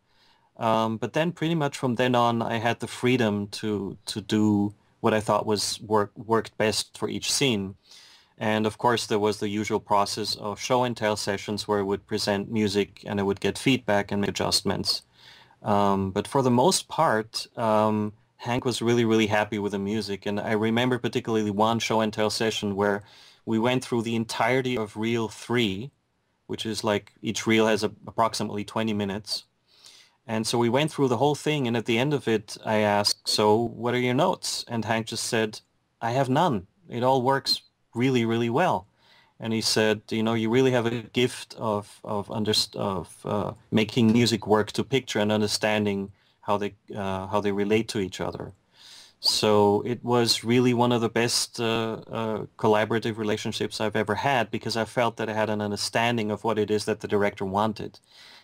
Um, 0.59 0.99
but 0.99 1.13
then 1.13 1.33
pretty 1.33 1.55
much 1.55 1.77
from 1.79 1.97
then 1.97 2.15
on, 2.15 2.43
I 2.43 2.59
had 2.59 2.81
the 2.81 2.87
freedom 2.87 3.49
to 3.49 3.97
to 4.05 4.21
do 4.21 4.75
what 5.01 5.15
I 5.15 5.21
thought 5.21 5.47
was 5.47 5.81
work 5.81 6.13
worked 6.15 6.57
best 6.59 6.99
for 6.99 7.09
each 7.09 7.33
scene. 7.33 7.75
And 8.43 8.67
of 8.67 8.77
course, 8.77 9.07
there 9.07 9.21
was 9.21 9.39
the 9.39 9.49
usual 9.49 9.79
process 9.79 10.35
of 10.35 10.59
show 10.59 10.83
and 10.83 10.97
tell 10.97 11.15
sessions 11.15 11.69
where 11.69 11.79
I 11.79 11.83
would 11.83 12.09
present 12.09 12.51
music 12.51 13.05
and 13.07 13.21
I 13.21 13.23
would 13.23 13.39
get 13.39 13.57
feedback 13.57 14.11
and 14.11 14.21
make 14.21 14.31
adjustments. 14.31 15.03
Um, 15.63 16.11
but 16.11 16.27
for 16.27 16.43
the 16.43 16.51
most 16.51 16.89
part, 16.89 17.47
um, 17.57 18.15
Hank 18.39 18.65
was 18.65 18.83
really, 18.83 19.05
really 19.05 19.29
happy 19.29 19.61
with 19.61 19.71
the 19.71 19.79
music. 19.79 20.27
And 20.27 20.41
I 20.41 20.55
remember 20.55 20.99
particularly 20.99 21.53
one 21.53 21.79
show 21.79 22.01
and 22.01 22.13
tell 22.13 22.31
session 22.31 22.75
where 22.75 23.05
we 23.47 23.61
went 23.61 23.85
through 23.85 24.03
the 24.03 24.17
entirety 24.17 24.77
of 24.77 24.97
reel 24.97 25.29
three, 25.29 25.93
which 26.49 26.67
is 26.67 26.83
like 26.83 27.13
each 27.23 27.47
reel 27.47 27.69
has 27.69 27.85
a, 27.85 27.93
approximately 28.09 28.65
20 28.65 28.93
minutes. 28.93 29.45
And 30.27 30.49
so 30.49 30.59
we 30.59 30.69
went 30.69 30.91
through 30.91 31.09
the 31.09 31.19
whole 31.19 31.37
thing, 31.37 31.69
and 31.69 31.77
at 31.77 31.87
the 31.87 31.99
end 31.99 32.13
of 32.13 32.27
it, 32.27 32.57
I 32.65 32.79
asked, 32.79 33.29
so 33.29 33.55
what 33.55 33.95
are 33.95 34.01
your 34.01 34.15
notes? 34.15 34.65
And 34.67 34.85
Hank 34.85 35.07
just 35.07 35.27
said, 35.27 35.61
I 36.01 36.11
have 36.11 36.29
none. 36.29 36.67
It 36.89 37.05
all 37.05 37.23
works 37.23 37.63
really, 37.95 38.25
really 38.25 38.51
well. 38.51 38.87
And 39.41 39.53
he 39.53 39.61
said, 39.61 40.03
you 40.11 40.23
know, 40.23 40.35
you 40.35 40.51
really 40.51 40.71
have 40.71 40.87
a 40.87 41.03
gift 41.03 41.55
of 41.59 42.01
of, 42.05 42.31
under, 42.31 42.53
of 42.75 43.17
uh, 43.25 43.53
making 43.71 44.13
music 44.13 44.47
work 44.47 44.73
to 44.73 44.85
picture 44.85 45.19
and 45.19 45.33
understanding 45.33 46.13
how 46.43 46.59
they 46.59 46.75
uh, 46.95 47.27
how 47.27 47.41
they 47.41 47.53
relate 47.53 47.89
to 47.89 47.99
each 47.99 48.21
other. 48.21 48.53
So 49.21 49.83
it 49.87 50.03
was 50.05 50.43
really 50.43 50.75
one 50.75 50.93
of 50.93 51.01
the 51.01 51.09
best 51.09 51.61
uh, 51.61 52.03
uh 52.19 52.39
collaborative 52.57 53.19
relationships 53.19 53.81
I've 53.81 53.97
ever 53.97 54.17
had 54.17 54.51
because 54.51 54.77
I 54.77 54.85
felt 54.85 55.17
that 55.17 55.29
I 55.29 55.35
had 55.35 55.51
an 55.51 55.61
understanding 55.61 56.31
of 56.31 56.45
what 56.45 56.59
it 56.59 56.71
is 56.71 56.85
that 56.85 57.01
the 57.01 57.09
director 57.09 57.45
wanted 57.45 57.99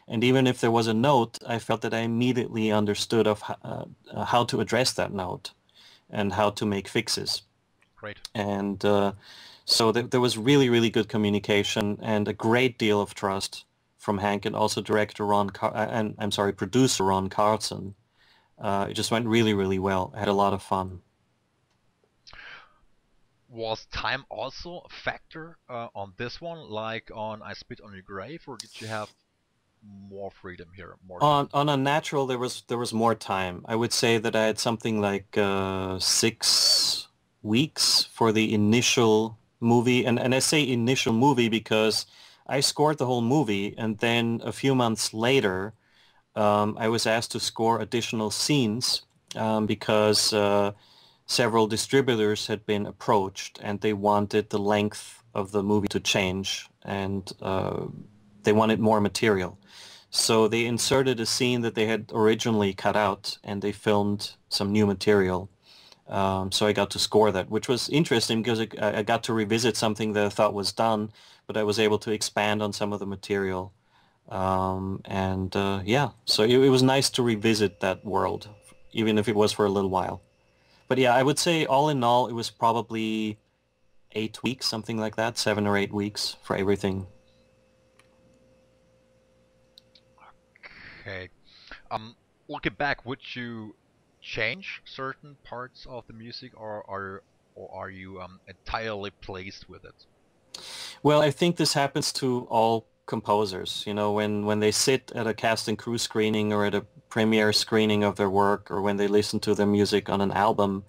and 0.08 0.24
even 0.24 0.46
if 0.46 0.60
there 0.60 0.70
was 0.70 0.86
a 0.86 0.94
note, 0.94 1.38
I 1.46 1.58
felt 1.58 1.82
that 1.82 1.92
I 1.92 1.98
immediately 1.98 2.72
understood 2.72 3.26
of 3.26 3.42
uh, 3.62 3.84
how 4.24 4.44
to 4.44 4.60
address 4.60 4.92
that 4.94 5.12
note 5.12 5.52
and 6.08 6.32
how 6.32 6.50
to 6.50 6.64
make 6.64 6.88
fixes. 6.88 7.42
Great. 7.98 8.18
And 8.34 8.84
uh, 8.84 9.12
so 9.64 9.92
th- 9.92 10.10
there 10.10 10.20
was 10.20 10.38
really, 10.38 10.68
really 10.68 10.90
good 10.90 11.08
communication 11.08 11.98
and 12.00 12.28
a 12.28 12.32
great 12.32 12.78
deal 12.78 13.00
of 13.00 13.14
trust 13.14 13.64
from 13.96 14.18
Hank 14.18 14.46
and 14.46 14.54
also 14.54 14.80
director 14.80 15.26
Ron 15.26 15.50
Car- 15.50 15.74
uh, 15.74 15.86
and 15.90 16.14
I'm 16.18 16.30
sorry, 16.30 16.52
producer 16.52 17.04
Ron 17.04 17.28
Carlson. 17.28 17.94
Uh, 18.58 18.86
it 18.90 18.94
just 18.94 19.10
went 19.10 19.26
really, 19.26 19.54
really 19.54 19.78
well. 19.78 20.12
I 20.14 20.20
had 20.20 20.28
a 20.28 20.32
lot 20.32 20.52
of 20.52 20.62
fun. 20.62 21.02
Was 23.48 23.86
time 23.86 24.24
also 24.28 24.82
a 24.84 24.88
factor 24.88 25.58
uh, 25.68 25.88
on 25.94 26.12
this 26.18 26.40
one, 26.40 26.68
like 26.68 27.10
on 27.14 27.42
I 27.42 27.54
Spit 27.54 27.80
on 27.80 27.94
Your 27.94 28.02
Grave, 28.02 28.42
or 28.46 28.56
did 28.58 28.80
you 28.80 28.86
have 28.88 29.10
more 29.82 30.30
freedom 30.30 30.68
here. 30.74 30.96
More 31.06 31.22
on 31.22 31.48
on 31.52 31.68
Unnatural, 31.68 32.26
there 32.26 32.38
was 32.38 32.62
there 32.68 32.78
was 32.78 32.92
more 32.92 33.14
time. 33.14 33.64
I 33.66 33.76
would 33.76 33.92
say 33.92 34.18
that 34.18 34.34
I 34.34 34.46
had 34.46 34.58
something 34.58 35.00
like 35.00 35.36
uh, 35.38 35.98
six 35.98 36.97
weeks 37.42 38.08
for 38.12 38.32
the 38.32 38.54
initial 38.54 39.38
movie, 39.60 40.04
and 40.04 40.18
and 40.18 40.34
I 40.34 40.40
say 40.40 40.68
initial 40.68 41.12
movie 41.12 41.48
because 41.48 42.06
I 42.46 42.60
scored 42.60 42.98
the 42.98 43.06
whole 43.06 43.22
movie, 43.22 43.74
and 43.76 43.98
then 43.98 44.40
a 44.44 44.52
few 44.52 44.74
months 44.74 45.12
later, 45.12 45.74
um, 46.34 46.76
I 46.78 46.88
was 46.88 47.06
asked 47.06 47.32
to 47.32 47.40
score 47.40 47.80
additional 47.80 48.30
scenes 48.30 49.02
um, 49.36 49.66
because 49.66 50.32
uh, 50.32 50.72
several 51.26 51.66
distributors 51.66 52.46
had 52.46 52.64
been 52.66 52.86
approached, 52.86 53.58
and 53.62 53.80
they 53.80 53.92
wanted 53.92 54.50
the 54.50 54.58
length 54.58 55.22
of 55.34 55.52
the 55.52 55.62
movie 55.62 55.88
to 55.88 56.00
change, 56.00 56.68
and 56.84 57.32
uh, 57.42 57.86
they 58.44 58.52
wanted 58.52 58.80
more 58.80 59.00
material. 59.00 59.58
So 60.10 60.48
they 60.48 60.64
inserted 60.64 61.20
a 61.20 61.26
scene 61.26 61.60
that 61.60 61.74
they 61.74 61.86
had 61.86 62.10
originally 62.14 62.72
cut 62.72 62.96
out 62.96 63.38
and 63.44 63.60
they 63.60 63.72
filmed 63.72 64.32
some 64.48 64.72
new 64.72 64.86
material. 64.86 65.50
Um, 66.08 66.50
so 66.50 66.66
I 66.66 66.72
got 66.72 66.90
to 66.92 66.98
score 66.98 67.30
that, 67.32 67.50
which 67.50 67.68
was 67.68 67.88
interesting 67.90 68.42
because 68.42 68.60
it, 68.60 68.80
I 68.80 69.02
got 69.02 69.24
to 69.24 69.34
revisit 69.34 69.76
something 69.76 70.14
that 70.14 70.24
I 70.24 70.28
thought 70.30 70.54
was 70.54 70.72
done, 70.72 71.12
but 71.46 71.56
I 71.56 71.62
was 71.62 71.78
able 71.78 71.98
to 71.98 72.10
expand 72.10 72.62
on 72.62 72.72
some 72.72 72.92
of 72.92 73.00
the 73.00 73.06
material. 73.06 73.74
Um, 74.30 75.00
and 75.04 75.54
uh, 75.54 75.80
yeah, 75.84 76.10
so 76.24 76.42
it, 76.44 76.50
it 76.50 76.70
was 76.70 76.82
nice 76.82 77.10
to 77.10 77.22
revisit 77.22 77.80
that 77.80 78.04
world, 78.04 78.48
even 78.92 79.18
if 79.18 79.28
it 79.28 79.36
was 79.36 79.52
for 79.52 79.66
a 79.66 79.70
little 79.70 79.90
while. 79.90 80.22
But 80.88 80.96
yeah, 80.96 81.14
I 81.14 81.22
would 81.22 81.38
say 81.38 81.66
all 81.66 81.90
in 81.90 82.02
all, 82.02 82.26
it 82.26 82.32
was 82.32 82.48
probably 82.48 83.38
eight 84.12 84.42
weeks, 84.42 84.66
something 84.66 84.96
like 84.96 85.16
that, 85.16 85.36
seven 85.36 85.66
or 85.66 85.76
eight 85.76 85.92
weeks 85.92 86.36
for 86.42 86.56
everything. 86.56 87.06
Okay. 91.00 91.28
Um, 91.90 92.16
looking 92.48 92.74
back, 92.74 93.04
would 93.04 93.20
you 93.34 93.74
change 94.28 94.82
certain 94.84 95.36
parts 95.42 95.86
of 95.88 96.06
the 96.06 96.12
music, 96.12 96.52
or 96.54 96.84
are 96.88 97.22
or 97.54 97.68
are 97.72 97.90
you 97.90 98.20
um, 98.20 98.38
entirely 98.46 99.10
pleased 99.10 99.64
with 99.68 99.84
it? 99.84 100.06
Well, 101.02 101.22
I 101.22 101.30
think 101.30 101.56
this 101.56 101.72
happens 101.72 102.12
to 102.14 102.46
all 102.50 102.86
composers. 103.06 103.84
You 103.86 103.94
know, 103.94 104.12
when 104.12 104.44
when 104.44 104.60
they 104.60 104.70
sit 104.70 105.10
at 105.14 105.26
a 105.26 105.34
cast 105.34 105.66
and 105.68 105.78
crew 105.78 105.98
screening 105.98 106.52
or 106.52 106.66
at 106.66 106.74
a 106.74 106.82
premiere 107.08 107.52
screening 107.52 108.04
of 108.04 108.16
their 108.16 108.30
work, 108.30 108.70
or 108.70 108.82
when 108.82 108.98
they 108.98 109.08
listen 109.08 109.40
to 109.40 109.54
their 109.54 109.66
music 109.66 110.10
on 110.10 110.20
an 110.20 110.32
album, 110.32 110.84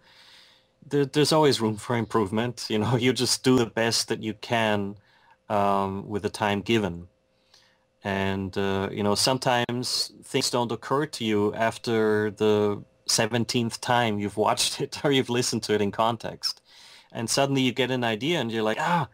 there, 0.85 1.05
there's 1.05 1.31
always 1.31 1.61
room 1.61 1.77
for 1.77 1.95
improvement. 1.95 2.67
You 2.69 2.79
know, 2.79 2.97
you 2.97 3.13
just 3.13 3.43
do 3.43 3.57
the 3.57 3.71
best 3.83 4.09
that 4.09 4.21
you 4.21 4.33
can 4.33 4.97
um, 5.47 6.09
with 6.09 6.23
the 6.23 6.29
time 6.29 6.61
given. 6.61 7.07
And, 8.01 8.57
uh, 8.57 8.87
you 8.91 9.03
know, 9.03 9.15
sometimes 9.15 10.13
things 10.23 10.49
don't 10.49 10.71
occur 10.71 11.05
to 11.05 11.25
you 11.25 11.53
after 11.53 12.31
the 12.31 12.81
17th 13.09 13.79
time 13.79 14.19
you've 14.19 14.37
watched 14.37 14.79
it 14.81 14.99
or 15.03 15.11
you've 15.11 15.29
listened 15.29 15.63
to 15.63 15.73
it 15.73 15.81
in 15.81 15.91
context. 15.91 16.61
And 17.11 17.29
suddenly 17.29 17.61
you 17.61 17.71
get 17.71 17.91
an 17.91 18.03
idea 18.03 18.39
and 18.39 18.51
you're 18.51 18.63
like, 18.63 18.77
ah, 18.79 19.09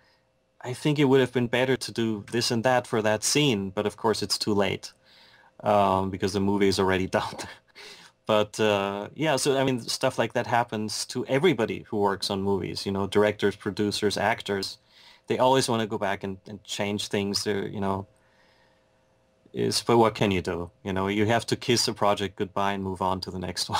I 0.62 0.74
think 0.74 1.00
it 1.00 1.06
would 1.06 1.22
have 1.22 1.32
been 1.32 1.48
better 1.48 1.78
to 1.78 1.91
do 1.91 2.26
this 2.32 2.52
and 2.52 2.64
that 2.64 2.88
for 2.88 3.02
that 3.02 3.24
scene. 3.24 3.70
But 3.70 3.86
of 3.86 3.98
course 3.98 4.22
it's 4.22 4.38
too 4.38 4.54
late 4.54 4.91
um, 5.64 6.10
because 6.10 6.34
the 6.34 6.39
movie 6.39 6.68
is 6.68 6.80
already 6.80 7.08
done. 7.20 7.38
but 8.26 8.60
uh, 8.60 9.10
yeah, 9.16 9.38
so 9.38 9.58
I 9.58 9.64
mean, 9.64 9.80
stuff 9.82 10.18
like 10.18 10.34
that 10.34 10.48
happens 10.48 11.06
to 11.08 11.26
everybody 11.28 11.86
who 11.88 11.98
works 11.98 12.30
on 12.30 12.41
movies. 12.41 12.86
You 12.86 12.91
know, 12.91 13.08
directors, 13.08 13.56
producers, 13.56 14.18
actors. 14.18 14.78
They 15.28 15.39
always 15.39 15.68
want 15.68 15.82
to 15.82 15.88
go 15.88 15.98
back 15.98 16.24
and, 16.24 16.38
and 16.48 16.64
change 16.64 17.08
things. 17.08 17.43
They're, 17.43 17.68
you 17.68 17.80
know, 17.80 18.08
is 19.56 19.82
but 19.82 19.97
what 19.97 20.14
can 20.14 20.32
you 20.32 20.41
do? 20.41 20.70
You 20.84 20.93
know, 20.93 21.08
you 21.08 21.26
have 21.26 21.45
to 21.47 21.56
kiss 21.56 21.88
a 21.88 21.93
project 21.93 22.36
goodbye 22.36 22.74
and 22.74 22.84
move 22.84 23.01
on 23.01 23.22
to 23.22 23.32
the 23.32 23.39
next 23.39 23.70
one. 23.76 23.80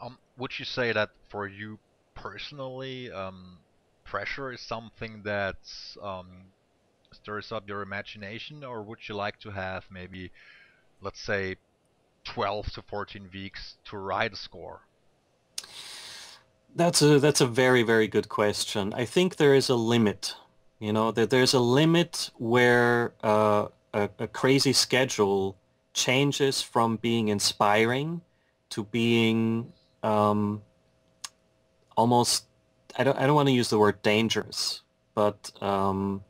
Um, 0.00 0.18
would 0.36 0.58
you 0.58 0.66
say 0.66 0.92
that 0.92 1.10
for 1.30 1.48
you 1.48 1.78
personally, 2.14 3.10
um, 3.10 3.58
pressure 4.04 4.52
is 4.52 4.60
something 4.60 5.22
that 5.24 5.56
um, 6.02 6.28
stirs 7.10 7.50
up 7.50 7.66
your 7.66 7.80
imagination, 7.80 8.62
or 8.62 8.82
would 8.82 8.98
you 9.08 9.14
like 9.14 9.40
to 9.40 9.50
have 9.50 9.86
maybe, 9.90 10.30
let's 11.00 11.20
say, 11.20 11.56
12 12.24 12.72
to 12.72 12.82
14 12.82 13.30
weeks 13.32 13.76
to 13.86 13.96
write 13.96 14.34
a 14.34 14.36
score? 14.36 14.82
That's 16.74 17.02
a 17.02 17.18
that's 17.18 17.42
a 17.42 17.46
very 17.46 17.82
very 17.82 18.08
good 18.08 18.30
question. 18.30 18.94
I 18.94 19.04
think 19.04 19.36
there 19.36 19.54
is 19.54 19.68
a 19.68 19.74
limit 19.74 20.34
you 20.82 20.92
know, 20.92 21.12
that 21.12 21.30
there's 21.30 21.54
a 21.54 21.60
limit 21.60 22.30
where 22.38 23.12
uh, 23.22 23.68
a, 23.94 24.10
a 24.18 24.26
crazy 24.26 24.72
schedule 24.72 25.56
changes 25.94 26.60
from 26.60 26.96
being 26.96 27.28
inspiring 27.28 28.20
to 28.70 28.82
being 28.82 29.72
um, 30.02 30.60
almost 31.96 32.46
I 32.98 33.04
don't 33.04 33.16
I 33.16 33.26
don't 33.26 33.36
want 33.36 33.46
to 33.46 33.52
use 33.52 33.70
the 33.70 33.78
word 33.78 34.02
dangerous, 34.02 34.80
but 35.14 35.52
um, 35.62 36.24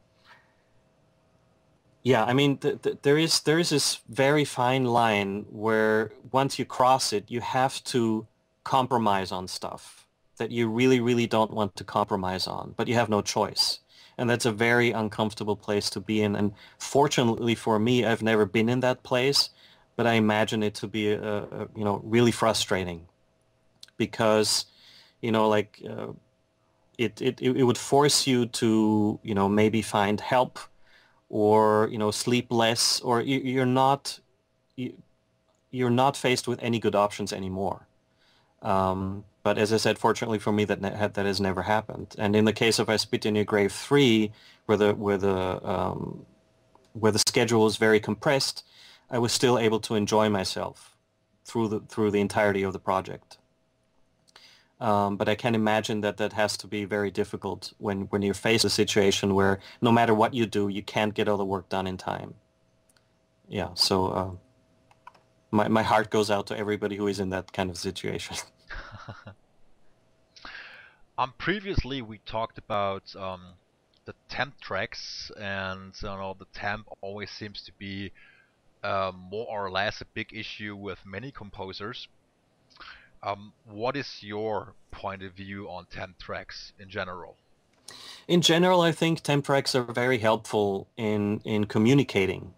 yeah, 2.03 2.22
I 2.22 2.34
mean 2.34 2.59
th- 2.59 2.82
th- 2.82 2.98
there 3.00 3.16
is 3.16 3.40
there 3.40 3.59
is 3.59 3.70
this 3.70 4.00
very 4.11 4.44
fine 4.44 4.84
line 4.84 5.46
where 5.48 6.12
once 6.30 6.59
you 6.59 6.66
cross 6.66 7.14
it, 7.14 7.30
you 7.30 7.40
have 7.40 7.82
to 7.84 8.26
compromise 8.64 9.32
on 9.32 9.48
stuff 9.48 10.07
that 10.36 10.50
you 10.50 10.68
really 10.68 11.00
really 11.00 11.26
don't 11.26 11.53
want 11.53 11.74
to 11.76 11.84
compromise 11.84 12.46
on, 12.46 12.74
but 12.76 12.86
you 12.86 12.94
have 12.96 13.09
no 13.09 13.22
choice 13.22 13.78
and 14.18 14.28
that's 14.28 14.46
a 14.46 14.52
very 14.52 14.90
uncomfortable 14.90 15.56
place 15.56 15.90
to 15.90 16.00
be 16.00 16.22
in. 16.22 16.36
And 16.36 16.52
fortunately 16.78 17.54
for 17.54 17.78
me, 17.78 18.04
I've 18.04 18.22
never 18.22 18.46
been 18.46 18.68
in 18.68 18.80
that 18.80 19.02
place, 19.02 19.50
but 19.96 20.06
I 20.06 20.14
imagine 20.14 20.62
it 20.62 20.74
to 20.76 20.86
be, 20.86 21.10
a, 21.10 21.20
a 21.20 21.68
you 21.76 21.84
know, 21.84 22.00
really 22.04 22.32
frustrating 22.32 23.06
because, 23.96 24.66
you 25.20 25.32
know, 25.32 25.48
like 25.48 25.82
uh, 25.88 26.12
it, 26.98 27.20
it, 27.20 27.40
it 27.40 27.64
would 27.64 27.78
force 27.78 28.26
you 28.26 28.46
to, 28.46 29.18
you 29.22 29.34
know, 29.34 29.48
maybe 29.48 29.82
find 29.82 30.20
help 30.20 30.58
or, 31.28 31.88
you 31.90 31.98
know, 31.98 32.10
sleep 32.10 32.52
less 32.52 33.00
or 33.00 33.20
you're 33.20 33.66
not, 33.66 34.20
you're 35.70 35.90
not 35.90 36.16
faced 36.16 36.46
with 36.46 36.62
any 36.62 36.78
good 36.78 36.94
options 36.94 37.32
anymore. 37.32 37.86
Um, 38.60 39.24
but 39.43 39.59
as 39.59 39.72
I 39.72 39.76
said, 39.76 39.99
fortunately 39.99 40.38
for 40.38 40.53
me, 40.53 40.64
that 40.64 40.80
that 41.14 41.26
has 41.26 41.40
never 41.40 41.62
happened. 41.62 42.14
And 42.18 42.36
in 42.36 42.45
the 42.45 42.53
case 42.53 42.78
of 42.78 42.88
I 42.88 42.97
Spit 42.97 43.26
in 43.26 43.34
Your 43.34 43.45
Grave 43.45 43.72
three, 43.72 44.32
where 44.66 44.78
the 44.78 44.95
where 44.95 45.18
the 45.18 45.68
um, 45.68 46.24
where 46.93 47.12
the 47.12 47.18
schedule 47.18 47.64
was 47.64 47.76
very 47.76 48.01
compressed, 48.01 48.64
I 49.11 49.18
was 49.18 49.32
still 49.32 49.59
able 49.59 49.80
to 49.80 49.95
enjoy 49.95 50.28
myself 50.28 50.97
through 51.45 51.68
the 51.68 51.80
through 51.80 52.12
the 52.12 52.20
entirety 52.20 52.62
of 52.62 52.72
the 52.72 52.78
project. 52.78 53.38
Um, 54.80 55.16
but 55.16 55.28
I 55.28 55.36
can 55.36 55.55
imagine 55.55 56.01
that 56.01 56.16
that 56.16 56.32
has 56.32 56.57
to 56.59 56.66
be 56.66 56.84
very 56.84 57.11
difficult 57.11 57.72
when 57.78 58.03
when 58.03 58.22
you 58.22 58.34
face 58.34 58.64
a 58.64 58.70
situation 58.70 59.34
where 59.34 59.59
no 59.80 59.90
matter 59.90 60.14
what 60.14 60.34
you 60.34 60.47
do, 60.47 60.68
you 60.68 60.82
can't 60.82 61.14
get 61.14 61.28
all 61.28 61.36
the 61.36 61.45
work 61.45 61.68
done 61.68 61.86
in 61.86 61.97
time. 61.97 62.34
Yeah. 63.49 63.70
So. 63.74 64.07
Uh, 64.07 64.30
my, 65.53 65.68
my 65.68 65.82
heart 65.82 66.11
goes 66.11 66.30
out 66.30 66.47
to 66.49 66.57
everybody 66.57 66.97
who 66.97 67.07
is 67.07 67.20
in 67.20 67.28
that 67.30 67.53
kind 67.53 67.70
of 67.70 67.76
situation. 67.76 68.36
um, 71.18 71.32
previously 71.38 72.03
we 72.03 72.18
talked 72.26 72.59
about 72.59 73.14
um, 73.16 73.55
the 74.05 74.14
temp 74.28 74.61
tracks, 74.61 75.30
and 75.38 75.92
you 76.03 76.09
know 76.09 76.36
the 76.38 76.46
temp 76.53 76.88
always 77.00 77.30
seems 77.30 77.62
to 77.62 77.72
be 77.78 78.12
uh, 78.82 79.12
more 79.14 79.46
or 79.48 79.70
less 79.70 80.00
a 80.00 80.05
big 80.07 80.32
issue 80.32 80.76
with 80.76 80.98
many 81.05 81.30
composers. 81.30 82.09
Um, 83.22 83.53
what 83.66 83.96
is 83.96 84.18
your 84.20 84.74
point 84.90 85.22
of 85.22 85.32
view 85.32 85.68
on 85.68 85.86
temp 85.86 86.18
tracks 86.18 86.72
in 86.78 86.88
general? 86.88 87.36
In 88.26 88.40
general, 88.40 88.80
I 88.80 88.92
think 88.92 89.20
temp 89.20 89.44
tracks 89.44 89.74
are 89.74 89.82
very 89.82 90.18
helpful 90.18 90.88
in 90.96 91.40
in 91.44 91.66
communicating. 91.66 92.55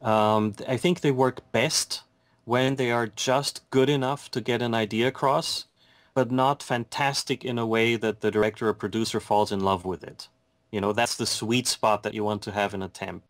Um, 0.00 0.54
I 0.66 0.78
think 0.78 1.00
they 1.00 1.10
work 1.10 1.52
best 1.52 2.02
when 2.44 2.76
they 2.76 2.90
are 2.90 3.06
just 3.06 3.68
good 3.70 3.88
enough 3.88 4.30
to 4.30 4.40
get 4.40 4.62
an 4.62 4.74
idea 4.74 5.08
across, 5.08 5.66
but 6.14 6.30
not 6.30 6.62
fantastic 6.62 7.44
in 7.44 7.58
a 7.58 7.66
way 7.66 7.96
that 7.96 8.20
the 8.20 8.30
director 8.30 8.68
or 8.68 8.74
producer 8.74 9.20
falls 9.20 9.52
in 9.52 9.60
love 9.60 9.84
with 9.84 10.02
it. 10.02 10.28
You 10.70 10.80
know, 10.80 10.92
that's 10.92 11.16
the 11.16 11.26
sweet 11.26 11.66
spot 11.66 12.02
that 12.02 12.14
you 12.14 12.24
want 12.24 12.42
to 12.42 12.52
have 12.52 12.74
in 12.74 12.82
a 12.82 12.88
temp 12.88 13.22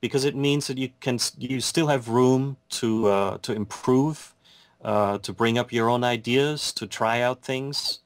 because 0.00 0.24
it 0.24 0.34
means 0.36 0.66
that 0.66 0.76
you 0.76 0.90
can 1.00 1.18
you 1.38 1.60
still 1.60 1.86
have 1.86 2.08
room 2.08 2.58
to 2.68 3.06
uh, 3.06 3.38
to 3.38 3.52
improve, 3.52 4.34
uh, 4.84 5.18
to 5.18 5.32
bring 5.32 5.56
up 5.56 5.72
your 5.72 5.88
own 5.88 6.04
ideas, 6.04 6.72
to 6.74 6.86
try 6.86 7.20
out 7.22 7.42
things, 7.42 8.00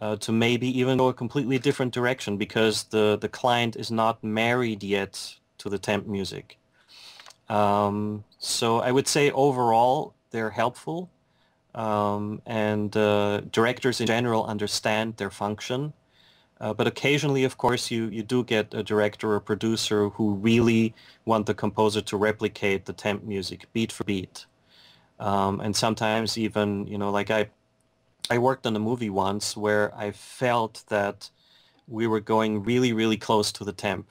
uh, 0.00 0.16
to 0.16 0.32
maybe 0.32 0.66
even 0.78 0.98
go 0.98 1.08
a 1.08 1.14
completely 1.14 1.58
different 1.58 1.92
direction 1.92 2.36
because 2.36 2.84
the 2.84 3.16
the 3.20 3.28
client 3.28 3.76
is 3.76 3.90
not 3.90 4.24
married 4.24 4.82
yet 4.82 5.36
to 5.58 5.68
the 5.68 5.78
temp 5.78 6.06
music. 6.06 6.58
Um, 7.48 8.24
so 8.38 8.80
I 8.80 8.92
would 8.92 9.08
say 9.08 9.30
overall 9.30 10.14
they're 10.30 10.50
helpful 10.50 11.10
um, 11.74 12.40
and 12.46 12.96
uh, 12.96 13.40
directors 13.50 14.00
in 14.00 14.06
general 14.06 14.44
understand 14.46 15.16
their 15.16 15.30
function. 15.30 15.92
Uh, 16.60 16.72
but 16.72 16.86
occasionally, 16.86 17.42
of 17.42 17.58
course, 17.58 17.90
you, 17.90 18.06
you 18.06 18.22
do 18.22 18.44
get 18.44 18.72
a 18.72 18.84
director 18.84 19.32
or 19.32 19.40
producer 19.40 20.10
who 20.10 20.34
really 20.34 20.94
want 21.24 21.46
the 21.46 21.54
composer 21.54 22.00
to 22.00 22.16
replicate 22.16 22.84
the 22.84 22.92
temp 22.92 23.24
music 23.24 23.66
beat 23.72 23.90
for 23.90 24.04
beat. 24.04 24.46
Um, 25.18 25.60
and 25.60 25.74
sometimes 25.74 26.38
even, 26.38 26.86
you 26.86 26.98
know, 26.98 27.10
like 27.10 27.30
I, 27.30 27.50
I 28.30 28.38
worked 28.38 28.66
on 28.66 28.76
a 28.76 28.78
movie 28.78 29.10
once 29.10 29.56
where 29.56 29.92
I 29.96 30.12
felt 30.12 30.84
that 30.88 31.30
we 31.88 32.06
were 32.06 32.20
going 32.20 32.62
really, 32.62 32.92
really 32.92 33.16
close 33.16 33.50
to 33.52 33.64
the 33.64 33.72
temp. 33.72 34.08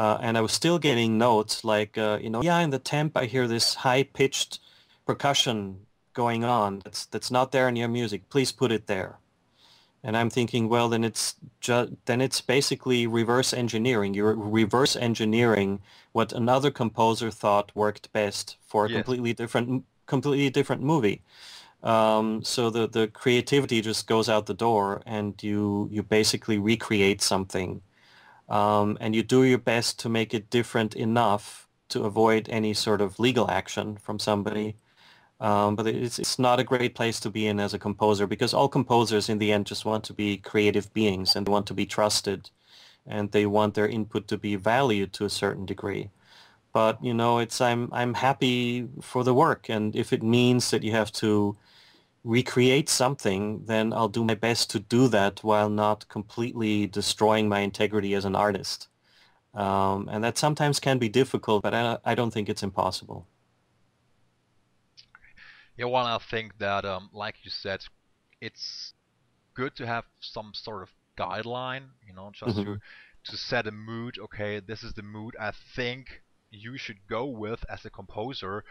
Uh, 0.00 0.16
and 0.22 0.38
I 0.38 0.40
was 0.40 0.52
still 0.52 0.78
getting 0.78 1.18
notes 1.18 1.62
like, 1.62 1.98
uh, 1.98 2.18
you 2.22 2.30
know, 2.30 2.42
yeah, 2.42 2.64
in 2.64 2.70
the 2.70 2.78
temp 2.78 3.18
I 3.18 3.26
hear 3.26 3.46
this 3.46 3.74
high-pitched 3.74 4.58
percussion 5.04 5.86
going 6.14 6.42
on. 6.42 6.80
That's 6.84 7.04
that's 7.12 7.30
not 7.30 7.52
there 7.52 7.68
in 7.68 7.76
your 7.76 7.88
music. 7.88 8.20
Please 8.30 8.50
put 8.50 8.72
it 8.72 8.86
there. 8.86 9.18
And 10.02 10.16
I'm 10.16 10.30
thinking, 10.30 10.70
well, 10.70 10.88
then 10.88 11.04
it's 11.04 11.36
ju- 11.60 11.96
then 12.06 12.20
it's 12.22 12.40
basically 12.40 13.06
reverse 13.06 13.52
engineering. 13.52 14.14
You're 14.14 14.34
reverse 14.34 14.96
engineering 14.96 15.80
what 16.12 16.32
another 16.32 16.70
composer 16.70 17.30
thought 17.30 17.70
worked 17.74 18.10
best 18.12 18.56
for 18.70 18.86
a 18.86 18.88
yes. 18.88 18.96
completely 18.96 19.34
different 19.34 19.84
completely 20.06 20.50
different 20.50 20.82
movie. 20.82 21.20
Um, 21.82 22.42
so 22.42 22.70
the 22.70 22.88
the 22.88 23.08
creativity 23.08 23.82
just 23.82 24.06
goes 24.06 24.28
out 24.30 24.46
the 24.46 24.54
door, 24.66 25.02
and 25.04 25.42
you 25.42 25.88
you 25.92 26.02
basically 26.02 26.58
recreate 26.58 27.20
something 27.20 27.82
um, 28.50 28.98
and 29.00 29.14
you 29.16 29.22
do 29.22 29.44
your 29.44 29.58
best 29.58 29.98
to 30.00 30.10
make 30.10 30.34
it 30.34 30.50
different 30.50 30.94
enough 30.96 31.68
to 31.90 32.04
avoid 32.04 32.48
any 32.50 32.74
sort 32.74 33.00
of 33.00 33.18
legal 33.18 33.50
action 33.50 33.96
from 33.96 34.18
somebody. 34.18 34.76
Um, 35.40 35.76
but 35.76 35.86
it's, 35.86 36.18
it's 36.18 36.38
not 36.38 36.60
a 36.60 36.64
great 36.64 36.94
place 36.94 37.18
to 37.20 37.30
be 37.30 37.46
in 37.46 37.60
as 37.60 37.74
a 37.74 37.78
composer 37.78 38.26
because 38.26 38.52
all 38.54 38.68
composers 38.68 39.28
in 39.30 39.38
the 39.38 39.52
end 39.52 39.66
just 39.66 39.86
want 39.86 40.04
to 40.04 40.12
be 40.12 40.36
creative 40.36 40.92
beings 40.92 41.36
and 41.36 41.48
want 41.48 41.66
to 41.68 41.74
be 41.74 41.86
trusted 41.86 42.50
and 43.06 43.32
they 43.32 43.46
want 43.46 43.74
their 43.74 43.88
input 43.88 44.28
to 44.28 44.38
be 44.38 44.56
valued 44.56 45.12
to 45.14 45.24
a 45.24 45.30
certain 45.30 45.66
degree. 45.66 46.10
But 46.72 47.02
you 47.02 47.14
know, 47.14 47.38
it's 47.38 47.60
I'm 47.60 47.88
I'm 47.92 48.14
happy 48.14 48.88
for 49.00 49.24
the 49.24 49.34
work, 49.34 49.68
and 49.68 49.96
if 49.96 50.12
it 50.12 50.22
means 50.22 50.70
that 50.70 50.84
you 50.84 50.92
have 50.92 51.10
to 51.12 51.56
recreate 52.24 52.88
something, 52.88 53.64
then 53.64 53.92
I'll 53.92 54.08
do 54.08 54.24
my 54.24 54.34
best 54.34 54.70
to 54.70 54.80
do 54.80 55.08
that 55.08 55.42
while 55.42 55.70
not 55.70 56.08
completely 56.08 56.86
destroying 56.86 57.48
my 57.48 57.60
integrity 57.60 58.14
as 58.14 58.24
an 58.24 58.36
artist. 58.36 58.88
Um, 59.54 60.08
and 60.10 60.22
that 60.22 60.38
sometimes 60.38 60.78
can 60.78 60.98
be 60.98 61.08
difficult, 61.08 61.62
but 61.62 61.74
I, 61.74 61.98
I 62.04 62.14
don't 62.14 62.30
think 62.30 62.48
it's 62.48 62.62
impossible. 62.62 63.26
Yeah, 65.76 65.86
well, 65.86 66.04
I 66.04 66.18
think 66.18 66.58
that, 66.58 66.84
um, 66.84 67.08
like 67.12 67.36
you 67.42 67.50
said, 67.50 67.80
it's 68.40 68.92
good 69.54 69.74
to 69.76 69.86
have 69.86 70.04
some 70.20 70.52
sort 70.54 70.82
of 70.82 70.90
guideline, 71.18 71.84
you 72.06 72.14
know, 72.14 72.30
just 72.32 72.56
mm-hmm. 72.56 72.74
to 72.74 72.80
to 73.24 73.36
set 73.36 73.66
a 73.66 73.72
mood. 73.72 74.18
Okay, 74.18 74.60
this 74.60 74.82
is 74.82 74.92
the 74.94 75.02
mood 75.02 75.36
I 75.38 75.52
think 75.76 76.22
you 76.50 76.78
should 76.78 76.98
go 77.08 77.26
with 77.26 77.64
as 77.68 77.84
a 77.84 77.90
composer. 77.90 78.64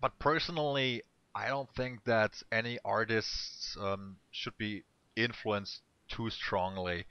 But 0.00 0.18
personally, 0.18 1.02
I 1.34 1.48
don't 1.48 1.72
think 1.74 2.04
that 2.04 2.42
any 2.52 2.78
artists 2.84 3.76
um, 3.80 4.16
should 4.30 4.56
be 4.58 4.84
influenced 5.16 5.82
too 6.08 6.30
strongly. 6.30 7.06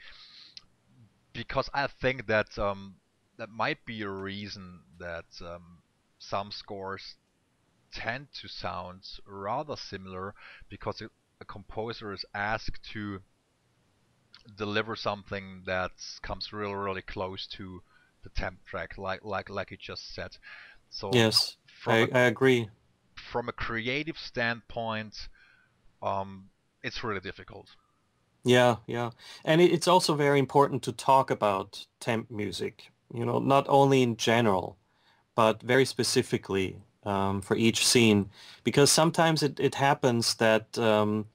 Because 1.34 1.70
I 1.74 1.88
think 1.88 2.28
that 2.28 2.58
um, 2.60 2.96
that 3.38 3.50
might 3.50 3.86
be 3.86 4.02
a 4.04 4.10
reason 4.10 4.82
that 5.00 5.26
um, 5.42 5.80
some 6.20 6.52
scores 6.52 7.16
tend 7.94 8.28
to 8.34 8.48
sound 8.48 9.04
rather 9.26 9.76
similar 9.76 10.36
because 10.70 11.02
a, 11.02 11.10
a 11.42 11.46
composer 11.46 12.14
is 12.14 12.26
asked 12.34 12.84
to 12.94 13.22
deliver 14.58 14.96
something 14.96 15.64
that 15.66 15.92
comes 16.22 16.54
really 16.54 16.74
really 16.74 17.02
close 17.02 17.48
to 17.48 17.82
the 18.24 18.30
temp 18.30 18.64
track 18.66 18.98
like 18.98 19.24
like 19.24 19.50
like 19.50 19.72
you 19.72 19.78
just 19.78 20.14
said. 20.14 20.38
So 20.90 21.12
yes 21.12 21.58
I, 21.88 21.98
a, 21.98 22.10
I 22.14 22.20
agree 22.22 22.70
from 23.32 23.50
a 23.50 23.54
creative 23.54 24.18
standpoint 24.18 25.30
um, 26.04 26.50
it's 26.84 27.04
really 27.04 27.20
difficult. 27.20 27.68
Yeah 28.44 28.78
yeah. 28.88 29.12
And 29.46 29.62
it's 29.62 29.88
also 29.88 30.16
very 30.16 30.40
important 30.40 30.82
to 30.84 30.92
talk 30.92 31.32
about 31.32 31.86
temp 32.00 32.30
music 32.32 32.92
you 33.14 33.26
know 33.26 33.40
not 33.40 33.66
only 33.70 34.02
in 34.02 34.18
general 34.18 34.78
but 35.36 35.62
very 35.62 35.86
specifically 35.86 36.78
um, 37.04 37.42
for 37.42 37.56
each 37.56 37.88
scene. 37.88 38.30
Because 38.64 38.92
sometimes 38.92 39.42
it, 39.42 39.60
it 39.60 39.76
happens 39.76 40.36
that 40.36 40.78
um, 40.78 41.26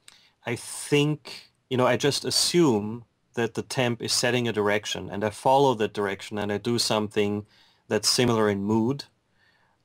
I 0.45 0.57
think 0.57 1.47
you 1.69 1.77
know, 1.77 1.87
I 1.87 1.97
just 1.97 2.25
assume 2.25 3.05
that 3.35 3.55
the 3.55 3.63
temp 3.63 4.03
is 4.03 4.13
setting 4.13 4.49
a 4.49 4.53
direction 4.53 5.11
and 5.11 5.25
I 5.25 5.31
follow 5.31 5.75
that 5.75 5.93
direction 5.93 6.39
and 6.39 6.53
I 6.53 6.59
do 6.59 6.79
something 6.79 7.47
that's 7.89 8.09
similar 8.09 8.49
in 8.49 8.63
mood. 8.65 9.05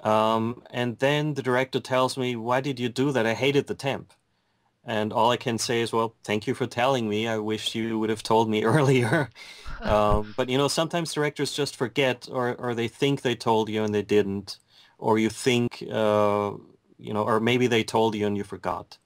Um, 0.01 0.63
and 0.71 0.97
then 0.99 1.35
the 1.35 1.43
director 1.43 1.79
tells 1.79 2.17
me, 2.17 2.35
why 2.35 2.61
did 2.61 2.79
you 2.79 2.89
do 2.89 3.11
that? 3.11 3.25
I 3.25 3.33
hated 3.33 3.67
the 3.67 3.75
temp. 3.75 4.13
And 4.83 5.13
all 5.13 5.29
I 5.29 5.37
can 5.37 5.59
say 5.59 5.81
is, 5.81 5.93
well, 5.93 6.15
thank 6.23 6.47
you 6.47 6.55
for 6.55 6.65
telling 6.65 7.07
me. 7.07 7.27
I 7.27 7.37
wish 7.37 7.75
you 7.75 7.99
would 7.99 8.09
have 8.09 8.23
told 8.23 8.49
me 8.49 8.63
earlier. 8.75 9.29
um, 9.81 10.33
but, 10.35 10.49
you 10.49 10.57
know, 10.57 10.67
sometimes 10.67 11.13
directors 11.13 11.53
just 11.53 11.75
forget 11.75 12.27
or, 12.31 12.55
or 12.55 12.73
they 12.73 12.87
think 12.87 13.21
they 13.21 13.35
told 13.35 13.69
you 13.69 13.83
and 13.83 13.93
they 13.93 14.01
didn't. 14.01 14.57
Or 14.97 15.17
you 15.17 15.29
think, 15.29 15.83
uh, 15.91 16.51
you 16.97 17.13
know, 17.13 17.23
or 17.23 17.39
maybe 17.39 17.67
they 17.67 17.83
told 17.83 18.15
you 18.15 18.27
and 18.27 18.37
you 18.37 18.43
forgot. 18.43 18.97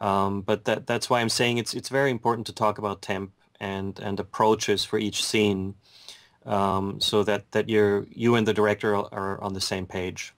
Um, 0.00 0.42
but 0.42 0.64
that, 0.64 0.86
that's 0.86 1.10
why 1.10 1.20
I'm 1.20 1.28
saying 1.28 1.58
it's 1.58 1.74
it's 1.74 1.88
very 1.88 2.10
important 2.10 2.46
to 2.46 2.54
talk 2.54 2.78
about 2.78 3.02
temp 3.02 3.32
and 3.60 3.98
and 4.00 4.18
approaches 4.18 4.84
for 4.84 4.98
each 4.98 5.24
scene, 5.24 5.74
um, 6.50 7.00
so 7.00 7.22
that 7.22 7.52
that 7.52 7.68
you're 7.68 8.06
you 8.10 8.34
and 8.34 8.46
the 8.46 8.52
director 8.52 8.96
are 8.96 9.40
on 9.40 9.54
the 9.54 9.60
same 9.60 9.86
page. 9.86 10.34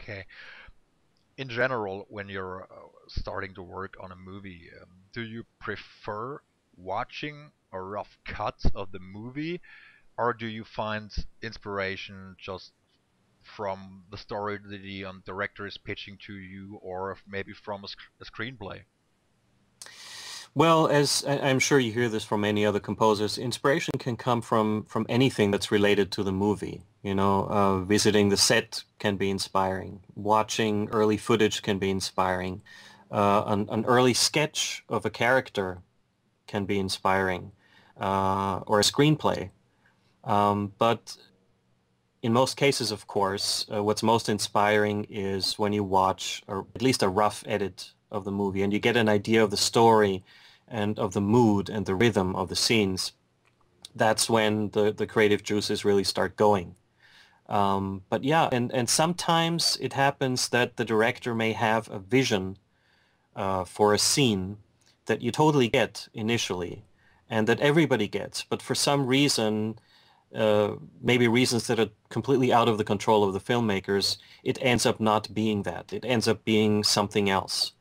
Okay. 0.00 0.24
In 1.36 1.48
general, 1.48 2.06
when 2.08 2.28
you're 2.28 2.62
uh, 2.62 2.88
starting 3.08 3.54
to 3.54 3.62
work 3.62 3.94
on 4.00 4.12
a 4.12 4.16
movie, 4.16 4.70
um, 4.80 4.88
do 5.12 5.22
you 5.22 5.44
prefer 5.60 6.40
watching 6.76 7.50
a 7.72 7.80
rough 7.80 8.18
cut 8.24 8.60
of 8.74 8.92
the 8.92 9.00
movie, 9.00 9.60
or 10.16 10.32
do 10.32 10.46
you 10.46 10.62
find 10.62 11.10
inspiration 11.42 12.36
just 12.38 12.72
from 13.42 14.04
the 14.10 14.16
story 14.16 14.58
that 14.64 14.82
the 14.82 15.04
um, 15.04 15.22
director 15.26 15.66
is 15.66 15.76
pitching 15.76 16.16
to 16.26 16.34
you, 16.34 16.78
or 16.82 17.16
maybe 17.26 17.52
from 17.52 17.82
a, 17.82 17.88
sc- 17.88 17.98
a 18.20 18.24
screenplay? 18.24 18.82
Well, 20.54 20.86
as 20.88 21.24
I'm 21.26 21.58
sure 21.58 21.78
you 21.78 21.92
hear 21.92 22.10
this 22.10 22.24
from 22.24 22.42
many 22.42 22.66
other 22.66 22.80
composers, 22.80 23.38
inspiration 23.38 23.94
can 23.98 24.16
come 24.16 24.42
from 24.42 24.84
from 24.84 25.06
anything 25.08 25.50
that's 25.50 25.70
related 25.70 26.12
to 26.12 26.22
the 26.22 26.32
movie. 26.32 26.82
You 27.02 27.14
know, 27.14 27.46
uh, 27.48 27.78
visiting 27.80 28.28
the 28.28 28.36
set 28.36 28.84
can 28.98 29.16
be 29.16 29.30
inspiring. 29.30 30.00
Watching 30.14 30.90
early 30.90 31.16
footage 31.16 31.62
can 31.62 31.78
be 31.78 31.88
inspiring. 31.88 32.60
Uh, 33.10 33.44
an, 33.46 33.68
an, 33.70 33.84
early 33.86 34.14
sketch 34.14 34.84
of 34.88 35.06
a 35.06 35.10
character 35.10 35.82
can 36.46 36.64
be 36.66 36.78
inspiring, 36.78 37.52
uh, 37.98 38.60
or 38.66 38.78
a 38.78 38.82
screenplay. 38.82 39.50
Um, 40.24 40.72
but 40.78 41.16
in 42.22 42.32
most 42.32 42.56
cases, 42.56 42.90
of 42.90 43.06
course, 43.06 43.66
uh, 43.74 43.82
what's 43.82 44.02
most 44.02 44.28
inspiring 44.28 45.06
is 45.10 45.58
when 45.58 45.72
you 45.72 45.84
watch, 45.84 46.42
or 46.46 46.66
at 46.74 46.82
least 46.82 47.02
a 47.02 47.08
rough 47.08 47.42
edit 47.46 47.92
of 48.10 48.24
the 48.24 48.32
movie, 48.32 48.62
and 48.62 48.72
you 48.72 48.78
get 48.78 48.96
an 48.96 49.08
idea 49.08 49.42
of 49.42 49.50
the 49.50 49.56
story 49.56 50.22
and 50.68 50.98
of 50.98 51.12
the 51.12 51.20
mood 51.20 51.68
and 51.68 51.86
the 51.86 51.94
rhythm 51.94 52.34
of 52.34 52.48
the 52.48 52.56
scenes. 52.56 53.12
That's 53.94 54.30
when 54.30 54.70
the, 54.70 54.92
the 54.92 55.06
creative 55.06 55.42
juices 55.42 55.84
really 55.84 56.04
start 56.04 56.36
going. 56.36 56.76
Um, 57.48 58.02
but 58.08 58.24
yeah, 58.24 58.48
and, 58.52 58.72
and 58.72 58.88
sometimes 58.88 59.76
it 59.80 59.92
happens 59.92 60.48
that 60.48 60.76
the 60.76 60.84
director 60.84 61.34
may 61.34 61.52
have 61.52 61.90
a 61.90 61.98
vision 61.98 62.56
uh, 63.36 63.64
for 63.64 63.92
a 63.92 63.98
scene 63.98 64.58
that 65.06 65.20
you 65.20 65.30
totally 65.30 65.68
get 65.68 66.08
initially 66.14 66.84
and 67.28 67.46
that 67.46 67.60
everybody 67.60 68.08
gets, 68.08 68.44
but 68.44 68.62
for 68.62 68.74
some 68.74 69.06
reason 69.06 69.78
uh, 70.34 70.76
maybe 71.02 71.28
reasons 71.28 71.66
that 71.66 71.78
are 71.78 71.90
completely 72.08 72.52
out 72.52 72.68
of 72.68 72.78
the 72.78 72.84
control 72.84 73.24
of 73.24 73.34
the 73.34 73.40
filmmakers, 73.40 74.16
it 74.42 74.58
ends 74.62 74.86
up 74.86 74.98
not 74.98 75.32
being 75.34 75.62
that. 75.64 75.92
It 75.92 76.04
ends 76.06 76.26
up 76.26 76.44
being 76.44 76.82
something 76.84 77.28
else. 77.28 77.72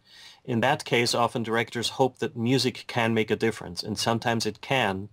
In 0.44 0.60
that 0.62 0.86
case, 0.86 1.14
often 1.14 1.44
directors 1.44 1.90
hope 1.90 2.18
that 2.20 2.36
music 2.36 2.86
can 2.88 3.14
make 3.14 3.32
a 3.32 3.36
difference, 3.36 3.84
and 3.84 3.98
sometimes 3.98 4.46
it 4.46 4.62
can. 4.62 5.10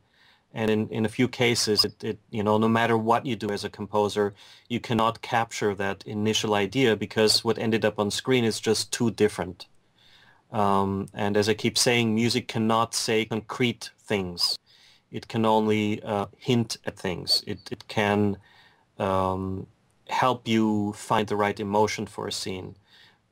And 0.54 0.70
in, 0.70 0.88
in 0.88 1.04
a 1.04 1.10
few 1.10 1.28
cases, 1.28 1.84
it, 1.84 2.02
it, 2.02 2.18
you 2.30 2.42
know, 2.42 2.56
no 2.56 2.68
matter 2.68 2.96
what 2.96 3.26
you 3.26 3.36
do 3.36 3.50
as 3.50 3.64
a 3.64 3.68
composer, 3.68 4.34
you 4.68 4.80
cannot 4.80 5.20
capture 5.20 5.74
that 5.74 6.02
initial 6.06 6.54
idea 6.54 6.96
because 6.96 7.44
what 7.44 7.58
ended 7.58 7.84
up 7.84 7.98
on 7.98 8.10
screen 8.10 8.44
is 8.44 8.58
just 8.58 8.90
too 8.90 9.10
different. 9.10 9.66
Um, 10.50 11.08
and 11.12 11.36
as 11.36 11.48
I 11.48 11.54
keep 11.54 11.76
saying, 11.76 12.14
music 12.14 12.48
cannot 12.48 12.94
say 12.94 13.26
concrete 13.26 13.90
things 13.98 14.58
it 15.10 15.28
can 15.28 15.44
only 15.46 16.02
uh, 16.02 16.26
hint 16.36 16.76
at 16.84 16.98
things. 16.98 17.42
It, 17.46 17.60
it 17.70 17.88
can 17.88 18.36
um, 18.98 19.66
help 20.08 20.46
you 20.46 20.92
find 20.94 21.26
the 21.28 21.36
right 21.36 21.58
emotion 21.58 22.06
for 22.06 22.26
a 22.26 22.32
scene, 22.32 22.76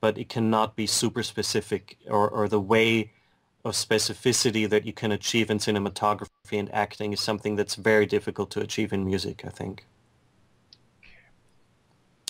but 0.07 0.19
it 0.19 0.29
cannot 0.29 0.77
be 0.77 0.87
super 0.87 1.25
specific 1.25 1.99
or, 2.07 2.29
or 2.29 2.47
the 2.49 2.61
way 2.61 3.11
of 3.65 3.75
specificity 3.75 4.71
that 4.71 4.87
you 4.87 4.93
can 4.93 5.11
achieve 5.11 5.51
in 5.51 5.59
cinematography 5.59 6.61
and 6.61 6.73
acting 6.73 7.13
is 7.13 7.19
something 7.19 7.57
that's 7.57 7.75
very 7.75 8.07
difficult 8.07 8.49
to 8.49 8.61
achieve 8.61 8.93
in 8.93 9.05
music, 9.05 9.45
I 9.45 9.49
think. 9.49 9.85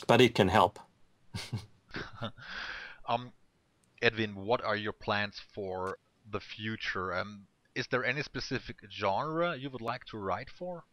But 0.07 0.23
it 0.23 0.35
can 0.35 0.49
help. 0.49 0.79
um, 3.11 3.31
Edwin, 4.01 4.35
what 4.35 4.65
are 4.65 4.77
your 4.77 4.95
plans 4.95 5.39
for 5.53 5.99
the 6.31 6.41
future? 6.41 7.15
Um, 7.15 7.47
is 7.75 7.87
there 7.89 8.07
any 8.07 8.23
specific 8.23 8.77
genre 8.91 9.55
you 9.55 9.69
would 9.69 9.83
like 9.83 10.07
to 10.07 10.17
write 10.17 10.49
for? 10.49 10.85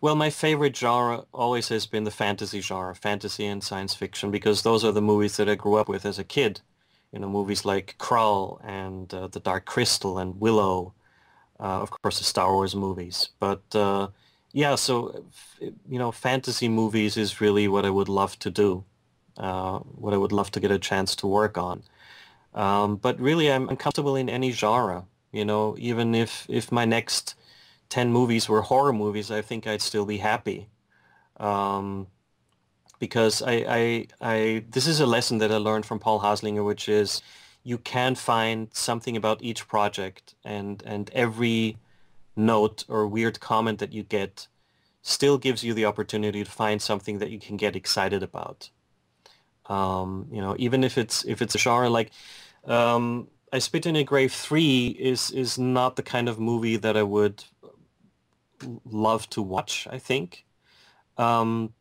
Well, 0.00 0.14
my 0.14 0.30
favorite 0.30 0.76
genre 0.76 1.24
always 1.32 1.68
has 1.68 1.86
been 1.86 2.04
the 2.04 2.10
fantasy 2.10 2.60
genre, 2.60 2.94
fantasy 2.94 3.46
and 3.46 3.62
science 3.62 3.94
fiction, 3.94 4.30
because 4.30 4.62
those 4.62 4.84
are 4.84 4.92
the 4.92 5.02
movies 5.02 5.36
that 5.36 5.48
I 5.48 5.54
grew 5.54 5.76
up 5.76 5.88
with 5.88 6.04
as 6.06 6.18
a 6.18 6.24
kid. 6.24 6.60
You 7.12 7.20
know, 7.20 7.28
movies 7.28 7.64
like 7.64 7.96
Krull 7.98 8.60
and 8.64 9.12
uh, 9.14 9.28
The 9.28 9.40
Dark 9.40 9.64
Crystal 9.66 10.18
and 10.18 10.40
Willow, 10.40 10.94
uh, 11.60 11.80
of 11.82 11.90
course, 11.90 12.18
the 12.18 12.24
Star 12.24 12.52
Wars 12.52 12.74
movies. 12.76 13.30
But 13.40 13.62
uh, 13.74 14.08
yeah, 14.52 14.74
so 14.76 15.24
you 15.60 15.98
know, 15.98 16.12
fantasy 16.12 16.68
movies 16.68 17.16
is 17.16 17.40
really 17.40 17.68
what 17.68 17.84
I 17.86 17.90
would 17.90 18.08
love 18.08 18.38
to 18.40 18.50
do, 18.50 18.84
uh, 19.38 19.78
what 19.80 20.14
I 20.14 20.18
would 20.18 20.32
love 20.32 20.50
to 20.52 20.60
get 20.60 20.70
a 20.70 20.78
chance 20.78 21.16
to 21.16 21.26
work 21.26 21.58
on. 21.58 21.82
Um, 22.54 22.96
but 22.96 23.20
really, 23.20 23.50
I'm, 23.52 23.68
I'm 23.68 23.76
comfortable 23.76 24.16
in 24.16 24.28
any 24.28 24.50
genre. 24.52 25.06
You 25.32 25.44
know, 25.44 25.76
even 25.78 26.14
if 26.14 26.46
if 26.48 26.72
my 26.72 26.84
next 26.84 27.34
ten 27.88 28.12
movies 28.12 28.48
were 28.48 28.62
horror 28.62 28.92
movies, 28.92 29.30
I 29.30 29.42
think 29.42 29.66
I'd 29.66 29.82
still 29.82 30.06
be 30.06 30.18
happy. 30.18 30.68
Um, 31.38 32.08
because 32.98 33.42
I, 33.42 33.52
I, 33.52 34.06
I, 34.20 34.64
this 34.70 34.86
is 34.86 35.00
a 35.00 35.06
lesson 35.06 35.38
that 35.38 35.52
I 35.52 35.56
learned 35.56 35.84
from 35.84 35.98
Paul 35.98 36.20
Haslinger, 36.20 36.64
which 36.64 36.88
is 36.88 37.20
you 37.62 37.78
can 37.78 38.14
find 38.14 38.68
something 38.72 39.16
about 39.16 39.42
each 39.42 39.68
project 39.68 40.34
and, 40.44 40.82
and 40.86 41.10
every 41.12 41.76
note 42.36 42.84
or 42.88 43.06
weird 43.06 43.40
comment 43.40 43.78
that 43.80 43.92
you 43.92 44.02
get 44.02 44.46
still 45.02 45.38
gives 45.38 45.62
you 45.62 45.74
the 45.74 45.84
opportunity 45.84 46.42
to 46.42 46.50
find 46.50 46.82
something 46.82 47.18
that 47.18 47.30
you 47.30 47.38
can 47.38 47.56
get 47.56 47.76
excited 47.76 48.22
about. 48.22 48.70
Um, 49.66 50.28
you 50.30 50.40
know, 50.40 50.54
even 50.58 50.84
if 50.84 50.96
it's 50.98 51.24
if 51.24 51.42
it's 51.42 51.54
a 51.54 51.58
genre 51.58 51.90
like 51.90 52.10
um, 52.64 53.28
I 53.52 53.58
Spit 53.58 53.86
on 53.86 53.94
Your 53.94 54.04
Grave 54.04 54.32
three 54.32 54.88
is 54.98 55.30
is 55.30 55.58
not 55.58 55.96
the 55.96 56.02
kind 56.02 56.28
of 56.28 56.38
movie 56.38 56.76
that 56.76 56.96
I 56.96 57.02
would 57.02 57.44
love 58.84 59.28
to 59.30 59.42
watch. 59.42 59.86
I 59.90 59.98
think 59.98 60.44
um, 61.18 61.72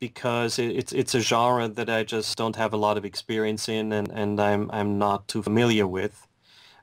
because 0.00 0.58
it, 0.58 0.76
it's 0.76 0.92
it's 0.92 1.14
a 1.14 1.20
genre 1.20 1.68
that 1.68 1.90
I 1.90 2.04
just 2.04 2.36
don't 2.38 2.56
have 2.56 2.72
a 2.72 2.76
lot 2.76 2.96
of 2.96 3.04
experience 3.04 3.68
in, 3.68 3.92
and, 3.92 4.08
and 4.10 4.40
I'm 4.40 4.70
I'm 4.72 4.98
not 4.98 5.28
too 5.28 5.42
familiar 5.42 5.86
with. 5.86 6.26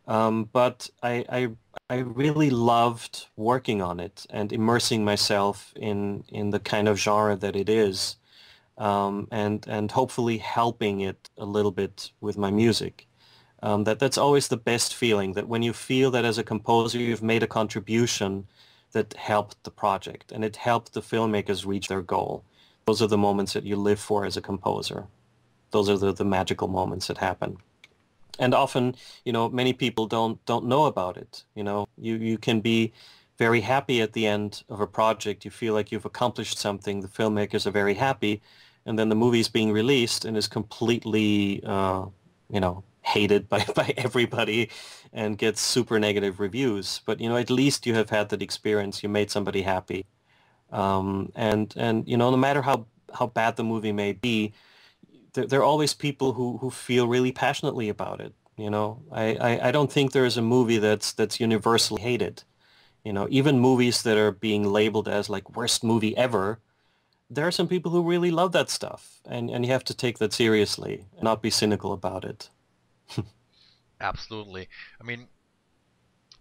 Um, 0.08 0.50
but 0.52 0.90
I, 1.02 1.26
I 1.30 1.50
I 1.90 1.98
really 1.98 2.50
loved 2.50 3.28
working 3.36 3.82
on 3.82 4.00
it 4.00 4.26
and 4.30 4.52
immersing 4.54 5.04
myself 5.06 5.74
in 5.76 6.24
in 6.30 6.52
the 6.52 6.60
kind 6.60 6.88
of 6.88 7.00
genre 7.00 7.36
that 7.38 7.56
it 7.56 7.70
is, 7.70 8.18
um, 8.78 9.28
and 9.32 9.66
and 9.68 9.92
hopefully 9.92 10.38
helping 10.40 11.02
it 11.02 11.30
a 11.38 11.46
little 11.46 11.72
bit 11.72 12.12
with 12.22 12.38
my 12.38 12.52
music. 12.52 13.08
Um, 13.64 13.86
that 13.86 14.00
that's 14.00 14.18
always 14.18 14.48
the 14.50 14.58
best 14.58 14.94
feeling. 14.94 15.34
That 15.34 15.48
when 15.48 15.64
you 15.64 15.74
feel 15.74 16.12
that 16.12 16.26
as 16.26 16.38
a 16.38 16.44
composer 16.44 17.00
you've 17.00 17.24
made 17.24 17.44
a 17.44 17.48
contribution 17.48 18.48
that 18.96 19.14
helped 19.16 19.62
the 19.66 19.72
project 19.84 20.32
and 20.32 20.46
it 20.46 20.56
helped 20.56 20.94
the 20.94 21.02
filmmakers 21.02 21.66
reach 21.66 21.90
their 21.90 22.02
goal. 22.02 22.46
Those 22.86 23.02
are 23.02 23.08
the 23.08 23.18
moments 23.18 23.52
that 23.52 23.66
you 23.66 23.76
live 23.76 24.00
for 24.00 24.26
as 24.26 24.38
a 24.38 24.42
composer. 24.42 25.08
Those 25.72 25.90
are 25.90 25.98
the, 25.98 26.14
the 26.14 26.24
magical 26.24 26.70
moments 26.70 27.08
that 27.08 27.18
happen. 27.18 27.58
And 28.40 28.54
often, 28.54 28.96
you 29.26 29.34
know, 29.34 29.50
many 29.50 29.74
people 29.74 30.08
don't 30.08 30.38
don't 30.46 30.66
know 30.66 30.86
about 30.86 31.18
it. 31.18 31.44
You 31.56 31.64
know, 31.66 31.88
you, 31.98 32.16
you 32.16 32.38
can 32.38 32.62
be 32.62 32.94
very 33.38 33.60
happy 33.60 34.02
at 34.02 34.14
the 34.14 34.26
end 34.28 34.64
of 34.70 34.80
a 34.80 34.88
project. 34.88 35.44
You 35.44 35.52
feel 35.52 35.74
like 35.74 35.92
you've 35.92 36.06
accomplished 36.06 36.58
something. 36.58 37.02
The 37.02 37.10
filmmakers 37.20 37.66
are 37.66 37.72
very 37.72 37.96
happy. 37.96 38.42
And 38.86 38.98
then 38.98 39.10
the 39.10 39.16
movie 39.16 39.42
is 39.42 39.50
being 39.50 39.74
released 39.74 40.24
and 40.24 40.38
is 40.38 40.48
completely, 40.48 41.62
uh, 41.66 42.06
you 42.50 42.62
know, 42.62 42.84
hated 43.06 43.48
by, 43.48 43.64
by 43.76 43.94
everybody 43.98 44.70
and 45.14 45.38
gets 45.38 45.62
super 45.62 46.00
negative 46.00 46.40
reviews. 46.40 47.02
But 47.06 47.20
you 47.22 47.30
know, 47.30 47.38
at 47.38 47.50
least 47.50 47.86
you 47.86 47.94
have 47.96 48.10
had 48.10 48.30
that 48.30 48.42
experience. 48.42 49.04
You 49.04 49.10
made 49.10 49.32
somebody 49.32 49.62
happy, 49.62 50.06
um, 50.72 51.32
and 51.36 51.74
and 51.78 52.08
you 52.08 52.18
know, 52.18 52.32
no 52.32 52.38
matter 52.38 52.62
how 52.62 52.88
how 53.14 53.28
bad 53.28 53.56
the 53.56 53.64
movie 53.64 53.94
may 53.94 54.14
be, 54.14 54.54
there, 55.34 55.46
there 55.48 55.60
are 55.62 55.64
always 55.64 55.94
people 55.94 56.34
who 56.34 56.58
who 56.58 56.70
feel 56.70 57.08
really 57.08 57.32
passionately 57.32 57.90
about 57.90 58.20
it. 58.22 58.34
You 58.58 58.70
know, 58.70 59.02
I, 59.12 59.36
I, 59.36 59.68
I 59.68 59.72
don't 59.72 59.92
think 59.92 60.12
there 60.12 60.26
is 60.26 60.38
a 60.38 60.42
movie 60.42 60.78
that's 60.78 61.14
that's 61.14 61.40
universally 61.40 62.02
hated. 62.02 62.44
You 63.04 63.14
know, 63.14 63.28
even 63.30 63.60
movies 63.60 64.02
that 64.04 64.18
are 64.18 64.32
being 64.32 64.64
labeled 64.64 65.08
as 65.08 65.30
like 65.30 65.56
worst 65.56 65.84
movie 65.84 66.18
ever, 66.18 66.60
there 67.30 67.46
are 67.46 67.52
some 67.52 67.68
people 67.68 67.92
who 67.92 68.02
really 68.02 68.32
love 68.32 68.52
that 68.54 68.70
stuff, 68.70 69.20
and 69.26 69.50
and 69.50 69.66
you 69.66 69.72
have 69.72 69.84
to 69.86 69.94
take 69.94 70.18
that 70.20 70.34
seriously 70.34 71.06
and 71.16 71.24
not 71.24 71.42
be 71.42 71.50
cynical 71.50 71.94
about 71.94 72.26
it. 72.26 72.50
Absolutely. 74.00 74.68
I 75.00 75.04
mean, 75.04 75.28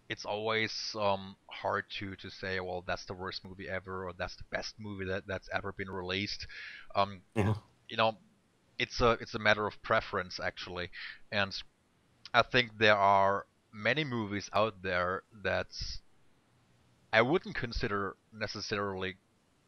it's 0.09 0.25
always 0.25 0.95
um, 0.99 1.37
hard 1.47 1.85
to, 1.99 2.15
to 2.17 2.31
say, 2.31 2.61
well, 2.61 2.85
that's 2.87 3.05
the 3.07 3.15
worst 3.15 3.45
movie 3.45 3.69
ever, 3.69 4.07
or 4.07 4.13
that's 4.13 4.37
the 4.37 4.45
best 4.51 4.75
movie 4.79 5.07
that, 5.07 5.27
that's 5.27 5.49
ever 5.53 5.73
been 5.73 5.91
released. 5.91 6.47
Um, 6.95 7.23
yeah. 7.35 7.55
You 7.89 7.97
know, 7.97 8.17
it's 8.79 9.01
a 9.01 9.13
it's 9.13 9.35
a 9.35 9.39
matter 9.39 9.67
of 9.67 9.81
preference 9.83 10.41
actually, 10.43 10.91
and 11.31 11.55
I 12.33 12.43
think 12.43 12.79
there 12.79 12.97
are 12.97 13.47
many 13.73 14.05
movies 14.05 14.51
out 14.53 14.83
there 14.83 15.23
that 15.43 15.69
I 17.13 17.23
wouldn't 17.23 17.55
consider 17.55 18.17
necessarily 18.33 19.17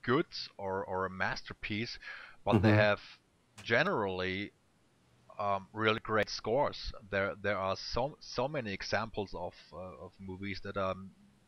good 0.03 0.27
or, 0.59 0.85
or 0.85 1.07
a 1.07 1.11
masterpiece, 1.11 1.99
but 2.45 2.57
mm-hmm. 2.57 2.67
they 2.67 2.73
have 2.73 3.01
generally 3.63 4.53
um, 5.39 5.67
really 5.73 6.01
great 6.01 6.31
scores. 6.31 6.93
There 7.11 7.35
there 7.41 7.59
are 7.59 7.77
so 7.77 8.17
so 8.21 8.49
many 8.49 8.73
examples 8.73 9.35
of 9.35 9.55
uh, 9.73 10.05
of 10.05 10.13
movies 10.19 10.61
that 10.65 10.77
are 10.77 10.95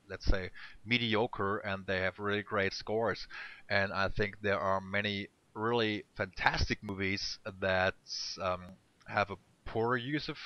let's 0.09 0.24
say 0.24 0.51
mediocre 0.84 1.59
and 1.59 1.86
they 1.86 2.01
have 2.01 2.18
really 2.18 2.43
great 2.43 2.72
scores. 2.72 3.26
And 3.68 3.93
I 3.93 4.09
think 4.09 4.36
there 4.41 4.59
are 4.59 4.80
many 4.80 5.28
really 5.55 6.05
fantastic 6.16 6.82
movies 6.82 7.39
that 7.61 7.95
um, 8.41 8.62
have 9.07 9.30
a 9.30 9.36
poor 9.66 9.97
use 9.97 10.28
of 10.28 10.39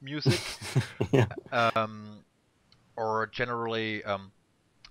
music. 0.00 0.40
yeah. 1.12 1.26
um, 1.52 2.24
or 2.96 3.28
generally 3.32 4.04
um, 4.04 4.30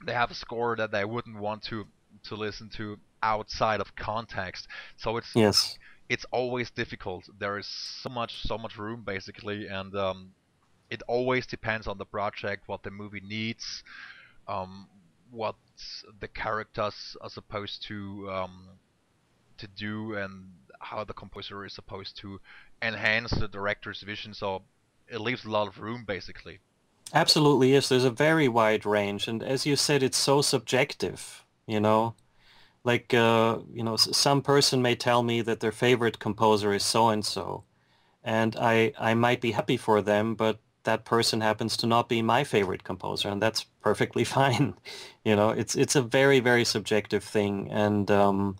they 0.06 0.14
have 0.14 0.32
a 0.32 0.36
score 0.36 0.76
that 0.76 0.92
they 0.92 1.06
wouldn't 1.06 1.40
want 1.40 1.64
to 1.64 1.86
to 2.24 2.36
listen 2.36 2.70
to 2.70 2.98
outside 3.22 3.80
of 3.80 3.96
context. 3.96 4.68
So 4.98 5.18
it's 5.18 5.32
yes 5.34 5.78
it's 6.14 6.26
always 6.32 6.70
difficult. 6.70 7.24
There 7.39 7.57
is 7.57 7.66
so 8.03 8.09
much 8.09 8.34
so 8.43 8.55
much 8.55 8.78
room 8.78 9.01
basically, 9.03 9.68
and 9.68 9.95
um, 9.95 10.20
it 10.91 11.01
always 11.07 11.47
depends 11.47 11.88
on 11.88 11.97
the 11.97 12.05
project, 12.05 12.68
what 12.68 12.84
the 12.84 12.91
movie 12.91 13.24
needs, 13.38 13.84
um, 14.47 14.88
what 15.32 15.55
the 16.20 16.28
characters 16.28 17.18
are 17.20 17.32
supposed 17.32 17.82
to 17.88 17.97
um, 18.32 18.55
to 19.57 19.68
do, 19.68 20.16
and 20.16 20.51
how 20.80 21.03
the 21.03 21.14
composer 21.14 21.66
is 21.66 21.74
supposed 21.74 22.16
to 22.18 22.39
enhance 22.84 23.32
the 23.32 23.47
director's 23.47 24.01
vision. 24.01 24.36
So 24.36 24.61
it 25.07 25.20
leaves 25.20 25.45
a 25.45 25.49
lot 25.49 25.68
of 25.68 25.80
room 25.80 26.03
basically. 26.05 26.59
Absolutely, 27.11 27.74
yes. 27.74 27.89
There's 27.89 28.05
a 28.05 28.24
very 28.28 28.47
wide 28.47 28.86
range, 28.86 29.28
and 29.28 29.41
as 29.41 29.66
you 29.66 29.76
said, 29.76 30.03
it's 30.03 30.18
so 30.30 30.43
subjective. 30.43 31.43
You 31.66 31.80
know, 31.80 32.14
like 32.84 33.14
uh, 33.14 33.60
you 33.74 33.84
know 33.84 33.96
some 33.96 34.42
person 34.42 34.82
may 34.82 34.96
tell 34.96 35.24
me 35.24 35.42
that 35.42 35.60
their 35.60 35.72
favorite 35.72 36.20
composer 36.20 36.74
is 36.74 36.84
so 36.84 37.10
and 37.10 37.26
so 37.26 37.64
and 38.24 38.56
i 38.58 38.94
i 39.00 39.14
might 39.14 39.42
be 39.42 39.52
happy 39.52 39.78
for 39.78 40.02
them 40.02 40.36
but 40.36 40.60
that 40.84 41.06
person 41.06 41.42
happens 41.42 41.78
to 41.78 41.88
not 41.88 42.10
be 42.10 42.22
my 42.22 42.44
favorite 42.44 42.84
composer 42.84 43.30
and 43.30 43.42
that's 43.42 43.66
perfectly 43.82 44.24
fine. 44.38 44.74
You 45.24 45.36
know 45.36 45.50
it's 45.50 45.76
it's 45.76 45.96
a 45.96 46.02
very 46.02 46.40
very 46.40 46.66
subjective 46.66 47.24
thing 47.24 47.70
and 47.72 48.10
um, 48.12 48.58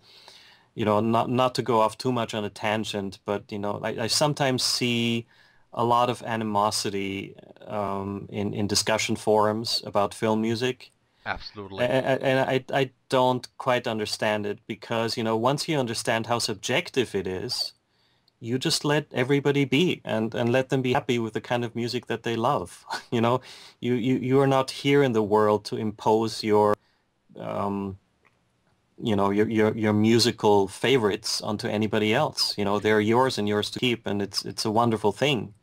you 0.74 0.84
know 0.84 1.00
not 1.00 1.30
not 1.30 1.54
to 1.56 1.62
go 1.62 1.80
off 1.80 1.98
too 1.98 2.12
much 2.12 2.34
on 2.34 2.44
a 2.44 2.50
tangent 2.50 3.18
but 3.24 3.50
you 3.52 3.58
know 3.58 3.80
i, 3.82 4.04
I 4.04 4.06
sometimes 4.08 4.62
see 4.62 5.26
a 5.72 5.84
lot 5.84 6.10
of 6.10 6.22
animosity 6.22 7.36
um, 7.66 8.28
in 8.30 8.54
in 8.54 8.66
discussion 8.66 9.16
forums 9.16 9.82
about 9.86 10.14
film 10.14 10.40
music 10.40 10.92
Absolutely. 11.26 11.84
And, 11.84 12.22
and 12.22 12.40
I, 12.40 12.64
I 12.72 12.90
don't 13.08 13.46
quite 13.56 13.86
understand 13.86 14.44
it 14.44 14.58
because, 14.66 15.16
you 15.16 15.24
know, 15.24 15.36
once 15.36 15.68
you 15.68 15.78
understand 15.78 16.26
how 16.26 16.38
subjective 16.38 17.14
it 17.14 17.26
is, 17.26 17.72
you 18.40 18.58
just 18.58 18.84
let 18.84 19.06
everybody 19.12 19.64
be 19.64 20.02
and, 20.04 20.34
and 20.34 20.52
let 20.52 20.68
them 20.68 20.82
be 20.82 20.92
happy 20.92 21.18
with 21.18 21.32
the 21.32 21.40
kind 21.40 21.64
of 21.64 21.74
music 21.74 22.06
that 22.06 22.24
they 22.24 22.36
love. 22.36 22.84
you 23.10 23.20
know, 23.20 23.40
you, 23.80 23.94
you, 23.94 24.16
you 24.16 24.40
are 24.40 24.46
not 24.46 24.70
here 24.70 25.02
in 25.02 25.12
the 25.12 25.22
world 25.22 25.64
to 25.66 25.76
impose 25.76 26.44
your, 26.44 26.74
um, 27.38 27.98
you 29.02 29.16
know, 29.16 29.30
your, 29.30 29.48
your, 29.48 29.74
your 29.74 29.94
musical 29.94 30.68
favorites 30.68 31.40
onto 31.40 31.68
anybody 31.68 32.12
else. 32.12 32.56
You 32.58 32.66
know, 32.66 32.78
they're 32.78 33.00
yours 33.00 33.38
and 33.38 33.48
yours 33.48 33.70
to 33.70 33.78
keep 33.78 34.06
and 34.06 34.20
it's, 34.20 34.44
it's 34.44 34.66
a 34.66 34.70
wonderful 34.70 35.12
thing. 35.12 35.54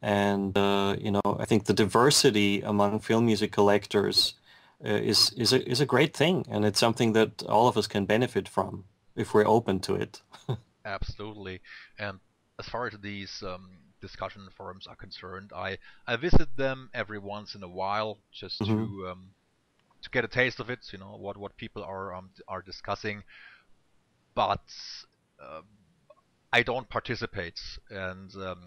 And, 0.00 0.56
uh, 0.56 0.96
you 0.98 1.10
know, 1.10 1.22
I 1.38 1.44
think 1.44 1.64
the 1.64 1.74
diversity 1.74 2.62
among 2.62 3.00
film 3.00 3.26
music 3.26 3.52
collectors 3.52 4.34
is 4.80 5.32
is 5.32 5.52
a 5.52 5.68
is 5.68 5.80
a 5.80 5.86
great 5.86 6.16
thing, 6.16 6.44
and 6.48 6.64
it's 6.64 6.80
something 6.80 7.12
that 7.12 7.42
all 7.44 7.68
of 7.68 7.76
us 7.76 7.86
can 7.86 8.06
benefit 8.06 8.48
from 8.48 8.84
if 9.16 9.34
we're 9.34 9.46
open 9.46 9.80
to 9.80 9.94
it. 9.94 10.22
Absolutely, 10.84 11.60
and 11.98 12.20
as 12.58 12.66
far 12.68 12.86
as 12.86 12.94
these 13.00 13.42
um, 13.42 13.70
discussion 14.00 14.48
forums 14.56 14.86
are 14.86 14.96
concerned, 14.96 15.52
I 15.54 15.78
I 16.06 16.16
visit 16.16 16.56
them 16.56 16.90
every 16.92 17.18
once 17.18 17.54
in 17.54 17.62
a 17.62 17.68
while 17.68 18.18
just 18.32 18.60
mm-hmm. 18.60 19.00
to 19.02 19.08
um, 19.08 19.30
to 20.02 20.10
get 20.10 20.24
a 20.24 20.28
taste 20.28 20.60
of 20.60 20.70
it. 20.70 20.80
You 20.92 20.98
know 20.98 21.16
what 21.18 21.36
what 21.36 21.56
people 21.56 21.82
are 21.82 22.14
um, 22.14 22.30
are 22.48 22.62
discussing, 22.62 23.22
but 24.34 24.64
uh, 25.40 25.62
I 26.52 26.62
don't 26.62 26.88
participate, 26.88 27.60
and 27.90 28.34
um, 28.36 28.60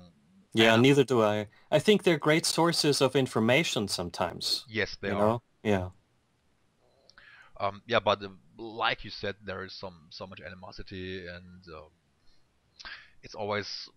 yeah, 0.54 0.76
neither 0.76 1.04
do 1.04 1.22
I. 1.22 1.48
I 1.72 1.80
think 1.80 2.04
they're 2.04 2.18
great 2.18 2.46
sources 2.46 3.02
of 3.02 3.16
information 3.16 3.88
sometimes. 3.88 4.66
Yes, 4.68 4.98
they 5.00 5.12
are. 5.12 5.20
Know? 5.20 5.42
Yeah. 5.64 5.90
Um, 7.60 7.82
yeah, 7.88 8.00
but 8.00 8.24
uh, 8.24 8.30
like 8.58 9.04
you 9.04 9.10
said, 9.10 9.36
there 9.44 9.64
is 9.64 9.74
some 9.74 10.08
so 10.10 10.28
much 10.28 10.42
animosity, 10.42 11.26
and 11.28 11.64
um, 11.76 11.90
it's 13.24 13.36
always 13.36 13.90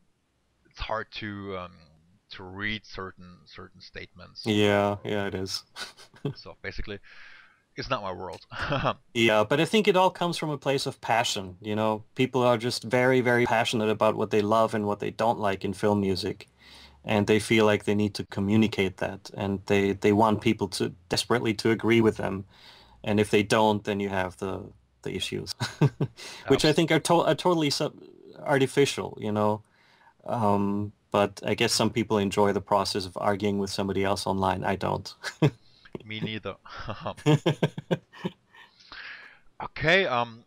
it's 0.70 0.80
hard 0.80 1.06
to 1.12 1.58
um, 1.58 1.72
to 2.30 2.42
read 2.42 2.86
certain 2.86 3.38
certain 3.46 3.80
statements. 3.80 4.46
Yeah, 4.46 4.96
yeah, 5.04 5.26
it 5.26 5.34
is. 5.34 5.64
so 6.34 6.56
basically, 6.62 7.00
it's 7.76 7.90
not 7.90 8.02
my 8.02 8.12
world. 8.12 8.46
yeah, 9.14 9.44
but 9.44 9.60
I 9.60 9.64
think 9.64 9.88
it 9.88 9.96
all 9.96 10.10
comes 10.10 10.36
from 10.36 10.50
a 10.50 10.58
place 10.58 10.86
of 10.86 11.00
passion. 11.00 11.56
You 11.60 11.76
know, 11.76 12.04
people 12.14 12.42
are 12.42 12.56
just 12.56 12.84
very, 12.84 13.20
very 13.20 13.46
passionate 13.46 13.90
about 13.90 14.16
what 14.16 14.30
they 14.30 14.42
love 14.42 14.74
and 14.74 14.86
what 14.86 15.00
they 15.00 15.10
don't 15.10 15.38
like 15.38 15.64
in 15.64 15.72
film 15.72 16.00
music, 16.00 16.48
and 17.04 17.26
they 17.26 17.38
feel 17.38 17.64
like 17.64 17.84
they 17.84 17.94
need 17.94 18.14
to 18.14 18.24
communicate 18.24 18.98
that, 18.98 19.30
and 19.34 19.60
they 19.66 19.92
they 19.92 20.12
want 20.12 20.40
people 20.40 20.68
to 20.68 20.94
desperately 21.08 21.54
to 21.54 21.70
agree 21.70 22.00
with 22.00 22.16
them, 22.16 22.44
and 23.02 23.18
if 23.18 23.30
they 23.30 23.42
don't, 23.42 23.84
then 23.84 24.00
you 24.00 24.08
have 24.08 24.36
the 24.38 24.64
the 25.02 25.14
issues, 25.14 25.54
which 26.48 26.64
I 26.64 26.72
think 26.72 26.90
are, 26.90 27.00
to- 27.00 27.22
are 27.22 27.34
totally 27.34 27.70
sub- 27.70 28.02
artificial. 28.38 29.16
You 29.20 29.32
know. 29.32 29.62
Um, 30.26 30.92
but 31.10 31.40
I 31.44 31.54
guess 31.54 31.72
some 31.72 31.90
people 31.90 32.18
enjoy 32.18 32.52
the 32.52 32.60
process 32.60 33.04
of 33.06 33.16
arguing 33.16 33.58
with 33.58 33.70
somebody 33.70 34.04
else 34.04 34.26
online. 34.26 34.62
I 34.64 34.76
don't. 34.76 35.12
Me 36.04 36.20
neither. 36.20 36.56
okay, 39.62 40.06
um, 40.06 40.44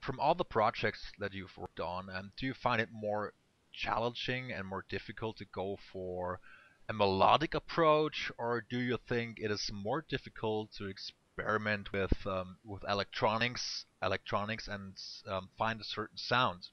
from 0.00 0.18
all 0.18 0.34
the 0.34 0.44
projects 0.44 1.12
that 1.18 1.34
you've 1.34 1.56
worked 1.58 1.80
on, 1.80 2.08
um, 2.10 2.32
do 2.36 2.46
you 2.46 2.54
find 2.54 2.80
it 2.80 2.88
more 2.90 3.34
challenging 3.78 4.52
and 4.52 4.66
more 4.66 4.84
difficult 4.88 5.36
to 5.38 5.44
go 5.44 5.78
for 5.92 6.40
a 6.88 6.92
melodic 6.92 7.54
approach, 7.54 8.32
or 8.38 8.64
do 8.68 8.78
you 8.78 8.98
think 9.08 9.38
it 9.38 9.50
is 9.50 9.70
more 9.72 10.04
difficult 10.08 10.72
to 10.72 10.86
experiment 10.86 11.92
with 11.92 12.26
um, 12.26 12.56
with 12.64 12.82
electronics, 12.88 13.86
electronics, 14.02 14.68
and 14.68 14.96
um, 15.26 15.48
find 15.56 15.80
a 15.80 15.84
certain 15.84 16.18
sound? 16.18 16.68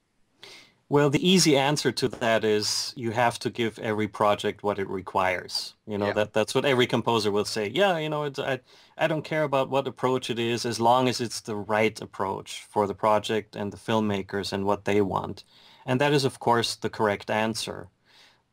Well, 0.87 1.09
the 1.09 1.27
easy 1.27 1.57
answer 1.57 1.91
to 1.93 2.07
that 2.07 2.43
is 2.43 2.93
you 2.95 3.11
have 3.11 3.39
to 3.39 3.49
give 3.49 3.79
every 3.79 4.07
project 4.07 4.61
what 4.61 4.77
it 4.77 4.87
requires. 4.87 5.73
You 5.87 5.97
know, 5.97 6.07
yeah. 6.07 6.13
that 6.13 6.33
that's 6.33 6.53
what 6.53 6.65
every 6.65 6.85
composer 6.85 7.31
will 7.31 7.45
say. 7.45 7.67
Yeah, 7.67 7.97
you 7.97 8.09
know, 8.09 8.31
I, 8.37 8.59
I 8.95 9.07
don't 9.07 9.23
care 9.23 9.43
about 9.43 9.69
what 9.69 9.87
approach 9.87 10.29
it 10.29 10.37
is 10.37 10.65
as 10.65 10.79
long 10.79 11.09
as 11.09 11.19
it's 11.19 11.41
the 11.41 11.55
right 11.55 11.99
approach 11.99 12.65
for 12.69 12.85
the 12.85 12.93
project 12.93 13.55
and 13.55 13.73
the 13.73 13.77
filmmakers 13.77 14.53
and 14.53 14.65
what 14.65 14.85
they 14.85 15.01
want. 15.01 15.43
And 15.85 16.01
that 16.01 16.13
is, 16.13 16.25
of 16.25 16.39
course, 16.39 16.75
the 16.75 16.89
correct 16.89 17.29
answer. 17.29 17.89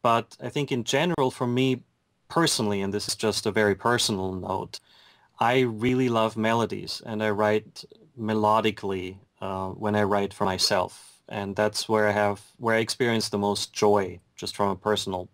But 0.03 0.37
I 0.41 0.49
think 0.49 0.71
in 0.71 0.85
general, 0.85 1.31
for 1.31 1.47
me 1.47 1.83
personally, 2.29 2.81
and 2.81 2.93
this 2.93 3.09
is 3.09 3.15
just 3.15 3.47
a 3.47 3.53
very 3.53 3.75
personal 3.75 4.33
note, 4.33 4.81
I 5.39 5.61
really 5.61 6.09
love 6.09 6.37
melodies 6.37 7.03
and 7.05 7.23
I 7.23 7.31
write 7.31 7.85
melodically 8.19 9.17
uh, 9.41 9.69
when 9.69 9.97
I 9.97 10.03
write 10.03 10.35
for 10.35 10.45
myself 10.45 11.13
and 11.33 11.57
that's 11.57 11.89
where 11.89 12.09
I 12.09 12.13
have 12.13 12.43
where 12.59 12.77
I 12.77 12.81
experience 12.81 13.29
the 13.29 13.39
most 13.39 13.73
joy, 13.73 14.21
just 14.37 14.55
from 14.55 14.69
a 14.69 14.77
personal 14.77 15.29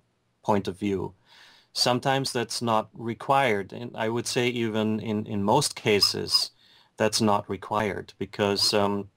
point 0.45 0.69
of 0.69 0.79
view. 0.79 1.15
Sometimes 1.73 2.33
that's 2.33 2.63
not 2.63 2.89
required, 2.95 3.73
and 3.73 3.91
I 3.97 4.09
would 4.09 4.27
say 4.27 4.49
even 4.49 5.01
in 5.01 5.27
in 5.27 5.43
most 5.43 5.75
cases, 5.75 6.53
that's 6.97 7.21
not 7.21 7.51
required 7.51 8.15
because 8.19 8.73
um, 8.73 9.11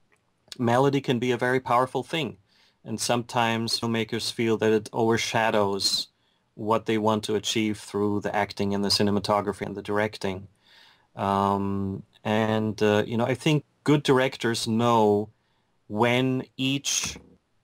melody 0.57 1.01
can 1.01 1.19
be 1.19 1.31
a 1.31 1.37
very 1.37 1.59
powerful 1.59 2.03
thing, 2.03 2.37
and 2.83 2.99
sometimes 2.99 3.79
filmmakers 3.79 4.31
feel 4.31 4.57
that 4.57 4.71
it 4.71 4.89
overshadows 4.91 6.07
what 6.55 6.85
they 6.85 6.97
want 6.97 7.23
to 7.23 7.35
achieve 7.35 7.77
through 7.77 8.21
the 8.21 8.35
acting 8.35 8.73
and 8.73 8.83
the 8.83 8.89
cinematography 8.89 9.65
and 9.65 9.75
the 9.75 9.81
directing. 9.81 10.47
Um, 11.15 12.03
and 12.23 12.81
uh, 12.81 13.03
you 13.05 13.17
know, 13.17 13.25
I 13.25 13.35
think 13.35 13.65
good 13.83 14.03
directors 14.03 14.67
know 14.67 15.29
when 15.87 16.43
each 16.57 17.17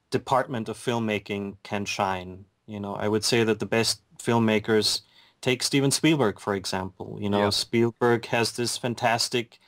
department 0.09 0.69
of 0.69 0.77
filmmaking 0.77 1.57
can 1.63 1.85
shine. 1.85 2.45
You 2.65 2.79
know, 2.79 2.95
I 2.95 3.07
would 3.07 3.23
say 3.23 3.43
that 3.43 3.59
the 3.59 3.65
best 3.65 4.01
filmmakers 4.19 5.01
take 5.41 5.63
Steven 5.63 5.91
Spielberg, 5.91 6.39
for 6.39 6.55
example. 6.55 7.17
You 7.21 7.29
know, 7.29 7.45
yeah. 7.45 7.49
Spielberg 7.49 8.25
has 8.27 8.53
this 8.53 8.77
fantastic 8.77 9.59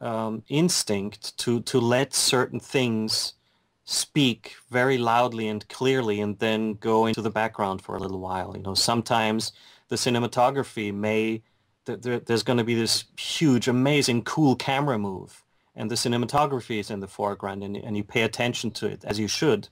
um, 0.00 0.42
instinct 0.48 1.36
to, 1.38 1.60
to 1.62 1.80
let 1.80 2.12
certain 2.12 2.60
things 2.60 3.34
speak 3.84 4.54
very 4.70 4.98
loudly 4.98 5.48
and 5.48 5.68
clearly 5.68 6.20
and 6.20 6.38
then 6.38 6.74
go 6.74 7.06
into 7.06 7.22
the 7.22 7.30
background 7.30 7.82
for 7.82 7.96
a 7.96 7.98
little 7.98 8.20
while. 8.20 8.56
You 8.56 8.62
know, 8.62 8.74
sometimes 8.74 9.52
the 9.88 9.96
cinematography 9.96 10.94
may, 10.94 11.42
th- 11.86 12.24
there's 12.24 12.42
going 12.42 12.58
to 12.58 12.64
be 12.64 12.74
this 12.74 13.04
huge, 13.18 13.68
amazing, 13.68 14.22
cool 14.22 14.54
camera 14.56 14.98
move 14.98 15.42
and 15.74 15.90
the 15.90 15.94
cinematography 15.94 16.78
is 16.78 16.90
in 16.90 17.00
the 17.00 17.08
foreground 17.08 17.62
and, 17.62 17.76
and 17.76 17.96
you 17.96 18.04
pay 18.04 18.22
attention 18.22 18.70
to 18.72 18.86
it 18.86 19.04
as 19.04 19.18
you 19.18 19.28
should. 19.28 19.68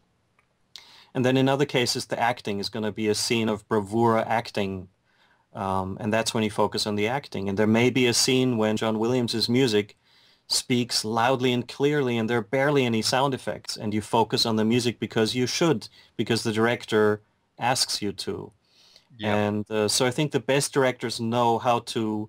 And 1.15 1.25
then 1.25 1.37
in 1.37 1.49
other 1.49 1.67
cases, 1.67 2.07
the 2.07 2.19
acting 2.19 2.61
is 2.61 2.69
going 2.69 2.85
to 2.85 2.93
be 2.93 3.09
a 3.09 3.15
scene 3.15 3.49
of 3.49 3.67
bravura 3.69 4.25
acting. 4.27 4.89
Um, 5.53 5.99
and 6.01 6.13
that's 6.13 6.33
when 6.33 6.45
you 6.45 6.51
focus 6.51 6.87
on 6.87 6.95
the 6.95 7.09
acting. 7.09 7.49
And 7.49 7.59
there 7.59 7.67
may 7.67 7.91
be 7.91 8.07
a 8.07 8.15
scene 8.15 8.57
when 8.57 8.77
John 8.77 8.99
Williams' 8.99 9.49
music 9.49 9.97
speaks 10.51 11.05
loudly 11.05 11.53
and 11.53 11.69
clearly 11.69 12.19
and 12.19 12.29
there 12.29 12.39
are 12.39 12.43
barely 12.43 12.85
any 12.85 13.01
sound 13.01 13.33
effects. 13.35 13.77
And 13.77 13.95
you 13.95 14.03
focus 14.03 14.45
on 14.45 14.57
the 14.57 14.65
music 14.65 14.99
because 14.99 15.35
you 15.35 15.47
should, 15.47 15.89
because 16.17 16.43
the 16.43 16.53
director 16.53 17.23
asks 17.59 18.03
you 18.03 18.13
to. 18.13 18.53
Yeah. 19.17 19.37
And 19.37 19.71
uh, 19.71 19.87
so 19.89 20.07
I 20.07 20.11
think 20.11 20.33
the 20.33 20.41
best 20.41 20.73
directors 20.73 21.21
know 21.21 21.59
how 21.59 21.81
to 21.81 22.29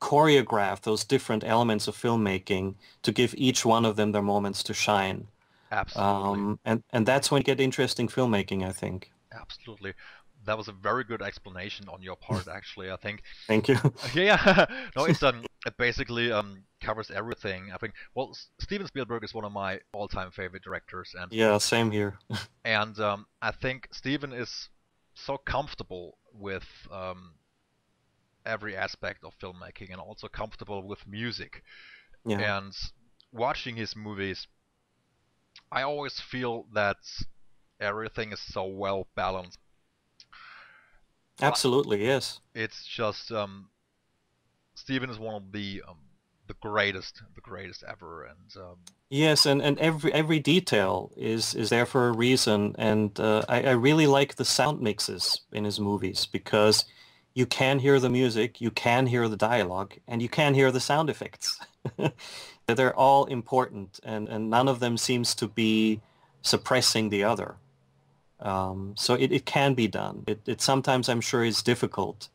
choreograph 0.00 0.82
those 0.82 1.04
different 1.04 1.42
elements 1.44 1.88
of 1.88 1.96
filmmaking 1.96 2.74
to 3.02 3.12
give 3.12 3.34
each 3.36 3.64
one 3.64 3.84
of 3.84 3.96
them 3.96 4.12
their 4.12 4.22
moments 4.22 4.62
to 4.64 4.74
shine. 4.74 5.26
Absolutely. 5.72 6.38
Um, 6.38 6.58
and, 6.64 6.82
and 6.92 7.06
that's 7.06 7.30
when 7.30 7.40
you 7.40 7.44
get 7.44 7.60
interesting 7.60 8.08
filmmaking, 8.08 8.66
I 8.66 8.72
think. 8.72 9.10
Absolutely. 9.32 9.94
That 10.44 10.56
was 10.56 10.68
a 10.68 10.72
very 10.72 11.04
good 11.04 11.22
explanation 11.22 11.88
on 11.88 12.02
your 12.02 12.16
part, 12.16 12.46
actually. 12.52 12.90
I 12.90 12.96
think. 12.96 13.22
Thank 13.46 13.68
you. 13.68 13.76
yeah, 14.14 14.66
no, 14.96 15.04
it's 15.04 15.22
um, 15.22 15.44
it 15.66 15.76
basically 15.76 16.32
um 16.32 16.64
covers 16.80 17.10
everything. 17.10 17.70
I 17.72 17.78
think. 17.78 17.94
Well, 18.14 18.36
Steven 18.60 18.86
Spielberg 18.86 19.24
is 19.24 19.34
one 19.34 19.44
of 19.44 19.52
my 19.52 19.80
all-time 19.92 20.30
favorite 20.30 20.62
directors, 20.62 21.14
and 21.18 21.32
yeah, 21.32 21.58
same 21.58 21.90
here. 21.90 22.18
and 22.64 22.98
um, 23.00 23.26
I 23.42 23.50
think 23.52 23.88
Steven 23.92 24.32
is 24.32 24.68
so 25.14 25.36
comfortable 25.36 26.18
with 26.32 26.66
um 26.92 27.34
every 28.46 28.76
aspect 28.76 29.24
of 29.24 29.34
filmmaking 29.38 29.92
and 29.92 30.00
also 30.00 30.28
comfortable 30.28 30.86
with 30.86 31.06
music. 31.06 31.62
Yeah. 32.24 32.58
And 32.58 32.74
watching 33.32 33.76
his 33.76 33.94
movies, 33.94 34.46
I 35.70 35.82
always 35.82 36.18
feel 36.18 36.66
that 36.72 36.96
everything 37.80 38.32
is 38.32 38.40
so 38.40 38.64
well 38.64 39.06
balanced. 39.14 39.58
Absolutely, 41.40 42.04
yes. 42.04 42.40
It's 42.54 42.84
just 42.84 43.30
um, 43.30 43.68
Steven 44.78 45.10
is 45.10 45.18
one 45.18 45.34
of 45.34 45.52
the 45.52 45.82
um, 45.88 45.96
the 46.46 46.54
greatest, 46.62 47.22
the 47.34 47.40
greatest 47.40 47.82
ever, 47.82 48.24
and 48.24 48.62
um, 48.62 48.76
yes, 49.10 49.44
and, 49.44 49.60
and 49.60 49.78
every 49.78 50.12
every 50.12 50.38
detail 50.38 51.12
is 51.16 51.54
is 51.54 51.68
there 51.68 51.84
for 51.84 52.08
a 52.08 52.12
reason, 52.12 52.74
and 52.78 53.18
uh, 53.18 53.42
I, 53.48 53.62
I 53.62 53.70
really 53.72 54.06
like 54.06 54.36
the 54.36 54.44
sound 54.44 54.80
mixes 54.80 55.40
in 55.52 55.64
his 55.64 55.80
movies 55.80 56.26
because 56.26 56.84
you 57.34 57.44
can 57.44 57.80
hear 57.80 57.98
the 57.98 58.08
music, 58.08 58.60
you 58.60 58.70
can 58.70 59.06
hear 59.06 59.28
the 59.28 59.36
dialogue, 59.36 59.94
and 60.06 60.22
you 60.22 60.28
can 60.28 60.54
hear 60.54 60.70
the 60.70 60.80
sound 60.80 61.10
effects. 61.10 61.60
They're 62.66 62.96
all 62.96 63.24
important, 63.26 63.98
and, 64.04 64.28
and 64.28 64.48
none 64.48 64.68
of 64.68 64.80
them 64.80 64.96
seems 64.96 65.34
to 65.36 65.48
be 65.48 66.00
suppressing 66.42 67.10
the 67.10 67.24
other. 67.24 67.56
Um, 68.40 68.94
so 68.96 69.14
it, 69.14 69.32
it 69.32 69.44
can 69.44 69.74
be 69.74 69.88
done. 69.88 70.24
It, 70.26 70.40
it 70.46 70.60
sometimes, 70.60 71.08
I'm 71.08 71.20
sure, 71.20 71.44
is 71.44 71.62
difficult, 71.62 72.28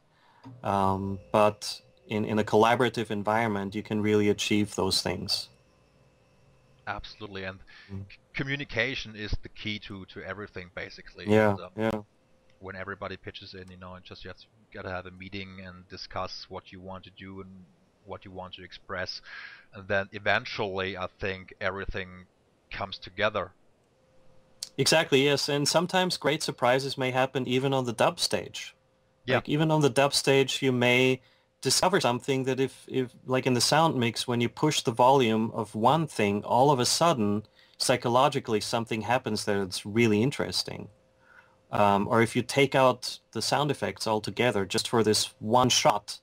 um, 0.64 1.20
but 1.32 1.82
in, 2.14 2.26
in 2.26 2.39
a 2.39 2.43
collaborative 2.43 3.09
environment, 3.11 3.76
you 3.76 3.84
can 3.84 4.01
really 4.01 4.30
achieve 4.30 4.76
those 4.76 5.01
things. 5.01 5.49
Absolutely, 6.86 7.43
and 7.43 7.59
mm. 7.91 8.03
communication 8.34 9.16
is 9.16 9.32
the 9.41 9.49
key 9.49 9.80
to, 9.80 10.05
to 10.05 10.22
everything, 10.24 10.70
basically. 10.76 11.26
Yeah, 11.28 11.51
and, 11.51 11.61
um, 11.61 11.72
yeah 11.78 12.01
when 12.64 12.76
everybody 12.78 13.18
pitches 13.18 13.53
in, 13.53 13.70
you 13.70 13.78
know, 13.78 13.95
and 13.95 14.05
just 14.05 14.24
you 14.24 14.30
have 14.30 14.38
to, 14.38 14.45
gotta 14.74 14.89
have 14.89 15.05
a 15.05 15.11
meeting 15.11 15.59
and 15.64 15.88
discuss 15.89 16.47
what 16.49 16.72
you 16.72 16.80
want 16.80 17.03
to 17.03 17.11
do 17.11 17.41
and 17.41 17.49
what 18.05 18.26
you 18.26 18.32
want 18.32 18.53
to 18.53 18.64
express, 18.64 19.22
and 19.74 19.88
then 19.88 20.07
eventually, 20.14 20.97
I 20.97 21.07
think 21.20 21.53
everything 21.61 22.26
comes 22.72 22.97
together. 22.97 23.51
Exactly, 24.78 25.26
yes, 25.26 25.49
and 25.49 25.68
sometimes 25.68 26.18
great 26.18 26.41
surprises 26.41 26.97
may 26.97 27.11
happen 27.11 27.47
even 27.47 27.74
on 27.74 27.86
the 27.86 27.93
dub 27.93 28.20
stage. 28.20 28.76
Yeah. 29.26 29.36
Like 29.36 29.49
even 29.49 29.70
on 29.70 29.82
the 29.82 29.89
dub 29.89 30.14
stage, 30.14 30.61
you 30.61 30.72
may 30.72 31.22
discover 31.64 32.01
something 32.01 32.43
that 32.43 32.59
if, 32.59 32.86
if 32.88 33.09
like 33.26 33.47
in 33.47 33.55
the 33.55 33.61
sound 33.61 33.95
mix, 33.95 34.28
when 34.28 34.41
you 34.41 34.49
push 34.49 34.82
the 34.82 34.91
volume 34.91 35.49
of 35.53 35.74
one 35.74 36.05
thing, 36.05 36.43
all 36.43 36.70
of 36.70 36.80
a 36.80 36.86
sudden, 36.86 37.43
psychologically, 37.78 38.61
something 38.61 39.01
happens 39.01 39.45
that's 39.45 39.86
really 39.86 40.22
interesting. 40.22 40.89
Um, 41.72 42.07
or 42.07 42.22
if 42.22 42.36
you 42.36 42.43
take 42.43 42.76
out 42.76 43.18
the 43.32 43.41
sound 43.41 43.72
effects 43.72 44.05
altogether 44.05 44.66
just 44.66 44.88
for 44.89 45.03
this 45.03 45.34
one 45.39 45.70
shot, 45.70 46.20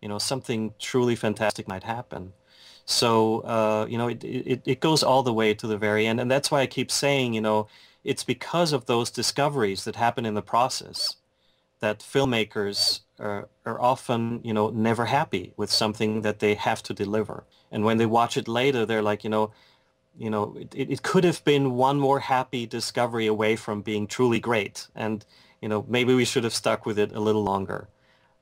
you 0.00 0.08
know, 0.08 0.18
something 0.18 0.72
truly 0.78 1.16
fantastic 1.16 1.68
might 1.68 1.82
happen. 1.82 2.32
So, 2.86 3.40
uh, 3.40 3.86
you 3.90 3.98
know, 3.98 4.08
it, 4.08 4.24
it, 4.24 4.62
it 4.64 4.80
goes 4.80 5.02
all 5.02 5.22
the 5.22 5.34
way 5.34 5.52
to 5.54 5.66
the 5.66 5.76
very 5.76 6.06
end. 6.06 6.20
And 6.20 6.30
that's 6.30 6.50
why 6.50 6.60
I 6.60 6.66
keep 6.66 6.90
saying, 6.90 7.34
you 7.34 7.42
know, 7.42 7.66
it's 8.04 8.24
because 8.24 8.72
of 8.72 8.86
those 8.86 9.10
discoveries 9.10 9.84
that 9.84 9.96
happen 9.96 10.24
in 10.24 10.34
the 10.34 10.40
process 10.54 11.16
that 11.80 12.00
filmmakers 12.00 13.00
are, 13.18 13.48
are 13.64 13.80
often, 13.80 14.40
you 14.42 14.52
know, 14.52 14.70
never 14.70 15.06
happy 15.06 15.52
with 15.56 15.70
something 15.70 16.22
that 16.22 16.38
they 16.38 16.54
have 16.54 16.82
to 16.84 16.94
deliver. 16.94 17.44
And 17.70 17.84
when 17.84 17.98
they 17.98 18.06
watch 18.06 18.36
it 18.36 18.48
later, 18.48 18.86
they're 18.86 19.02
like, 19.02 19.24
you 19.24 19.30
know, 19.30 19.52
you 20.16 20.30
know, 20.30 20.56
it, 20.74 20.90
it 20.90 21.02
could 21.02 21.24
have 21.24 21.44
been 21.44 21.72
one 21.72 22.00
more 22.00 22.20
happy 22.20 22.66
discovery 22.66 23.26
away 23.26 23.56
from 23.56 23.82
being 23.82 24.06
truly 24.06 24.40
great. 24.40 24.88
And, 24.94 25.24
you 25.60 25.68
know, 25.68 25.84
maybe 25.88 26.14
we 26.14 26.24
should 26.24 26.44
have 26.44 26.54
stuck 26.54 26.86
with 26.86 26.98
it 26.98 27.12
a 27.12 27.20
little 27.20 27.44
longer. 27.44 27.88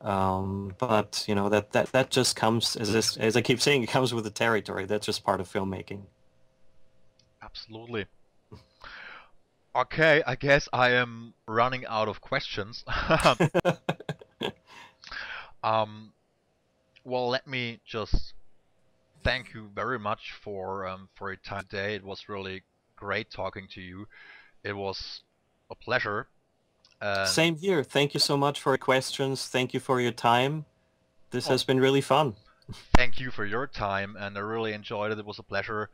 Um, 0.00 0.74
but, 0.78 1.24
you 1.26 1.34
know, 1.34 1.48
that, 1.48 1.72
that, 1.72 1.92
that 1.92 2.10
just 2.10 2.36
comes, 2.36 2.76
as, 2.76 2.92
this, 2.92 3.16
as 3.16 3.36
I 3.36 3.42
keep 3.42 3.60
saying, 3.60 3.82
it 3.82 3.88
comes 3.88 4.14
with 4.14 4.24
the 4.24 4.30
territory. 4.30 4.86
That's 4.86 5.06
just 5.06 5.24
part 5.24 5.40
of 5.40 5.52
filmmaking. 5.52 6.02
Absolutely. 7.42 8.06
Okay, 9.76 10.22
I 10.26 10.36
guess 10.36 10.70
I 10.72 10.92
am 10.92 11.34
running 11.46 11.84
out 11.84 12.08
of 12.08 12.22
questions. 12.22 12.82
um, 15.62 16.12
well, 17.04 17.28
let 17.28 17.46
me 17.46 17.80
just 17.84 18.32
thank 19.22 19.52
you 19.52 19.68
very 19.74 19.98
much 19.98 20.32
for 20.32 20.86
um, 20.86 21.10
for 21.14 21.28
your 21.28 21.36
time 21.36 21.66
today. 21.68 21.94
It 21.94 22.02
was 22.02 22.26
really 22.26 22.62
great 22.96 23.30
talking 23.30 23.68
to 23.74 23.82
you. 23.82 24.08
It 24.64 24.72
was 24.72 25.20
a 25.70 25.74
pleasure. 25.74 26.28
Same 27.26 27.56
here. 27.56 27.84
Thank 27.84 28.14
you 28.14 28.20
so 28.20 28.38
much 28.38 28.58
for 28.58 28.72
your 28.72 28.78
questions. 28.78 29.46
Thank 29.46 29.74
you 29.74 29.80
for 29.80 30.00
your 30.00 30.12
time. 30.12 30.64
This 31.32 31.48
oh. 31.48 31.50
has 31.50 31.64
been 31.64 31.80
really 31.80 32.00
fun. 32.00 32.36
Thank 32.96 33.20
you 33.20 33.30
for 33.30 33.44
your 33.44 33.66
time, 33.66 34.16
and 34.18 34.38
I 34.38 34.40
really 34.40 34.72
enjoyed 34.72 35.12
it. 35.12 35.18
It 35.18 35.26
was 35.26 35.38
a 35.38 35.42
pleasure. 35.42 35.90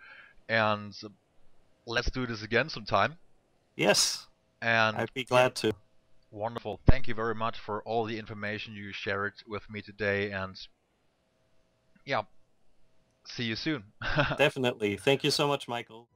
And 0.49 0.95
let's 1.85 2.13
do 2.13 2.27
this 2.27 2.45
again 2.45 2.69
sometime. 2.69 3.17
Yes. 3.77 4.27
And 4.61 4.97
I'd 4.97 5.13
be 5.15 5.25
glad 5.25 5.55
to. 5.57 5.73
Wonderful. 6.31 6.81
Thank 6.87 7.09
you 7.09 7.15
very 7.15 7.35
much 7.35 7.59
for 7.59 7.83
all 7.83 8.05
the 8.05 8.19
information 8.19 8.75
you 8.75 8.93
shared 8.93 9.35
with 9.47 9.69
me 9.69 9.83
today. 9.83 10.31
And 10.31 10.57
yeah, 12.07 12.23
see 13.27 13.45
you 13.45 13.57
soon. 13.57 13.85
Definitely. 14.39 14.97
Thank 14.97 15.25
you 15.25 15.31
so 15.31 15.47
much, 15.47 15.69
Michael. 15.69 16.09